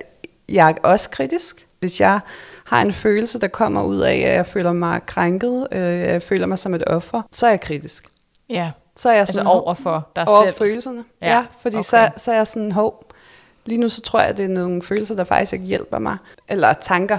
jeg 0.50 0.70
er 0.70 0.76
også 0.90 1.10
kritisk. 1.10 1.68
Hvis 1.80 2.02
jeg 2.02 2.20
har 2.66 2.82
en 2.82 2.94
følelse, 2.94 3.40
der 3.40 3.48
kommer 3.48 3.84
ud 3.84 4.00
af, 4.00 4.14
at 4.16 4.36
jeg 4.36 4.46
føler 4.46 4.74
mig 4.74 5.02
krænket, 5.06 5.68
øh, 5.72 5.80
jeg 5.82 6.22
føler 6.22 6.46
mig 6.46 6.60
som 6.60 6.74
et 6.74 6.84
offer, 6.88 7.22
så 7.32 7.46
er 7.46 7.50
jeg 7.50 7.62
kritisk. 7.62 8.08
Ja, 8.50 8.72
Så 8.96 9.10
er 9.10 9.14
jeg 9.14 9.20
altså 9.20 9.34
sådan, 9.34 9.48
over 9.48 9.74
for 9.74 10.08
dig 10.16 10.28
over 10.28 10.44
selv. 10.46 10.56
følelserne. 10.56 11.04
Ja, 11.22 11.34
Ja, 11.36 11.46
fordi 11.62 11.76
okay. 11.76 11.84
så, 11.84 12.10
så 12.18 12.32
er 12.32 12.36
jeg 12.36 12.48
sådan, 12.48 12.72
hov, 12.72 13.04
lige 13.66 13.78
nu 13.82 13.90
så 13.90 14.02
tror 14.02 14.20
jeg, 14.20 14.30
at 14.30 14.38
det 14.38 14.46
er 14.46 14.50
nogle 14.50 14.82
følelser, 14.82 15.16
der 15.16 15.24
faktisk 15.24 15.54
ikke 15.54 15.66
hjælper 15.66 16.00
mig. 16.00 16.18
Eller 16.48 16.74
tanker. 16.74 17.18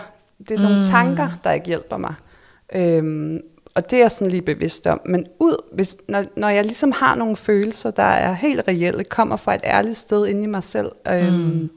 Det 0.48 0.50
er 0.50 0.62
nogle 0.62 0.76
Mm. 0.76 0.82
tanker, 0.82 1.30
der 1.44 1.52
ikke 1.52 1.66
hjælper 1.66 1.96
mig. 1.96 2.14
Øhm, 2.74 3.40
og 3.74 3.90
det 3.90 3.96
er 3.96 4.00
jeg 4.00 4.10
sådan 4.10 4.30
lige 4.30 4.42
bevidst 4.42 4.86
om. 4.86 5.00
Men 5.06 5.26
ud, 5.40 5.56
hvis, 5.72 5.96
når, 6.08 6.24
når 6.36 6.48
jeg 6.48 6.64
ligesom 6.64 6.92
har 6.92 7.14
nogle 7.14 7.36
følelser, 7.36 7.90
der 7.90 8.02
er 8.02 8.32
helt 8.32 8.62
reelle, 8.68 9.04
kommer 9.04 9.36
fra 9.36 9.54
et 9.54 9.60
ærligt 9.64 9.96
sted 9.96 10.26
inde 10.26 10.42
i 10.42 10.46
mig 10.46 10.64
selv, 10.64 10.92
øhm, 11.08 11.34
mm 11.34 11.70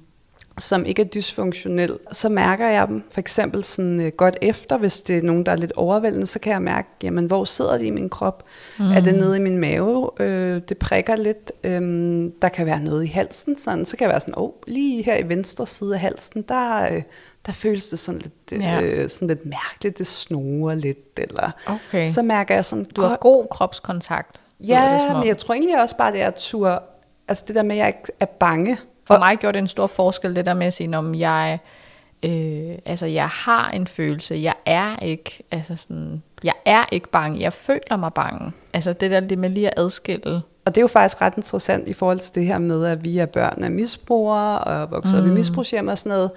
som 0.59 0.85
ikke 0.85 1.01
er 1.01 1.05
dysfunktionel, 1.05 1.97
så 2.11 2.29
mærker 2.29 2.67
jeg 2.69 2.87
dem 2.87 3.03
for 3.11 3.19
eksempel 3.19 3.63
sådan 3.63 3.99
øh, 3.99 4.11
godt 4.17 4.37
efter, 4.41 4.77
hvis 4.77 5.01
det 5.01 5.17
er 5.17 5.21
nogen, 5.21 5.45
der 5.45 5.51
er 5.51 5.55
lidt 5.55 5.71
overvældende, 5.75 6.27
så 6.27 6.39
kan 6.39 6.53
jeg 6.53 6.61
mærke, 6.61 6.87
jamen 7.03 7.25
hvor 7.25 7.45
sidder 7.45 7.77
de 7.77 7.85
i 7.85 7.89
min 7.91 8.09
krop? 8.09 8.43
Mm. 8.79 8.85
Er 8.91 8.99
det 8.99 9.15
nede 9.15 9.37
i 9.37 9.39
min 9.39 9.57
mave? 9.57 10.09
Øh, 10.19 10.61
det 10.69 10.77
prikker 10.77 11.15
lidt. 11.15 11.51
Øhm, 11.63 12.31
der 12.41 12.49
kan 12.49 12.65
være 12.65 12.79
noget 12.79 13.03
i 13.03 13.07
halsen, 13.07 13.57
sådan. 13.57 13.85
så 13.85 13.97
kan 13.97 14.03
jeg 14.05 14.09
være 14.11 14.19
sådan, 14.19 14.33
oh, 14.37 14.51
lige 14.67 15.03
her 15.03 15.17
i 15.17 15.29
venstre 15.29 15.67
side 15.67 15.93
af 15.93 15.99
halsen, 15.99 16.41
der, 16.41 16.93
øh, 16.93 17.01
der 17.45 17.51
føles 17.51 17.87
det 17.87 17.99
sådan 17.99 18.21
lidt, 18.21 18.61
Ja. 18.63 18.81
øh, 18.81 19.09
sådan 19.09 19.27
lidt 19.27 19.45
mærkeligt, 19.45 19.97
det 19.97 20.07
snorer 20.07 20.75
lidt, 20.75 20.97
eller 21.17 21.51
Okay. 21.67 22.05
så 22.07 22.21
mærker 22.21 22.55
jeg 22.55 22.65
sådan, 22.65 22.85
Du 22.95 23.01
har 23.01 23.15
god 23.21 23.45
kropskontakt. 23.51 24.41
det 24.59 24.67
Ja, 24.69 25.05
om. 25.09 25.15
men 25.19 25.27
jeg 25.27 25.37
tror 25.37 25.53
egentlig 25.53 25.81
også 25.81 25.97
bare, 25.97 26.11
det 26.11 26.21
er 26.21 26.31
tur, 26.31 26.83
altså 27.27 27.43
det 27.47 27.55
der 27.55 27.63
med, 27.63 27.71
at 27.75 27.77
jeg 27.79 27.87
ikke 27.87 28.11
er 28.19 28.25
bange. 28.25 28.77
For 29.07 29.17
mig 29.19 29.37
gjorde 29.37 29.53
det 29.53 29.61
en 29.61 29.67
stor 29.67 29.87
forskel, 29.87 30.35
det 30.35 30.45
der 30.45 30.53
med 30.53 30.67
at 30.67 30.73
sige, 30.73 30.97
om 30.97 31.15
jeg 31.15 31.59
Øh, 32.25 32.77
altså, 32.85 33.05
jeg 33.05 33.27
har 33.27 33.67
en 33.67 33.87
følelse. 33.87 34.35
Jeg 34.35 34.53
er 34.65 34.95
ikke, 35.01 35.43
altså 35.51 35.75
sådan, 35.75 36.23
jeg 36.43 36.53
er 36.65 36.83
ikke 36.91 37.09
bange. 37.09 37.41
Jeg 37.41 37.53
føler 37.53 37.97
mig 37.97 38.13
bange. 38.13 38.51
Altså, 38.73 38.93
det 38.93 39.11
der 39.11 39.19
det 39.19 39.37
med 39.37 39.49
lige 39.49 39.67
at 39.67 39.73
adskille. 39.77 40.41
Og 40.65 40.75
det 40.75 40.77
er 40.77 40.81
jo 40.81 40.87
faktisk 40.87 41.21
ret 41.21 41.33
interessant 41.37 41.87
i 41.87 41.93
forhold 41.93 42.19
til 42.19 42.35
det 42.35 42.45
her 42.45 42.57
med, 42.57 42.85
at 42.85 43.03
vi 43.03 43.17
er 43.17 43.25
børn 43.25 43.63
af 43.63 43.71
misbrugere 43.71 44.59
og 44.59 44.91
vokser 44.91 45.21
mm. 45.21 45.23
op 45.23 45.27
i 45.27 45.33
misbrugshjem 45.33 45.87
og 45.87 45.97
sådan 45.97 46.09
noget. 46.09 46.31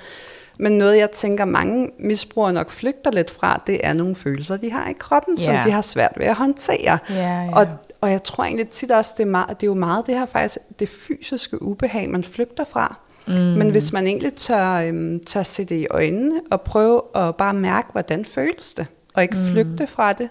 Men 0.58 0.72
noget, 0.72 0.96
jeg 0.96 1.10
tænker, 1.10 1.44
mange 1.44 1.90
misbrugere 1.98 2.52
nok 2.52 2.70
flygter 2.70 3.10
lidt 3.10 3.30
fra, 3.30 3.62
det 3.66 3.80
er 3.86 3.92
nogle 3.92 4.14
følelser, 4.14 4.56
de 4.56 4.70
har 4.70 4.88
i 4.88 4.92
kroppen, 4.98 5.34
yeah. 5.34 5.44
som 5.44 5.70
de 5.70 5.70
har 5.70 5.82
svært 5.82 6.12
ved 6.16 6.26
at 6.26 6.36
håndtere. 6.36 6.98
Yeah, 7.10 7.46
yeah. 7.46 7.48
Og, 7.48 7.66
og 8.00 8.10
jeg 8.10 8.22
tror 8.22 8.44
egentlig 8.44 8.68
tit 8.68 8.90
også, 8.90 9.14
det 9.16 9.22
er, 9.22 9.30
meget, 9.30 9.48
det 9.48 9.66
er 9.66 9.70
jo 9.70 9.74
meget 9.74 10.06
det 10.06 10.14
her 10.14 10.26
faktisk, 10.26 10.58
det 10.78 10.88
fysiske 10.88 11.62
ubehag, 11.62 12.10
man 12.10 12.24
flygter 12.24 12.64
fra. 12.64 12.98
Mm. 13.28 13.34
Men 13.34 13.70
hvis 13.70 13.92
man 13.92 14.06
egentlig 14.06 14.34
tør, 14.34 14.74
øhm, 14.74 15.20
tør 15.26 15.42
se 15.42 15.64
det 15.64 15.76
i 15.76 15.86
øjnene, 15.90 16.40
og 16.50 16.60
prøve 16.60 17.02
at 17.14 17.36
bare 17.36 17.54
mærke, 17.54 17.88
hvordan 17.92 18.24
føles 18.24 18.74
det, 18.74 18.86
og 19.14 19.22
ikke 19.22 19.36
mm. 19.36 19.52
flygte 19.52 19.86
fra 19.86 20.12
det, 20.12 20.28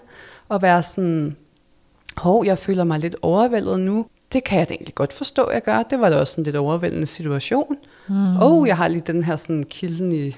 og 0.48 0.62
være 0.62 0.82
sådan, 0.82 1.36
hov, 2.16 2.44
jeg 2.44 2.58
føler 2.58 2.84
mig 2.84 2.98
lidt 2.98 3.16
overvældet 3.22 3.80
nu. 3.80 4.06
Det 4.32 4.44
kan 4.44 4.58
jeg 4.58 4.68
da 4.68 4.74
egentlig 4.74 4.94
godt 4.94 5.12
forstå, 5.12 5.50
jeg 5.50 5.62
gør. 5.62 5.82
Det 5.82 6.00
var 6.00 6.10
da 6.10 6.16
også 6.16 6.40
en 6.40 6.44
lidt 6.44 6.56
overvældende 6.56 7.06
situation. 7.06 7.76
Mm. 8.08 8.42
Oh, 8.42 8.68
jeg 8.68 8.76
har 8.76 8.88
lige 8.88 9.02
den 9.06 9.24
her 9.24 9.36
sådan 9.36 9.64
kilden 9.64 10.12
i 10.12 10.26
et 10.26 10.36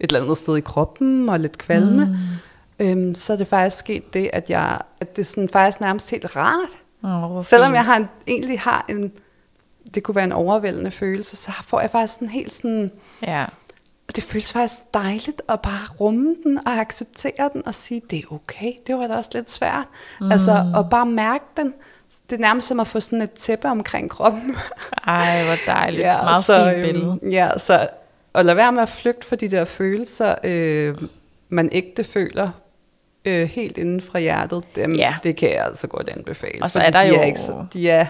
eller 0.00 0.22
andet 0.22 0.38
sted 0.38 0.56
i 0.56 0.60
kroppen, 0.60 1.28
og 1.28 1.40
lidt 1.40 1.58
kvalme. 1.58 2.04
Mm. 2.04 2.14
Øhm, 2.78 3.14
så 3.14 3.32
er 3.32 3.36
det 3.36 3.46
faktisk 3.46 3.76
sket 3.78 4.14
det, 4.14 4.30
at, 4.32 4.50
jeg, 4.50 4.78
at 5.00 5.16
det 5.16 5.22
er 5.22 5.26
sådan 5.26 5.48
faktisk 5.48 5.80
nærmest 5.80 6.10
helt 6.10 6.36
rart. 6.36 6.68
Oh, 7.02 7.44
Selvom 7.44 7.74
jeg 7.74 7.84
har 7.84 7.96
en, 7.96 8.08
egentlig 8.26 8.60
har 8.60 8.84
en, 8.88 9.12
det 9.94 10.02
kunne 10.02 10.14
være 10.14 10.24
en 10.24 10.32
overvældende 10.32 10.90
følelse, 10.90 11.36
så 11.36 11.52
får 11.64 11.80
jeg 11.80 11.90
faktisk 11.90 12.14
sådan 12.14 12.28
helt 12.28 12.52
sådan, 12.52 12.90
Ja. 13.22 13.44
og 14.08 14.16
det 14.16 14.24
føles 14.24 14.52
faktisk 14.52 14.82
dejligt 14.94 15.42
at 15.48 15.60
bare 15.60 15.86
rumme 16.00 16.34
den 16.44 16.58
og 16.66 16.72
acceptere 16.72 17.50
den 17.52 17.66
og 17.66 17.74
sige, 17.74 18.02
det 18.10 18.18
er 18.18 18.32
okay, 18.32 18.72
det 18.86 18.96
var 18.98 19.06
da 19.06 19.16
også 19.16 19.30
lidt 19.34 19.50
svært. 19.50 19.84
Mm. 20.20 20.32
Altså 20.32 20.72
at 20.76 20.90
bare 20.90 21.06
mærke 21.06 21.44
den. 21.56 21.74
Det 22.30 22.36
er 22.36 22.40
nærmest 22.40 22.68
som 22.68 22.80
at 22.80 22.86
få 22.86 23.00
sådan 23.00 23.22
et 23.22 23.32
tæppe 23.32 23.68
omkring 23.68 24.10
kroppen. 24.10 24.56
Ej, 25.06 25.44
hvor 25.44 25.72
dejligt. 25.74 26.02
Ja, 26.02 26.22
Meget 26.22 26.44
så, 26.44 26.70
fint 26.72 26.84
billede. 26.84 27.18
Øhm, 27.22 27.30
ja, 27.30 27.58
så 27.58 27.88
at 28.34 28.46
lade 28.46 28.56
være 28.56 28.72
med 28.72 28.82
at 28.82 28.88
flygte 28.88 29.26
for 29.26 29.36
de 29.36 29.48
der 29.50 29.64
følelser, 29.64 30.34
øh, 30.44 30.96
man 31.48 31.68
ægte 31.72 32.04
føler 32.04 32.50
øh, 33.24 33.48
helt 33.48 33.78
inden 33.78 34.00
fra 34.00 34.18
hjertet, 34.18 34.64
dem, 34.76 34.94
Ja. 34.94 35.14
det 35.22 35.36
kan 35.36 35.50
jeg 35.50 35.64
altså 35.64 35.86
godt 35.86 36.08
anbefale. 36.08 36.62
Og 36.62 36.70
så 36.70 36.78
er 36.80 36.90
der 36.90 37.02
de 37.02 37.08
jo- 37.08 37.14
Er 37.20 37.22
ikke 37.24 37.40
så, 37.40 37.66
de, 37.72 37.90
er, 37.90 38.06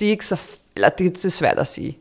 de 0.00 0.06
er 0.06 0.10
ikke 0.10 0.26
så, 0.26 0.40
eller 0.76 0.88
det, 0.88 1.12
det 1.16 1.24
er 1.24 1.30
svært 1.30 1.58
at 1.58 1.66
sige. 1.66 1.98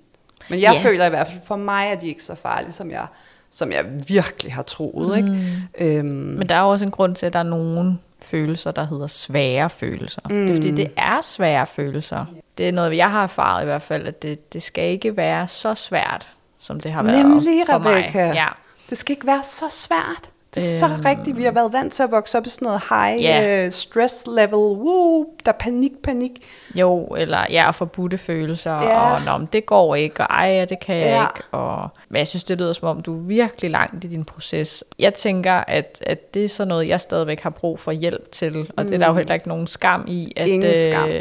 Men 0.49 0.62
jeg 0.62 0.73
Ja. 0.73 0.89
føler 0.89 1.06
i 1.06 1.10
hvert 1.10 1.27
fald, 1.27 1.39
for 1.47 1.56
mig 1.56 1.88
er 1.88 1.95
de 1.95 2.08
ikke 2.08 2.23
så 2.23 2.36
farlige, 2.36 2.71
som 2.71 2.91
jeg, 2.91 3.06
som 3.51 3.71
jeg 3.71 3.86
virkelig 4.08 4.53
har 4.53 4.63
troet. 4.63 5.17
Ikke? 5.17 5.97
Øhm, 5.97 6.06
Men 6.08 6.49
der 6.49 6.56
er 6.56 6.62
jo 6.62 6.69
også 6.69 6.86
en 6.86 6.91
grund 6.91 7.15
til, 7.15 7.25
at 7.25 7.34
der 7.34 7.39
er 7.39 7.43
nogle 7.43 7.97
følelser, 8.21 8.71
der 8.71 8.84
hedder 8.88 9.08
svære 9.08 9.69
følelser. 9.69 10.21
Mm. 10.30 10.36
Det 10.36 10.49
er 10.49 10.53
fordi, 10.56 10.71
det 10.71 10.91
er 10.97 11.21
svære 11.23 11.67
følelser. 11.67 12.25
Det 12.58 12.67
er 12.67 12.71
noget, 12.71 12.97
jeg 12.97 13.12
har 13.12 13.23
erfaret 13.23 13.62
i 13.62 13.65
hvert 13.65 13.82
fald, 13.82 14.08
at 14.08 14.21
det, 14.21 14.53
det 14.53 14.63
skal 14.63 14.89
ikke 14.91 15.17
være 15.17 15.47
så 15.47 15.73
svært, 15.73 16.30
som 16.60 16.80
det 16.80 16.91
har 16.91 17.03
været 17.03 17.25
Nemlig, 17.25 17.63
for 17.65 17.73
Rebecca. 17.86 18.25
mig. 18.27 18.36
Ja. 18.36 18.47
Det 18.89 18.97
skal 18.97 19.13
ikke 19.13 19.27
være 19.27 19.43
så 19.43 19.65
svært. 19.69 20.30
Er 20.58 20.88
Øhm. 20.89 21.02
så 21.04 21.10
rigtigt. 21.10 21.38
Vi 21.38 21.43
har 21.43 21.52
været 21.52 21.74
vant 21.74 21.93
til 21.93 22.04
at 22.04 22.12
vokse 22.12 22.38
op 22.38 22.46
i 22.46 22.50
sådan 22.50 22.65
noget 22.65 22.82
high 22.89 23.24
Ja. 23.24 23.65
uh, 23.65 23.72
stress 23.72 24.28
level. 24.28 24.54
Woo, 24.54 25.26
der 25.46 25.52
er 25.52 25.56
panik, 25.60 25.91
panik. 26.04 26.32
Jo, 26.76 27.04
eller 27.06 27.39
ja, 27.50 27.70
forbudte 27.70 28.17
følelser, 28.17 28.74
Ja. 28.82 29.00
og 29.15 29.22
Nå, 29.22 29.38
men 29.38 29.48
det 29.54 29.65
går 29.65 29.96
ikke, 29.96 30.22
og 30.22 30.28
ej, 30.30 30.65
det 30.70 30.80
kan 30.80 30.96
jeg 30.96 31.04
Ja. 31.06 31.22
ikke. 31.22 31.48
Og, 31.52 31.89
men 32.10 32.17
jeg 32.17 32.28
synes, 32.28 32.43
det 32.43 32.58
lyder 32.60 32.74
som 32.74 32.88
om, 32.88 33.02
du 33.02 33.17
er 33.17 33.22
virkelig 33.24 33.72
langt 33.72 34.04
i 34.04 34.08
din 34.08 34.26
proces. 34.26 34.84
Jeg 35.00 35.13
tænker, 35.13 35.54
at, 35.54 36.04
at 36.06 36.34
det 36.34 36.46
er 36.46 36.50
sådan 36.50 36.67
noget, 36.67 36.88
jeg 36.89 37.02
stadigvæk 37.02 37.41
har 37.41 37.50
brug 37.50 37.80
for 37.80 37.91
hjælp 37.91 38.32
til, 38.32 38.72
og 38.78 38.86
det 38.86 38.93
er 38.93 38.98
der 38.98 39.08
jo 39.08 39.13
heller 39.13 39.34
ikke 39.34 39.48
nogen 39.48 39.67
skam 39.67 40.06
i, 40.08 40.34
at, 40.36 40.48
Mm. 40.48 40.54
Ingen 40.54 40.74
skam. 40.91 41.10
øh, 41.10 41.15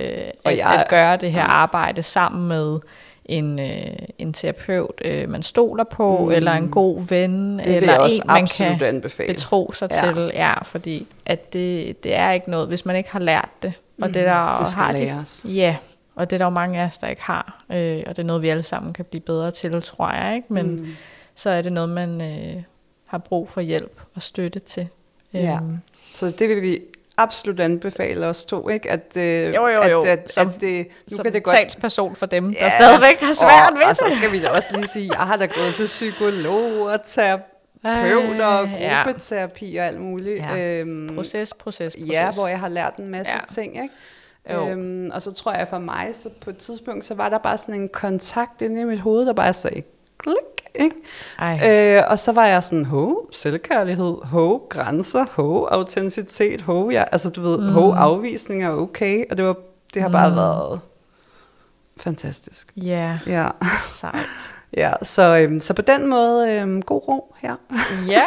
at, 0.44 0.56
jeg- 0.58 0.74
at 0.80 0.88
gøre 0.88 1.16
det 1.16 1.32
her 1.32 1.42
arbejde 1.44 2.02
sammen 2.02 2.48
med 2.48 2.78
en, 3.28 3.60
øh, 3.60 3.96
en 4.18 4.32
terapeut, 4.32 5.00
øh, 5.04 5.28
man 5.28 5.42
stoler 5.42 5.84
på, 5.84 6.24
mm. 6.24 6.30
eller 6.30 6.52
en 6.52 6.68
god 6.70 7.02
ven, 7.02 7.58
vil 7.58 7.66
eller 7.74 7.98
en, 7.98 8.10
man 8.26 8.46
kan 8.46 8.82
anbefale. 8.82 9.34
betro 9.34 9.72
sig 9.72 9.88
Ja. 10.04 10.12
til. 10.12 10.30
Ja, 10.34 10.62
fordi 10.64 11.06
at 11.26 11.52
det, 11.52 12.02
det 12.04 12.14
er 12.14 12.30
ikke 12.30 12.50
noget, 12.50 12.68
hvis 12.68 12.86
man 12.86 12.96
ikke 12.96 13.10
har 13.10 13.18
lært 13.20 13.50
det. 13.62 13.72
Og 14.02 14.08
det, 14.08 14.14
der 14.26 14.52
Mm, 14.52 14.58
det 14.58 14.68
skal 14.68 14.82
har 14.82 14.92
læres. 14.92 15.40
De, 15.46 15.52
ja, 15.52 15.76
og 16.14 16.30
det 16.30 16.36
er 16.36 16.38
der 16.38 16.44
jo 16.44 16.50
mange 16.50 16.80
af 16.80 16.86
os, 16.86 16.98
der 16.98 17.06
ikke 17.08 17.22
har. 17.22 17.64
Øh, 17.74 18.02
og 18.06 18.16
det 18.16 18.22
er 18.22 18.26
noget, 18.26 18.42
vi 18.42 18.48
alle 18.48 18.62
sammen 18.62 18.92
kan 18.92 19.04
blive 19.04 19.20
bedre 19.20 19.50
til, 19.50 19.82
tror 19.82 20.12
jeg. 20.12 20.36
Ikke? 20.36 20.52
Men 20.52 20.66
mm. 20.70 20.86
så 21.34 21.50
er 21.50 21.62
det 21.62 21.72
noget, 21.72 21.88
man 21.88 22.22
øh, 22.22 22.62
har 23.06 23.18
brug 23.18 23.48
for 23.48 23.60
hjælp 23.60 24.00
og 24.14 24.22
støtte 24.22 24.58
til. 24.58 24.88
Ja. 25.34 25.54
Øhm, 25.56 25.78
Så 26.14 26.30
det 26.30 26.48
vil 26.48 26.62
vi 26.62 26.80
absolut 27.16 27.60
anbefale 27.60 28.26
os 28.26 28.44
to, 28.44 28.68
ikke? 28.68 28.90
At, 28.90 29.16
øh, 29.16 29.54
Jo, 29.54 29.66
jo, 29.66 29.82
jo. 29.88 30.02
At, 30.02 30.08
at, 30.08 30.32
Som- 30.32 30.48
at 30.48 30.60
det, 30.60 30.86
nu 31.10 31.16
som 31.16 31.24
kan 31.24 31.32
det 31.32 31.42
godt... 31.42 31.56
talsperson 31.56 32.16
for 32.16 32.26
dem, 32.26 32.54
der 32.54 32.68
stadigvæk 32.68 33.20
har 33.20 33.32
svært 33.34 33.72
og, 33.72 33.78
ved 33.78 33.84
Og 33.86 33.96
så 33.96 34.04
det. 34.04 34.12
skal 34.12 34.32
vi 34.32 34.42
da 34.42 34.48
også 34.48 34.68
lige 34.72 34.86
sige, 34.86 35.08
jeg 35.18 35.26
har 35.26 35.36
da 35.36 35.46
gået 35.46 35.74
til 35.74 35.86
psykolog 35.86 36.80
og 36.80 37.00
terapeuter 37.04 38.46
og 38.46 38.64
Øh, 38.64 38.72
ja. 38.80 39.02
gruppeterapi 39.04 39.76
og 39.76 39.86
alt 39.86 40.00
muligt. 40.00 40.36
Ja. 40.38 40.58
Øhm, 40.58 41.10
Proces, 41.14 41.54
proces, 41.54 41.94
proces. 41.96 42.10
Ja, 42.12 42.30
hvor 42.30 42.46
jeg 42.48 42.60
har 42.60 42.68
lært 42.68 42.96
en 42.96 43.08
masse 43.10 43.32
ja. 43.32 43.38
Ja. 43.38 43.44
ting, 43.62 43.82
ikke? 43.82 43.94
Jo. 44.52 44.68
Øhm, 44.68 45.10
og 45.14 45.22
så 45.22 45.32
tror 45.32 45.52
jeg 45.52 45.68
for 45.68 45.78
mig, 45.78 46.10
så 46.14 46.28
på 46.40 46.50
et 46.50 46.56
tidspunkt, 46.56 47.04
så 47.04 47.14
var 47.14 47.28
der 47.28 47.38
bare 47.38 47.58
sådan 47.58 47.74
en 47.80 47.88
kontakt 47.88 48.62
inde 48.62 48.80
i 48.80 48.84
mit 48.84 49.00
hoved, 49.00 49.26
der 49.26 49.32
bare 49.32 49.52
sagde, 49.52 49.82
klik, 50.18 50.55
ikke? 50.78 50.96
Ej. 51.38 51.96
Øh, 51.98 52.02
og 52.08 52.18
så 52.18 52.32
var 52.32 52.46
jeg 52.46 52.64
sådan, 52.64 52.84
ho, 52.84 53.14
selvkærlighed, 53.32 54.16
ho, 54.24 54.56
grænser, 54.68 55.24
ho, 55.30 55.64
autenticitet, 55.64 56.60
ho, 56.62 56.90
ja, 56.90 57.04
altså 57.12 57.30
du 57.30 57.40
ved, 57.42 57.58
mm. 57.58 57.72
ho, 57.72 57.92
afvisning 57.92 58.64
er 58.64 58.70
okay, 58.70 59.24
og 59.30 59.36
det, 59.36 59.44
var, 59.44 59.56
det 59.94 60.02
har 60.02 60.08
bare 60.08 60.36
været 60.36 60.80
fantastisk. 61.96 62.72
Ja, 62.76 63.18
Ja, 63.26 63.48
sejt. 63.80 64.26
ja 64.76 64.92
så, 65.02 65.36
øhm, 65.38 65.60
så 65.60 65.74
på 65.74 65.82
den 65.82 66.06
måde, 66.06 66.50
øhm, 66.52 66.82
god 66.82 67.08
ro 67.08 67.34
her. 67.38 67.54
Ja, 68.12 68.22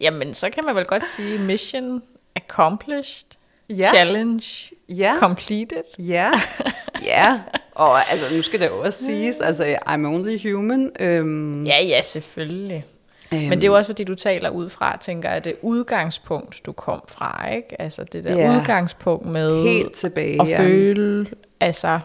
jamen 0.00 0.34
så 0.34 0.50
kan 0.50 0.64
man 0.64 0.74
vel 0.74 0.84
godt 0.84 1.04
sige 1.16 1.38
mission 1.38 2.02
accomplished, 2.36 3.26
Ja. 3.70 3.88
challenge 3.94 4.46
Ja. 4.88 5.14
completed. 5.18 5.82
Ja, 5.98 6.30
ja. 7.12 7.40
Og 7.74 8.10
altså, 8.10 8.26
nu 8.36 8.42
skal 8.42 8.60
det 8.60 8.66
jo 8.66 8.80
også 8.80 9.04
siges, 9.04 9.40
altså, 9.40 9.76
I'm 9.88 10.06
only 10.06 10.52
human. 10.52 10.90
Øhm, 11.00 11.64
Ja, 11.66 11.84
ja, 11.84 12.02
selvfølgelig. 12.02 12.84
øhm, 13.32 13.42
Men 13.42 13.50
det 13.52 13.62
er 13.64 13.66
jo 13.68 13.74
også, 13.74 13.88
fordi 13.88 14.04
du 14.04 14.14
taler 14.14 14.50
ud 14.50 14.68
fra, 14.68 14.96
tænker 15.00 15.30
jeg, 15.30 15.44
det 15.44 15.54
udgangspunkt, 15.62 16.60
du 16.66 16.72
kom 16.72 17.02
fra, 17.08 17.48
ikke? 17.56 17.82
Altså 17.82 18.04
det 18.04 18.24
der 18.24 18.36
Ja. 18.36 18.56
udgangspunkt 18.58 19.26
med 19.26 19.62
Helt 19.64 19.92
tilbage, 19.92 20.42
at 20.42 20.48
ja. 20.48 20.58
føle, 20.58 21.26
altså, 21.60 22.00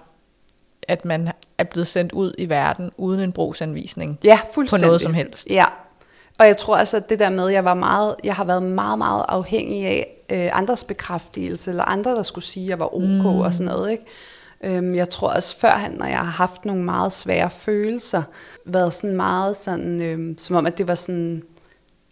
at 0.87 1.05
man 1.05 1.29
er 1.57 1.63
blevet 1.63 1.87
sendt 1.87 2.11
ud 2.11 2.33
i 2.37 2.49
verden 2.49 2.91
uden 2.97 3.19
en 3.19 3.31
brugsanvisning. 3.31 4.19
Ja, 4.23 4.39
På 4.55 4.77
noget 4.81 5.01
som 5.01 5.13
helst. 5.13 5.47
Ja. 5.49 5.65
Og 6.39 6.47
jeg 6.47 6.57
tror 6.57 6.77
altså, 6.77 6.97
at 6.97 7.09
det 7.09 7.19
der 7.19 7.29
med, 7.29 7.47
jeg 7.47 7.65
var 7.65 7.73
meget, 7.73 8.15
jeg 8.23 8.35
har 8.35 8.43
været 8.43 8.63
meget, 8.63 8.97
meget 8.97 9.25
afhængig 9.29 9.85
af 9.85 10.07
øh, 10.29 10.49
andres 10.57 10.83
bekræftelse, 10.83 11.69
eller 11.71 11.83
andre, 11.83 12.11
der 12.11 12.23
skulle 12.23 12.45
sige, 12.45 12.63
at 12.65 12.69
jeg 12.69 12.79
var 12.79 12.95
ok 12.95 13.03
mm. 13.03 13.25
og 13.25 13.53
sådan 13.53 13.65
noget, 13.65 13.91
ikke? 13.91 14.03
Øhm, 14.63 14.95
jeg 14.95 15.09
tror 15.09 15.29
også 15.29 15.59
førhen, 15.59 15.91
når 15.91 16.05
jeg 16.05 16.17
har 16.17 16.23
haft 16.25 16.65
nogle 16.65 16.83
meget 16.83 17.13
svære 17.13 17.49
følelser, 17.49 18.23
været 18.65 18.93
sådan 18.93 19.15
meget 19.15 19.57
sådan, 19.57 20.01
øhm, 20.01 20.37
som 20.37 20.55
om 20.55 20.65
at 20.65 20.77
det 20.77 20.87
var 20.87 20.95
sådan 20.95 21.43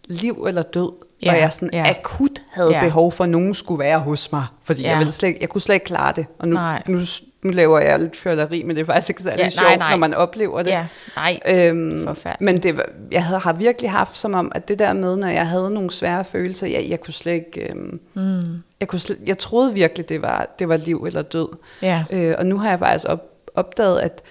liv 0.04 0.44
eller 0.48 0.62
død, 0.62 0.92
Ja, 1.22 1.30
og 1.32 1.38
jeg 1.38 1.52
sådan 1.52 1.70
ja. 1.72 1.90
akut 1.90 2.42
havde 2.52 2.74
Ja. 2.74 2.80
behov 2.84 3.12
for, 3.12 3.24
at 3.24 3.30
nogen 3.30 3.54
skulle 3.54 3.78
være 3.78 3.98
hos 3.98 4.32
mig, 4.32 4.46
fordi 4.62 4.82
Ja. 4.82 4.90
jeg, 4.90 4.98
ville 4.98 5.12
slet, 5.12 5.36
jeg 5.40 5.48
kunne 5.48 5.60
slet 5.60 5.74
ikke 5.74 5.86
klare 5.86 6.12
det. 6.16 6.26
Og 6.38 6.48
nu, 6.48 6.54
Nej. 6.54 6.82
nu, 6.88 6.98
nu 7.46 7.52
laver 7.52 7.80
jeg 7.80 7.98
lidt 7.98 8.16
føleri, 8.16 8.62
men 8.62 8.76
det 8.76 8.82
er 8.82 8.86
faktisk 8.86 9.10
ikke 9.10 9.22
særlig 9.22 9.42
Ja, 9.42 9.48
sjovt, 9.48 9.78
nej. 9.78 9.90
når 9.90 9.96
man 9.96 10.14
oplever 10.14 10.62
det. 10.62 10.70
Ja, 10.70 10.86
nej, 11.16 11.40
Øhm, 11.48 12.04
forfærdeligt. 12.06 12.40
men 12.40 12.62
det, 12.62 12.82
jeg 13.12 13.24
havde, 13.24 13.40
har 13.40 13.52
virkelig 13.52 13.90
haft 13.90 14.18
som 14.18 14.34
om, 14.34 14.52
at 14.54 14.68
det 14.68 14.78
der 14.78 14.92
med, 14.92 15.16
når 15.16 15.28
jeg 15.28 15.46
havde 15.48 15.70
nogle 15.70 15.90
svære 15.90 16.24
følelser, 16.24 16.66
jeg, 16.66 16.86
jeg 16.88 17.00
kunne 17.00 17.14
slet 17.14 17.32
ikke... 17.32 17.70
Øhm, 17.70 18.00
mm. 18.14 18.40
jeg, 18.80 18.88
kunne 18.88 18.98
slet, 18.98 19.18
jeg 19.26 19.38
troede 19.38 19.74
virkelig, 19.74 20.08
det 20.08 20.22
var, 20.22 20.48
det 20.58 20.68
var 20.68 20.76
liv 20.76 21.04
eller 21.06 21.22
død. 21.22 21.48
Ja. 21.82 22.04
Øh, 22.10 22.34
og 22.38 22.46
nu 22.46 22.58
har 22.58 22.70
jeg 22.70 22.78
faktisk 22.78 23.08
op, 23.08 23.22
opdaget, 23.54 23.98
at, 24.00 24.22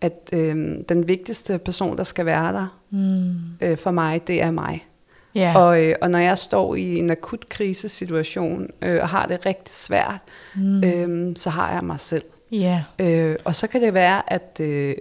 at 0.00 0.12
øhm, 0.32 0.84
den 0.84 1.08
vigtigste 1.08 1.58
person, 1.58 1.96
der 1.96 2.04
skal 2.04 2.26
være 2.26 2.52
der 2.52 2.78
mm. 2.90 3.34
øh, 3.60 3.76
for 3.76 3.90
mig, 3.90 4.26
det 4.26 4.42
er 4.42 4.50
mig. 4.50 4.86
Ja. 5.34 5.58
Og, 5.58 5.84
øh, 5.84 5.94
og 6.00 6.10
når 6.10 6.18
jeg 6.18 6.38
står 6.38 6.74
i 6.74 6.96
en 6.96 7.10
akut 7.10 7.48
krisesituation 7.48 8.68
øh, 8.82 8.98
og 9.02 9.08
har 9.08 9.26
det 9.26 9.46
rigtig 9.46 9.74
svært, 9.74 10.20
mm. 10.54 10.84
øh, 10.84 11.36
så 11.36 11.50
har 11.50 11.72
jeg 11.72 11.84
mig 11.84 12.00
selv. 12.00 12.22
Ja. 12.52 12.84
Øh, 12.98 13.36
og 13.44 13.54
så 13.54 13.66
kan 13.66 13.82
det 13.82 13.94
være, 13.94 14.32
at, 14.32 14.60
øh, 14.60 14.94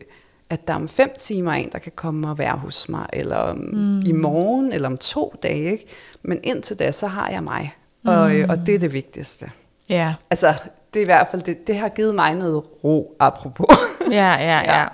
at 0.49 0.67
der 0.67 0.73
om 0.73 0.89
fem 0.89 1.13
timer 1.17 1.51
er 1.51 1.55
en, 1.55 1.69
der 1.71 1.79
kan 1.79 1.91
komme 1.95 2.29
og 2.29 2.37
være 2.37 2.57
hos 2.57 2.89
mig, 2.89 3.05
eller 3.13 3.35
om, 3.35 3.57
mm. 3.57 3.99
i 3.99 4.11
morgen, 4.11 4.73
eller 4.73 4.89
om 4.89 4.97
to 4.97 5.35
dage. 5.43 5.71
Ikke? 5.71 5.85
Men 6.21 6.39
indtil 6.43 6.79
da, 6.79 6.91
så 6.91 7.07
har 7.07 7.29
jeg 7.29 7.43
mig. 7.43 7.75
Og, 8.05 8.35
øh, 8.35 8.49
og 8.49 8.65
det 8.65 8.75
er 8.75 8.79
det 8.79 8.93
vigtigste. 8.93 9.51
Ja. 9.89 10.13
Altså, 10.29 10.53
det 10.93 10.99
er 10.99 11.03
i 11.03 11.05
hvert 11.05 11.27
fald, 11.27 11.41
det, 11.41 11.67
det 11.67 11.77
har 11.77 11.89
givet 11.89 12.15
mig 12.15 12.35
noget 12.35 12.63
ro, 12.83 13.15
apropos. 13.19 13.67
Ja, 14.11 14.33
ja, 14.33 14.59
Ja. 14.59 14.79
ja. 14.79 14.87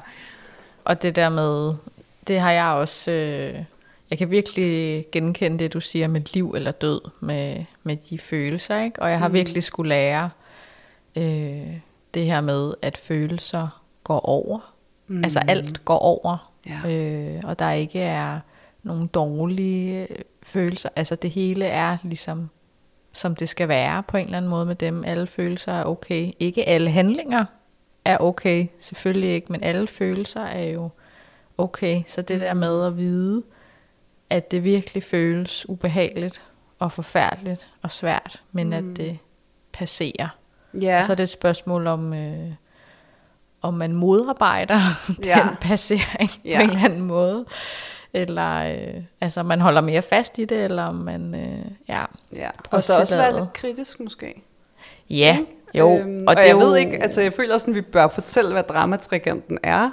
Og 0.84 1.02
det 1.02 1.16
der 1.16 1.30
med, 1.30 1.74
det 2.28 2.40
har 2.40 2.52
jeg 2.52 2.68
også, 2.68 3.12
øh, 3.12 3.56
jeg 4.10 4.18
kan 4.18 4.32
virkelig 4.32 5.06
genkende 5.12 5.60
det, 5.60 5.74
du 5.74 5.80
siger 5.80 6.08
med 6.08 6.22
liv 6.34 6.54
eller 6.56 6.72
død, 6.72 7.02
med, 7.20 7.66
med 7.84 7.98
de 8.10 8.20
følelser, 8.20 8.84
ikke? 8.84 9.02
Og 9.02 9.10
jeg 9.10 9.20
har 9.20 9.28
mm. 9.28 9.34
virkelig 9.34 9.64
skulle 9.64 9.90
lære 9.90 10.30
øh, 11.16 11.78
det 12.14 12.26
her 12.26 12.42
med, 12.42 12.74
at 12.82 12.98
følelser 12.98 13.84
går 14.04 14.20
over. 14.20 14.74
Mm. 15.08 15.24
Altså 15.24 15.40
alt 15.48 15.86
går 15.86 15.98
over. 16.00 16.52
Ja. 16.68 16.96
Øh, 16.96 17.42
og 17.44 17.60
der 17.60 17.72
ikke 17.72 18.00
er 18.00 18.40
nogle 18.84 19.08
dårlige 19.08 20.08
følelser. 20.44 20.90
Altså 20.96 21.16
det 21.16 21.30
hele 21.30 21.66
er 21.66 21.98
ligesom, 22.04 22.50
som 23.14 23.36
det 23.36 23.50
skal 23.50 23.68
være 23.68 24.04
på 24.04 24.18
en 24.18 24.26
eller 24.26 24.38
anden 24.38 24.50
måde 24.50 24.66
med 24.66 24.76
dem. 24.76 25.04
Alle 25.04 25.28
følelser 25.28 25.72
er 25.72 25.84
okay. 25.84 26.32
Ikke 26.40 26.68
alle 26.68 26.92
handlinger 26.92 27.46
er 28.06 28.18
okay, 28.18 28.68
selvfølgelig 28.80 29.30
ikke, 29.30 29.52
men 29.52 29.64
alle 29.64 29.88
følelser 29.88 30.42
er 30.42 30.64
jo 30.64 30.90
okay. 31.58 32.02
Så 32.08 32.22
det 32.22 32.42
der 32.42 32.54
med 32.54 32.86
at 32.86 32.98
vide, 32.98 33.44
at 34.30 34.52
det 34.52 34.64
virkelig 34.64 35.04
føles 35.04 35.70
ubehageligt 35.70 36.42
og 36.80 36.92
forfærdeligt 36.92 37.68
og 37.82 37.92
svært, 37.92 38.44
men 38.52 38.68
mm. 38.68 38.74
at 38.74 38.98
det 38.98 39.20
passerer. 39.72 40.38
Ja. 40.82 41.00
Og 41.00 41.06
så 41.06 41.12
er 41.12 41.16
det 41.16 41.24
et 41.24 41.30
spørgsmål 41.30 41.88
om, 41.88 42.14
øh, 42.14 42.52
om 43.62 43.74
man 43.74 43.94
modarbejder 43.94 44.80
ja. 45.26 45.36
den 45.36 45.56
passering 45.62 46.32
ja. 46.46 46.58
på 46.58 46.64
en 46.64 46.70
eller 46.70 46.86
anden 46.86 47.02
måde. 47.02 47.46
Eller 48.14 48.58
øh, 48.58 49.04
altså 49.22 49.44
man 49.44 49.62
holder 49.62 49.82
mere 49.82 50.02
fast 50.02 50.38
i 50.38 50.46
det, 50.46 50.64
eller 50.64 50.84
om 50.84 50.96
man 50.96 51.36
øh, 51.36 51.72
ja, 51.88 52.06
ja. 52.34 52.50
Og 52.72 52.84
så 52.84 53.00
også 53.00 53.18
være 53.18 53.40
lidt 53.40 53.54
kritisk 53.54 54.00
måske. 54.00 54.44
Ja, 55.10 55.38
jo. 55.74 55.98
Øhm, 55.98 56.24
og, 56.28 56.32
og 56.32 56.36
det 56.36 56.44
jeg 56.44 56.52
jo... 56.52 56.58
ved 56.58 56.78
ikke, 56.78 57.04
altså 57.04 57.22
jeg 57.22 57.34
føler 57.34 57.58
sådan, 57.58 57.74
at 57.74 57.76
vi 57.76 57.82
bør 57.82 58.08
fortælle, 58.08 58.52
hvad 58.52 58.64
dramatrikanten 58.64 59.58
er. 59.64 59.92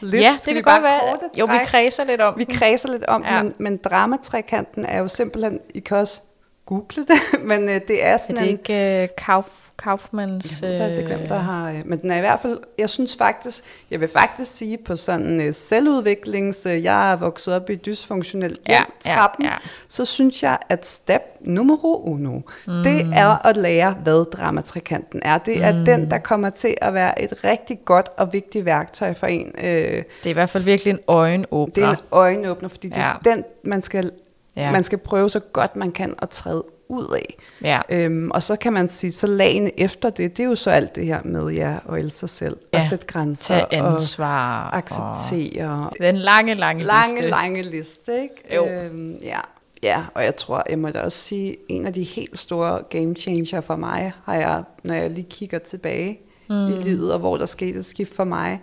Lidt. 0.00 0.22
Ja, 0.22 0.32
det 0.34 0.44
kan 0.44 0.54
vi 0.54 0.62
godt 0.62 0.82
være. 0.82 1.00
Jo, 1.40 1.44
vi 1.44 1.58
kredser 1.64 2.04
lidt 2.04 2.20
om 2.20 2.34
Vi 2.38 2.44
kredser 2.44 2.92
lidt 2.92 3.04
om, 3.04 3.24
ja. 3.24 3.42
men, 3.42 3.54
men 3.58 3.76
dramatrikanten 3.76 4.86
er 4.86 4.98
jo 4.98 5.08
simpelthen, 5.08 5.60
I 5.74 5.80
kan 5.80 5.96
også 5.96 6.22
google 6.66 7.06
det, 7.06 7.40
men 7.50 7.68
øh, 7.68 7.80
det 7.88 8.04
er 8.04 8.16
sådan 8.16 8.36
Er 8.36 8.40
det 8.40 8.50
en, 8.50 8.58
ikke 8.58 9.02
øh, 9.02 9.08
Kauf, 9.18 9.46
Kaufmanns... 9.78 10.62
Jeg 10.62 10.70
ved 10.70 10.78
faktisk 10.78 10.98
ikke, 10.98 11.16
hvem 11.16 11.28
der 11.28 11.38
øh, 11.38 11.44
har... 11.44 11.70
Øh, 11.70 11.82
men 11.84 12.00
den 12.00 12.10
er 12.10 12.16
i 12.16 12.20
hvert 12.20 12.40
fald... 12.40 12.58
Jeg 12.78 12.90
synes 12.90 13.16
faktisk... 13.16 13.64
Jeg 13.90 14.00
vil 14.00 14.08
faktisk 14.08 14.56
sige 14.56 14.78
på 14.78 14.96
sådan 14.96 15.40
øh, 15.40 15.54
selvudviklings... 15.54 16.66
Øh, 16.66 16.84
jeg 16.84 17.12
er 17.12 17.16
vokset 17.16 17.54
op 17.54 17.70
i 17.70 17.74
dysfunktionelt 17.74 18.60
ja, 18.68 18.82
trappen, 19.00 19.44
ja, 19.44 19.50
ja. 19.50 19.56
så 19.88 20.04
synes 20.04 20.42
jeg, 20.42 20.58
at 20.68 20.86
step 20.86 21.22
numero 21.40 22.02
uno, 22.02 22.40
mm. 22.66 22.82
det 22.82 23.10
er 23.14 23.46
at 23.46 23.56
lære, 23.56 23.96
hvad 24.02 24.30
dramatrikanten 24.30 25.20
er. 25.24 25.38
Det 25.38 25.64
er 25.64 25.72
mm. 25.72 25.84
den, 25.84 26.10
der 26.10 26.18
kommer 26.18 26.50
til 26.50 26.74
at 26.80 26.94
være 26.94 27.22
et 27.22 27.44
rigtig 27.44 27.78
godt 27.84 28.08
og 28.16 28.32
vigtigt 28.32 28.64
værktøj 28.64 29.14
for 29.14 29.26
en. 29.26 29.52
Øh, 29.58 29.64
det 29.64 30.04
er 30.24 30.30
i 30.30 30.32
hvert 30.32 30.50
fald 30.50 30.64
virkelig 30.64 30.90
en 30.90 31.00
øjenåbner. 31.08 31.74
Det 31.74 31.84
er 31.84 31.90
en 31.90 32.04
øjenåbner, 32.10 32.68
fordi 32.68 32.88
ja. 32.88 33.12
det 33.24 33.30
er 33.30 33.34
den, 33.34 33.44
man 33.64 33.82
skal 33.82 34.10
Ja. 34.56 34.72
Man 34.72 34.82
skal 34.82 34.98
prøve 34.98 35.30
så 35.30 35.40
godt 35.40 35.76
man 35.76 35.92
kan 35.92 36.14
at 36.22 36.28
træde 36.28 36.64
ud 36.92 37.16
af. 37.16 37.38
Ja. 37.62 37.80
Øhm, 37.88 38.30
og 38.30 38.42
så 38.42 38.56
kan 38.56 38.72
man 38.72 38.88
sige, 38.88 39.12
så 39.12 39.26
lagene 39.26 39.80
efter 39.80 40.10
det, 40.10 40.36
det 40.36 40.42
er 40.42 40.48
jo 40.48 40.54
så 40.54 40.70
alt 40.70 40.94
det 40.94 41.06
her 41.06 41.20
med 41.24 41.52
ja, 41.52 41.76
og 41.84 42.00
elske 42.00 42.18
sig 42.18 42.28
selv, 42.28 42.56
ja. 42.72 42.78
og 42.78 42.84
sætte 42.84 43.06
grænser, 43.06 43.58
Tag 43.58 43.66
ansvar, 43.70 44.68
og 44.68 44.76
acceptere. 44.76 45.88
Og 45.90 45.96
den 46.00 46.16
lange, 46.16 46.54
lange, 46.54 46.84
lange 46.84 47.14
liste. 47.14 47.30
Lange, 47.30 47.62
liste, 47.62 48.22
ikke? 48.22 48.54
Jo. 48.54 48.66
Øhm, 48.68 49.16
ja. 49.22 49.40
ja, 49.82 50.04
og 50.14 50.24
jeg 50.24 50.36
tror, 50.36 50.62
jeg 50.70 50.78
må 50.78 50.90
da 50.90 51.00
også 51.00 51.18
sige, 51.18 51.56
en 51.68 51.86
af 51.86 51.92
de 51.92 52.02
helt 52.02 52.38
store 52.38 52.82
game 52.90 53.14
changer 53.14 53.60
for 53.60 53.76
mig, 53.76 54.12
har 54.24 54.34
jeg, 54.34 54.62
når 54.84 54.94
jeg 54.94 55.10
lige 55.10 55.26
kigger 55.30 55.58
tilbage 55.58 56.20
mm. 56.48 56.66
i 56.66 56.70
livet, 56.70 57.12
og 57.12 57.18
hvor 57.18 57.36
der 57.36 57.46
skete 57.46 57.78
et 57.78 57.84
skift 57.84 58.16
for 58.16 58.24
mig, 58.24 58.60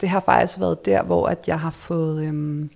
det 0.00 0.08
har 0.08 0.20
faktisk 0.20 0.60
været 0.60 0.84
der, 0.84 1.02
hvor 1.02 1.26
at 1.26 1.48
jeg 1.48 1.60
har 1.60 1.70
fået... 1.70 2.24
Øhm, 2.24 2.70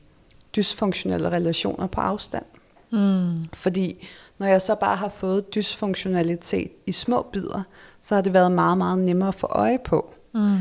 dysfunktionelle 0.57 1.31
relationer 1.31 1.87
på 1.87 2.01
afstand. 2.01 2.45
Mm. 2.91 3.49
Fordi 3.53 4.09
når 4.39 4.47
jeg 4.47 4.63
så 4.63 4.75
bare 4.75 4.97
har 4.97 5.09
fået 5.09 5.55
dysfunktionalitet 5.55 6.71
i 6.87 6.93
små 6.93 7.23
bidder, 7.23 7.63
så 8.01 8.15
har 8.15 8.23
det 8.23 8.33
været 8.33 8.53
meget, 8.53 8.79
meget 8.79 8.99
nemmere 8.99 9.29
at 9.29 9.35
få 9.35 9.47
øje 9.47 9.79
på. 9.79 10.15
Mm. 10.35 10.59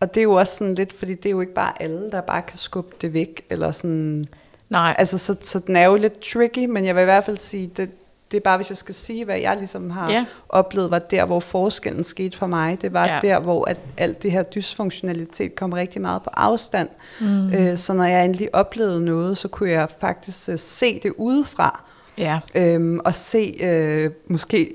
Og 0.00 0.14
det 0.14 0.20
er 0.20 0.24
jo 0.24 0.32
også 0.32 0.56
sådan 0.56 0.74
lidt, 0.74 0.92
fordi 0.92 1.14
det 1.14 1.26
er 1.26 1.30
jo 1.30 1.40
ikke 1.40 1.54
bare 1.54 1.82
alle, 1.82 2.10
der 2.10 2.20
bare 2.20 2.42
kan 2.42 2.58
skubbe 2.58 2.96
det 3.00 3.12
væk, 3.12 3.46
eller 3.50 3.70
sådan... 3.70 4.24
Nej. 4.68 4.94
Altså, 4.98 5.18
så, 5.18 5.36
så 5.40 5.58
den 5.58 5.76
er 5.76 5.84
jo 5.84 5.96
lidt 5.96 6.20
tricky, 6.20 6.64
men 6.64 6.84
jeg 6.84 6.94
vil 6.94 7.00
i 7.00 7.04
hvert 7.04 7.24
fald 7.24 7.38
sige, 7.38 7.70
det, 7.76 7.90
det 8.30 8.36
er 8.36 8.40
bare, 8.40 8.56
hvis 8.56 8.70
jeg 8.70 8.76
skal 8.76 8.94
sige, 8.94 9.24
hvad 9.24 9.38
jeg 9.38 9.56
ligesom 9.56 9.90
har 9.90 10.10
ja. 10.10 10.24
oplevet, 10.48 10.90
var 10.90 10.98
der, 10.98 11.24
hvor 11.24 11.40
forskellen 11.40 12.04
skete 12.04 12.36
for 12.36 12.46
mig. 12.46 12.82
Det 12.82 12.92
var 12.92 13.06
ja. 13.06 13.18
der, 13.22 13.40
hvor 13.40 13.68
at 13.68 13.76
alt 13.96 14.22
det 14.22 14.32
her 14.32 14.42
dysfunktionalitet 14.42 15.54
kom 15.54 15.72
rigtig 15.72 16.00
meget 16.00 16.22
på 16.22 16.30
afstand. 16.32 16.88
Mm. 17.20 17.52
Øh, 17.52 17.78
så 17.78 17.92
når 17.92 18.04
jeg 18.04 18.24
endelig 18.24 18.54
oplevede 18.54 19.04
noget, 19.04 19.38
så 19.38 19.48
kunne 19.48 19.70
jeg 19.70 19.88
faktisk 20.00 20.48
uh, 20.48 20.54
se 20.56 21.00
det 21.02 21.12
udefra. 21.16 21.84
Ja. 22.18 22.40
Øhm, 22.54 23.00
og 23.04 23.14
se, 23.14 23.56
øh, 23.60 24.10
måske 24.26 24.74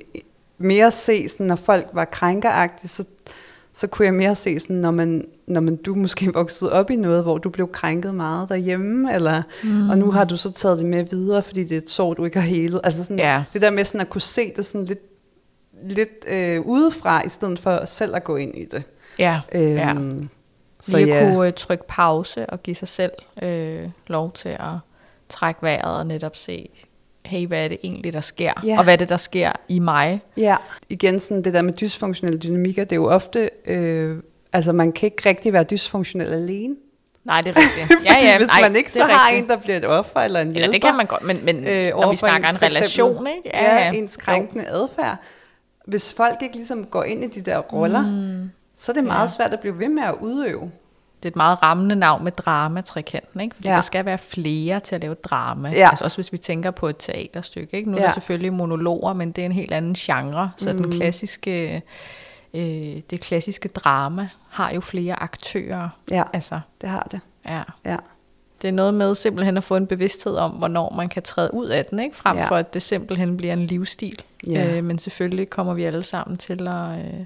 mere 0.57 0.91
se, 0.91 1.29
sådan, 1.29 1.45
når 1.45 1.55
folk 1.55 1.87
var 1.93 2.05
krænkeragtige, 2.05 2.89
så 2.89 3.03
så 3.73 3.87
kunne 3.87 4.05
jeg 4.05 4.13
mere 4.13 4.35
se 4.35 4.59
sådan, 4.59 4.75
når 4.75 4.91
man, 4.91 5.25
når 5.47 5.61
man 5.61 5.75
du 5.75 5.95
måske 5.95 6.31
voksede 6.33 6.71
op 6.71 6.89
i 6.89 6.95
noget, 6.95 7.23
hvor 7.23 7.37
du 7.37 7.49
blev 7.49 7.71
krænket 7.71 8.15
meget 8.15 8.49
derhjemme, 8.49 9.13
eller, 9.13 9.41
mm. 9.63 9.89
og 9.89 9.97
nu 9.97 10.11
har 10.11 10.25
du 10.25 10.37
så 10.37 10.51
taget 10.51 10.77
det 10.77 10.85
med 10.85 11.03
videre, 11.03 11.41
fordi 11.41 11.63
det 11.63 11.71
er 11.71 11.81
et 11.81 11.89
sår, 11.89 12.13
du 12.13 12.25
ikke 12.25 12.39
har 12.39 12.47
helet. 12.47 12.81
Altså 12.83 13.03
sådan, 13.03 13.19
ja. 13.19 13.43
det 13.53 13.61
der 13.61 13.69
med 13.69 13.85
sådan 13.85 14.01
at 14.01 14.09
kunne 14.09 14.21
se 14.21 14.53
det 14.55 14.65
sådan 14.65 14.85
lidt, 14.85 15.01
lidt 15.83 16.25
øh, 16.27 16.61
udefra, 16.61 17.25
i 17.25 17.29
stedet 17.29 17.59
for 17.59 17.85
selv 17.85 18.15
at 18.15 18.23
gå 18.23 18.35
ind 18.35 18.55
i 18.57 18.65
det. 18.65 18.83
Ja, 19.19 19.41
øhm, 19.51 19.75
ja. 19.75 19.95
Så 20.81 20.97
Lige 20.97 21.15
ja. 21.15 21.23
kunne 21.23 21.47
øh, 21.47 21.53
trykke 21.53 21.83
pause 21.87 22.45
og 22.45 22.63
give 22.63 22.75
sig 22.75 22.87
selv 22.87 23.11
øh, 23.41 23.89
lov 24.07 24.31
til 24.31 24.49
at 24.49 24.77
trække 25.29 25.63
vejret 25.63 25.97
og 25.97 26.07
netop 26.07 26.35
se, 26.35 26.69
hey, 27.25 27.47
hvad 27.47 27.63
er 27.63 27.67
det 27.67 27.77
egentlig, 27.83 28.13
der 28.13 28.21
sker? 28.21 28.53
Ja. 28.65 28.77
Og 28.77 28.83
hvad 28.83 28.93
er 28.93 28.97
det, 28.97 29.09
der 29.09 29.17
sker 29.17 29.51
i 29.67 29.79
mig? 29.79 30.21
Ja, 30.37 30.55
igen 30.89 31.19
sådan 31.19 31.43
det 31.43 31.53
der 31.53 31.61
med 31.61 31.73
dysfunktionelle 31.73 32.39
dynamikker, 32.39 32.83
det 32.83 32.91
er 32.91 32.95
jo 32.95 33.09
ofte, 33.09 33.49
øh, 33.65 34.17
altså 34.53 34.73
man 34.73 34.91
kan 34.91 35.07
ikke 35.07 35.29
rigtig 35.29 35.53
være 35.53 35.63
dysfunktionel 35.63 36.33
alene. 36.33 36.75
Nej, 37.23 37.41
det 37.41 37.57
er 37.57 37.61
rigtigt. 37.61 38.05
Ja, 38.05 38.25
ja, 38.25 38.37
hvis 38.37 38.49
ej, 38.49 38.61
man 38.61 38.75
ikke 38.75 38.91
så 38.91 39.03
har 39.03 39.27
rigtigt. 39.27 39.43
en, 39.43 39.49
der 39.49 39.55
bliver 39.55 39.77
et 39.77 39.85
offer 39.85 40.19
eller 40.19 40.39
en 40.39 40.47
hjælper. 40.47 40.61
Eller 40.61 40.71
det 40.71 40.81
kan 40.81 40.95
man 40.95 41.05
godt, 41.05 41.23
men, 41.23 41.45
men 41.45 41.67
øh, 41.67 41.89
når 41.89 42.11
vi 42.11 42.15
snakker 42.15 42.49
en 42.49 42.61
relation, 42.61 43.27
ikke? 43.27 43.49
Ja, 43.53 43.75
ja, 43.75 43.91
ens 43.91 44.17
krænkende 44.17 44.65
jo. 44.69 44.75
adfærd. 44.75 45.17
Hvis 45.85 46.13
folk 46.13 46.41
ikke 46.41 46.55
ligesom 46.55 46.85
går 46.85 47.03
ind 47.03 47.23
i 47.23 47.27
de 47.27 47.41
der 47.41 47.57
roller, 47.57 48.01
mm. 48.01 48.49
så 48.75 48.91
er 48.91 48.93
det 48.93 49.03
meget 49.03 49.27
ja. 49.27 49.33
svært 49.33 49.53
at 49.53 49.59
blive 49.59 49.79
ved 49.79 49.89
med 49.89 50.03
at 50.03 50.15
udøve 50.21 50.71
det 51.23 51.29
er 51.29 51.31
et 51.31 51.35
meget 51.35 51.63
rammende 51.63 51.95
navn 51.95 52.23
med 52.23 52.31
drama-trikanten, 52.31 53.41
ikke? 53.41 53.55
Fordi 53.55 53.67
ja. 53.67 53.75
der 53.75 53.81
skal 53.81 54.05
være 54.05 54.17
flere 54.17 54.79
til 54.79 54.95
at 54.95 55.01
lave 55.01 55.13
drama. 55.13 55.69
Ja. 55.69 55.89
Altså 55.89 56.05
også 56.05 56.17
hvis 56.17 56.31
vi 56.31 56.37
tænker 56.37 56.71
på 56.71 56.87
et 56.87 56.95
teaterstykke, 56.99 57.77
ikke? 57.77 57.91
Nu 57.91 57.97
er 57.97 58.01
ja. 58.01 58.07
der 58.07 58.13
selvfølgelig 58.13 58.53
monologer, 58.53 59.13
men 59.13 59.31
det 59.31 59.41
er 59.41 59.45
en 59.45 59.51
helt 59.51 59.71
anden 59.71 59.93
genre. 59.93 60.51
Så 60.57 60.73
mm. 60.73 60.83
den 60.83 60.91
klassiske, 60.91 61.81
øh, 62.53 62.61
det 63.09 63.21
klassiske 63.21 63.69
drama 63.69 64.29
har 64.49 64.71
jo 64.73 64.81
flere 64.81 65.23
aktører. 65.23 65.89
Ja, 66.11 66.23
altså, 66.33 66.59
det 66.81 66.89
har 66.89 67.07
det. 67.11 67.19
Ja. 67.45 67.61
ja. 67.85 67.97
Det 68.61 68.67
er 68.67 68.71
noget 68.71 68.93
med 68.93 69.15
simpelthen 69.15 69.57
at 69.57 69.63
få 69.63 69.75
en 69.75 69.87
bevidsthed 69.87 70.35
om, 70.35 70.51
hvornår 70.51 70.93
man 70.95 71.09
kan 71.09 71.23
træde 71.23 71.53
ud 71.53 71.67
af 71.67 71.85
den, 71.85 71.99
ikke? 71.99 72.15
frem 72.15 72.37
ja. 72.37 72.49
for 72.49 72.55
at 72.55 72.73
det 72.73 72.81
simpelthen 72.81 73.37
bliver 73.37 73.53
en 73.53 73.65
livsstil. 73.65 74.23
Ja. 74.47 74.77
Øh, 74.77 74.83
men 74.83 74.99
selvfølgelig 74.99 75.49
kommer 75.49 75.73
vi 75.73 75.83
alle 75.83 76.03
sammen 76.03 76.37
til 76.37 76.67
at... 76.67 76.99
Øh, 76.99 77.25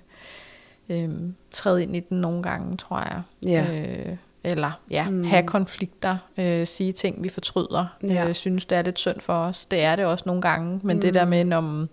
øh, 0.90 1.10
træde 1.52 1.84
ind 1.84 1.96
i 1.96 2.00
den 2.00 2.22
nogle 2.22 2.44
gange, 2.44 2.78
tror 2.78 3.00
jeg. 3.00 3.22
Ja. 3.44 3.66
Øh, 3.72 4.18
eller 4.44 4.72
ja, 4.90 5.10
mm. 5.10 5.24
have 5.24 5.44
konflikter, 5.44 6.18
øh, 6.38 6.68
sige 6.68 6.92
ting, 6.92 7.24
vi 7.24 7.30
fortryder, 7.30 7.98
ja. 8.08 8.28
øh, 8.28 8.36
synes, 8.36 8.66
det 8.66 8.78
er 8.78 8.82
lidt 8.82 9.00
synd 9.00 9.20
for 9.20 9.34
os. 9.34 9.66
Det 9.66 9.84
er 9.84 9.96
det 9.96 10.06
også 10.06 10.24
nogle 10.28 10.42
gange, 10.42 10.80
men 10.84 10.98
mm. 10.98 11.02
det 11.02 11.14
der 11.14 11.26
med, 11.26 11.44
når 11.44 11.88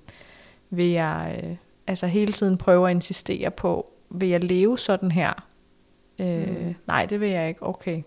vil 0.70 0.90
jeg 0.90 1.42
øh, 1.44 1.57
altså 1.87 2.07
hele 2.07 2.33
tiden 2.33 2.59
prøve 2.59 2.90
at 2.90 2.94
insistere 2.94 3.50
på, 3.50 3.87
vil 4.11 4.28
jeg 4.28 4.44
leve 4.44 4.78
sådan 4.78 5.11
her? 5.11 5.46
Øh, 6.18 6.66
mm. 6.66 6.74
Nej, 6.87 7.07
det 7.07 7.20
vil 7.20 7.28
jeg 7.28 7.48
ikke. 7.48 7.66
Okay, 7.66 8.02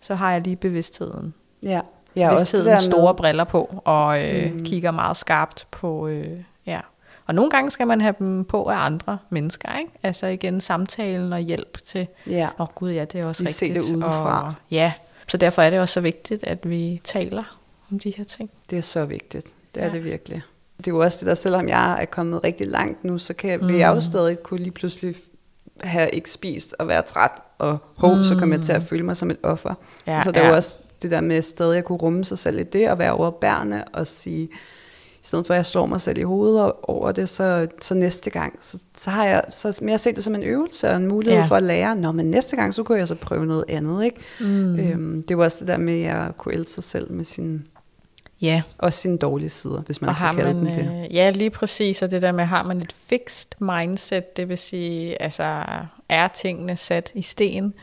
så 0.00 0.14
har 0.14 0.32
jeg 0.32 0.40
lige 0.40 0.56
bevidstheden. 0.56 1.34
Ja. 1.62 1.80
Ja, 2.16 2.30
bevidstheden 2.30 2.72
også 2.72 2.84
store 2.84 3.12
med... 3.12 3.16
briller 3.16 3.44
på, 3.44 3.82
og 3.84 4.24
øh, 4.24 4.52
mm. 4.52 4.64
kigger 4.64 4.90
meget 4.90 5.16
skarpt 5.16 5.66
på, 5.70 6.08
øh, 6.08 6.40
og 7.26 7.34
nogle 7.34 7.50
gange 7.50 7.70
skal 7.70 7.86
man 7.86 8.00
have 8.00 8.14
dem 8.18 8.44
på 8.44 8.64
af 8.64 8.76
andre 8.76 9.18
mennesker, 9.30 9.78
ikke? 9.78 9.90
Altså 10.02 10.26
igen 10.26 10.60
samtalen 10.60 11.32
og 11.32 11.40
hjælp 11.40 11.78
til, 11.84 12.06
ja. 12.26 12.48
åh 12.58 12.60
oh, 12.60 12.66
gud 12.74 12.90
ja, 12.90 13.04
det 13.04 13.20
er 13.20 13.24
også 13.24 13.42
vi 13.42 13.48
rigtigt. 13.48 13.74
det 13.74 13.96
udefra. 13.96 14.46
Og, 14.48 14.54
ja, 14.70 14.92
så 15.28 15.36
derfor 15.36 15.62
er 15.62 15.70
det 15.70 15.80
også 15.80 15.92
så 15.92 16.00
vigtigt, 16.00 16.44
at 16.44 16.70
vi 16.70 17.00
taler 17.04 17.58
om 17.92 17.98
de 17.98 18.10
her 18.16 18.24
ting. 18.24 18.50
Det 18.70 18.78
er 18.78 18.82
så 18.82 19.04
vigtigt, 19.04 19.46
det 19.74 19.82
er 19.82 19.86
ja. 19.86 19.92
det 19.92 20.04
virkelig. 20.04 20.42
Det 20.78 20.86
er 20.86 20.90
jo 20.90 20.98
også 20.98 21.18
det 21.20 21.26
der, 21.26 21.34
selvom 21.34 21.68
jeg 21.68 22.02
er 22.02 22.04
kommet 22.04 22.44
rigtig 22.44 22.66
langt 22.66 23.04
nu, 23.04 23.18
så 23.18 23.34
kan 23.34 23.50
jeg, 23.50 23.58
mm. 23.58 23.68
vil 23.68 23.76
jeg 23.76 23.94
jo 23.94 24.00
stadig 24.00 24.42
kunne 24.42 24.60
lige 24.60 24.72
pludselig 24.72 25.14
have 25.82 26.10
ikke 26.10 26.30
spist 26.30 26.74
og 26.78 26.88
være 26.88 27.02
træt, 27.02 27.30
og 27.58 27.78
hov, 27.96 28.16
mm. 28.16 28.24
så 28.24 28.36
kommer 28.38 28.56
jeg 28.56 28.64
til 28.64 28.72
at 28.72 28.82
føle 28.82 29.02
mig 29.02 29.16
som 29.16 29.30
et 29.30 29.38
offer. 29.42 29.74
Ja, 30.06 30.22
så 30.24 30.30
det 30.30 30.40
er 30.40 30.44
ja. 30.44 30.48
jo 30.48 30.54
også 30.54 30.76
det 31.02 31.10
der 31.10 31.20
med 31.20 31.42
stadig 31.42 31.78
at 31.78 31.84
kunne 31.84 31.98
rumme 31.98 32.24
sig 32.24 32.38
selv 32.38 32.58
i 32.58 32.62
det, 32.62 32.90
og 32.90 32.98
være 32.98 33.12
overbærende 33.12 33.84
og 33.92 34.06
sige, 34.06 34.48
i 35.24 35.26
stedet 35.26 35.46
for 35.46 35.54
at 35.54 35.56
jeg 35.58 35.66
slår 35.66 35.86
mig 35.86 36.00
selv 36.00 36.18
i 36.18 36.22
hovedet 36.22 36.72
over 36.82 37.12
det, 37.12 37.28
så, 37.28 37.68
så 37.80 37.94
næste 37.94 38.30
gang, 38.30 38.58
så, 38.60 38.82
så 38.96 39.10
har 39.10 39.24
jeg 39.24 39.42
så 39.50 39.78
mere 39.82 39.98
set 39.98 40.16
det 40.16 40.24
som 40.24 40.34
en 40.34 40.42
øvelse 40.42 40.90
og 40.90 40.96
en 40.96 41.06
mulighed 41.06 41.40
ja. 41.40 41.46
for 41.46 41.56
at 41.56 41.62
lære, 41.62 41.96
Nå, 41.96 42.12
men 42.12 42.26
næste 42.30 42.56
gang, 42.56 42.74
så 42.74 42.82
kunne 42.82 42.98
jeg 42.98 43.08
så 43.08 43.14
prøve 43.14 43.46
noget 43.46 43.64
andet. 43.68 44.04
Ikke? 44.04 44.16
Mm. 44.40 44.78
Øhm, 44.78 45.22
det 45.22 45.38
var 45.38 45.44
også 45.44 45.56
det 45.60 45.68
der 45.68 45.76
med, 45.76 45.94
at 45.94 46.00
jeg 46.02 46.30
kunne 46.38 46.54
elske 46.54 46.72
sig 46.72 46.84
selv 46.84 47.12
med 47.12 47.24
sin 47.24 47.66
Ja. 48.40 48.62
Også 48.78 49.00
sine 49.00 49.18
dårlige 49.18 49.50
sider, 49.50 49.80
hvis 49.82 50.00
man 50.00 50.10
og 50.10 50.16
kan 50.16 50.26
har 50.26 50.32
kalde 50.32 50.54
man, 50.54 50.66
dem 50.66 50.74
det. 50.74 51.04
øh, 51.10 51.14
Ja, 51.14 51.30
lige 51.30 51.50
præcis. 51.50 52.02
Og 52.02 52.10
det 52.10 52.22
der 52.22 52.32
med, 52.32 52.44
har 52.44 52.62
man 52.62 52.80
et 52.80 52.92
fixed 52.92 53.50
mindset, 53.60 54.36
det 54.36 54.48
vil 54.48 54.58
sige, 54.58 55.22
altså 55.22 55.62
er 56.08 56.28
tingene 56.28 56.76
sat 56.76 57.10
i 57.14 57.22
sten, 57.22 57.74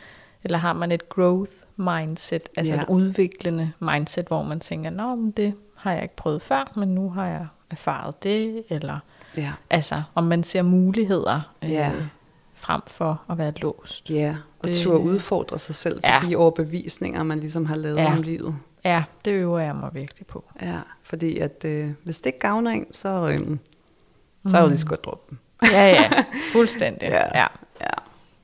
eller 0.44 0.58
har 0.58 0.74
man 0.74 0.92
et 0.92 1.10
growth 1.10 1.52
mindset, 1.78 2.50
altså 2.58 2.74
Ja. 2.74 2.82
et 2.82 2.86
udviklende 2.90 3.72
mindset, 3.80 4.28
hvor 4.28 4.44
man 4.44 4.60
tænker, 4.60 4.90
nå, 4.90 5.16
men 5.16 5.32
det 5.32 5.54
har 5.82 5.94
jeg 5.94 6.04
ikke 6.04 6.16
prøvet 6.16 6.42
før, 6.42 6.72
men 6.76 6.96
nu 6.96 7.10
har 7.10 7.28
jeg 7.28 7.48
erfaret 7.70 8.24
det, 8.24 8.64
eller 8.70 9.00
Ja. 9.38 9.52
altså, 9.70 10.04
om 10.16 10.24
man 10.24 10.44
ser 10.44 10.62
muligheder 10.62 11.54
øh, 11.64 11.72
Ja. 11.72 11.92
frem 12.54 12.82
for 12.88 13.22
at 13.30 13.38
være 13.38 13.52
låst. 13.52 14.10
Ja, 14.10 14.36
og 14.60 14.68
Det- 14.68 14.76
turde 14.78 15.00
udfordre 15.00 15.60
sig 15.60 15.76
selv 15.76 15.96
på 16.02 16.08
Ja. 16.08 16.18
de 16.30 16.36
overbevisninger, 16.36 17.24
man 17.24 17.40
ligesom 17.40 17.66
har 17.66 17.76
lavet 17.76 17.98
Ja. 17.98 18.12
om 18.14 18.22
livet. 18.22 18.56
Ja, 18.86 19.04
det 19.26 19.32
øver 19.32 19.60
jeg 19.60 19.76
mig 19.76 19.90
virkelig 19.94 20.28
på. 20.28 20.44
Ja, 20.62 20.78
fordi 21.04 21.38
at 21.38 21.66
øh, 21.66 21.90
hvis 22.04 22.18
det 22.22 22.26
ikke 22.26 22.40
gavner 22.40 22.72
en, 22.72 22.86
så, 22.94 23.10
øh, 23.10 23.40
så 24.48 24.58
er 24.58 24.60
jeg 24.60 24.62
jo 24.64 24.68
lige 24.68 24.78
så 24.78 24.86
godt 24.86 25.06
droppe 25.06 25.24
dem. 25.30 25.38
Ja, 25.72 25.88
ja, 25.88 26.24
fuldstændig. 26.54 27.10
Ja. 27.10 27.40
ja. 27.40 27.48
Ja. 27.82 27.88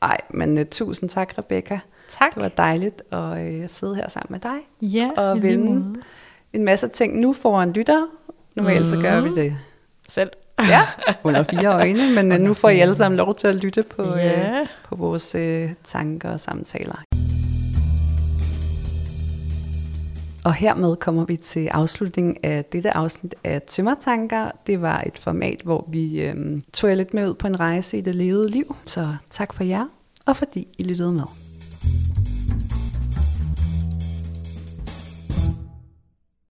Ej, 0.02 0.18
men 0.30 0.58
uh, 0.58 0.64
tusind 0.72 1.10
tak, 1.10 1.38
Rebecca. 1.38 1.80
Tak. 2.10 2.34
Det 2.36 2.44
var 2.44 2.50
dejligt 2.50 3.02
at 3.12 3.38
øh, 3.38 3.70
sidde 3.70 3.96
her 3.96 4.08
sammen 4.10 4.28
med 4.32 4.40
dig. 4.40 4.58
Ja, 4.82 5.10
og 5.18 5.42
vende. 5.42 6.02
En 6.54 6.64
masse 6.64 6.88
ting 6.88 7.20
nu 7.20 7.34
foran 7.34 7.72
lytter. 7.72 8.08
Normalt 8.56 8.88
så 8.88 9.00
gør 9.02 9.22
vi 9.22 9.36
det 9.36 9.56
Selv. 10.10 10.30
ja, 10.60 10.82
under 11.24 11.44
fire 11.44 11.68
øjne, 11.74 12.16
men 12.16 12.32
øh, 12.32 12.40
nu 12.40 12.54
får 12.54 12.70
I 12.70 12.80
alle 12.80 12.96
sammen 12.96 13.18
lov 13.18 13.36
til 13.36 13.48
at 13.48 13.56
lytte 13.56 13.84
på, 13.84 14.04
Ja. 14.04 14.60
øh, 14.60 14.68
på 14.90 14.96
vores 14.96 15.36
øh, 15.36 15.70
tanker 15.84 16.30
og 16.30 16.40
samtaler. 16.40 17.04
Og 20.46 20.54
hermed 20.54 20.96
kommer 20.96 21.26
vi 21.26 21.36
til 21.38 21.68
afslutningen 21.68 22.38
af 22.44 22.66
dette 22.66 22.98
afsnit 22.98 23.36
af 23.44 23.62
Tømmertanker. 23.62 24.52
Det 24.68 24.82
var 24.82 25.04
et 25.08 25.18
format, 25.18 25.62
hvor 25.64 25.86
vi 25.92 26.22
øhm, 26.22 26.62
tog 26.74 26.90
jer 26.90 26.96
lidt 26.96 27.14
med 27.14 27.30
ud 27.30 27.34
på 27.34 27.48
en 27.48 27.60
rejse 27.60 27.98
i 27.98 28.02
det 28.02 28.16
levede 28.16 28.50
liv. 28.50 28.76
Så 28.86 29.16
tak 29.30 29.54
for 29.54 29.64
jer, 29.64 29.86
og 30.26 30.38
fordi 30.38 30.68
I 30.78 30.84
lyttede 30.84 31.12
med. 31.14 31.24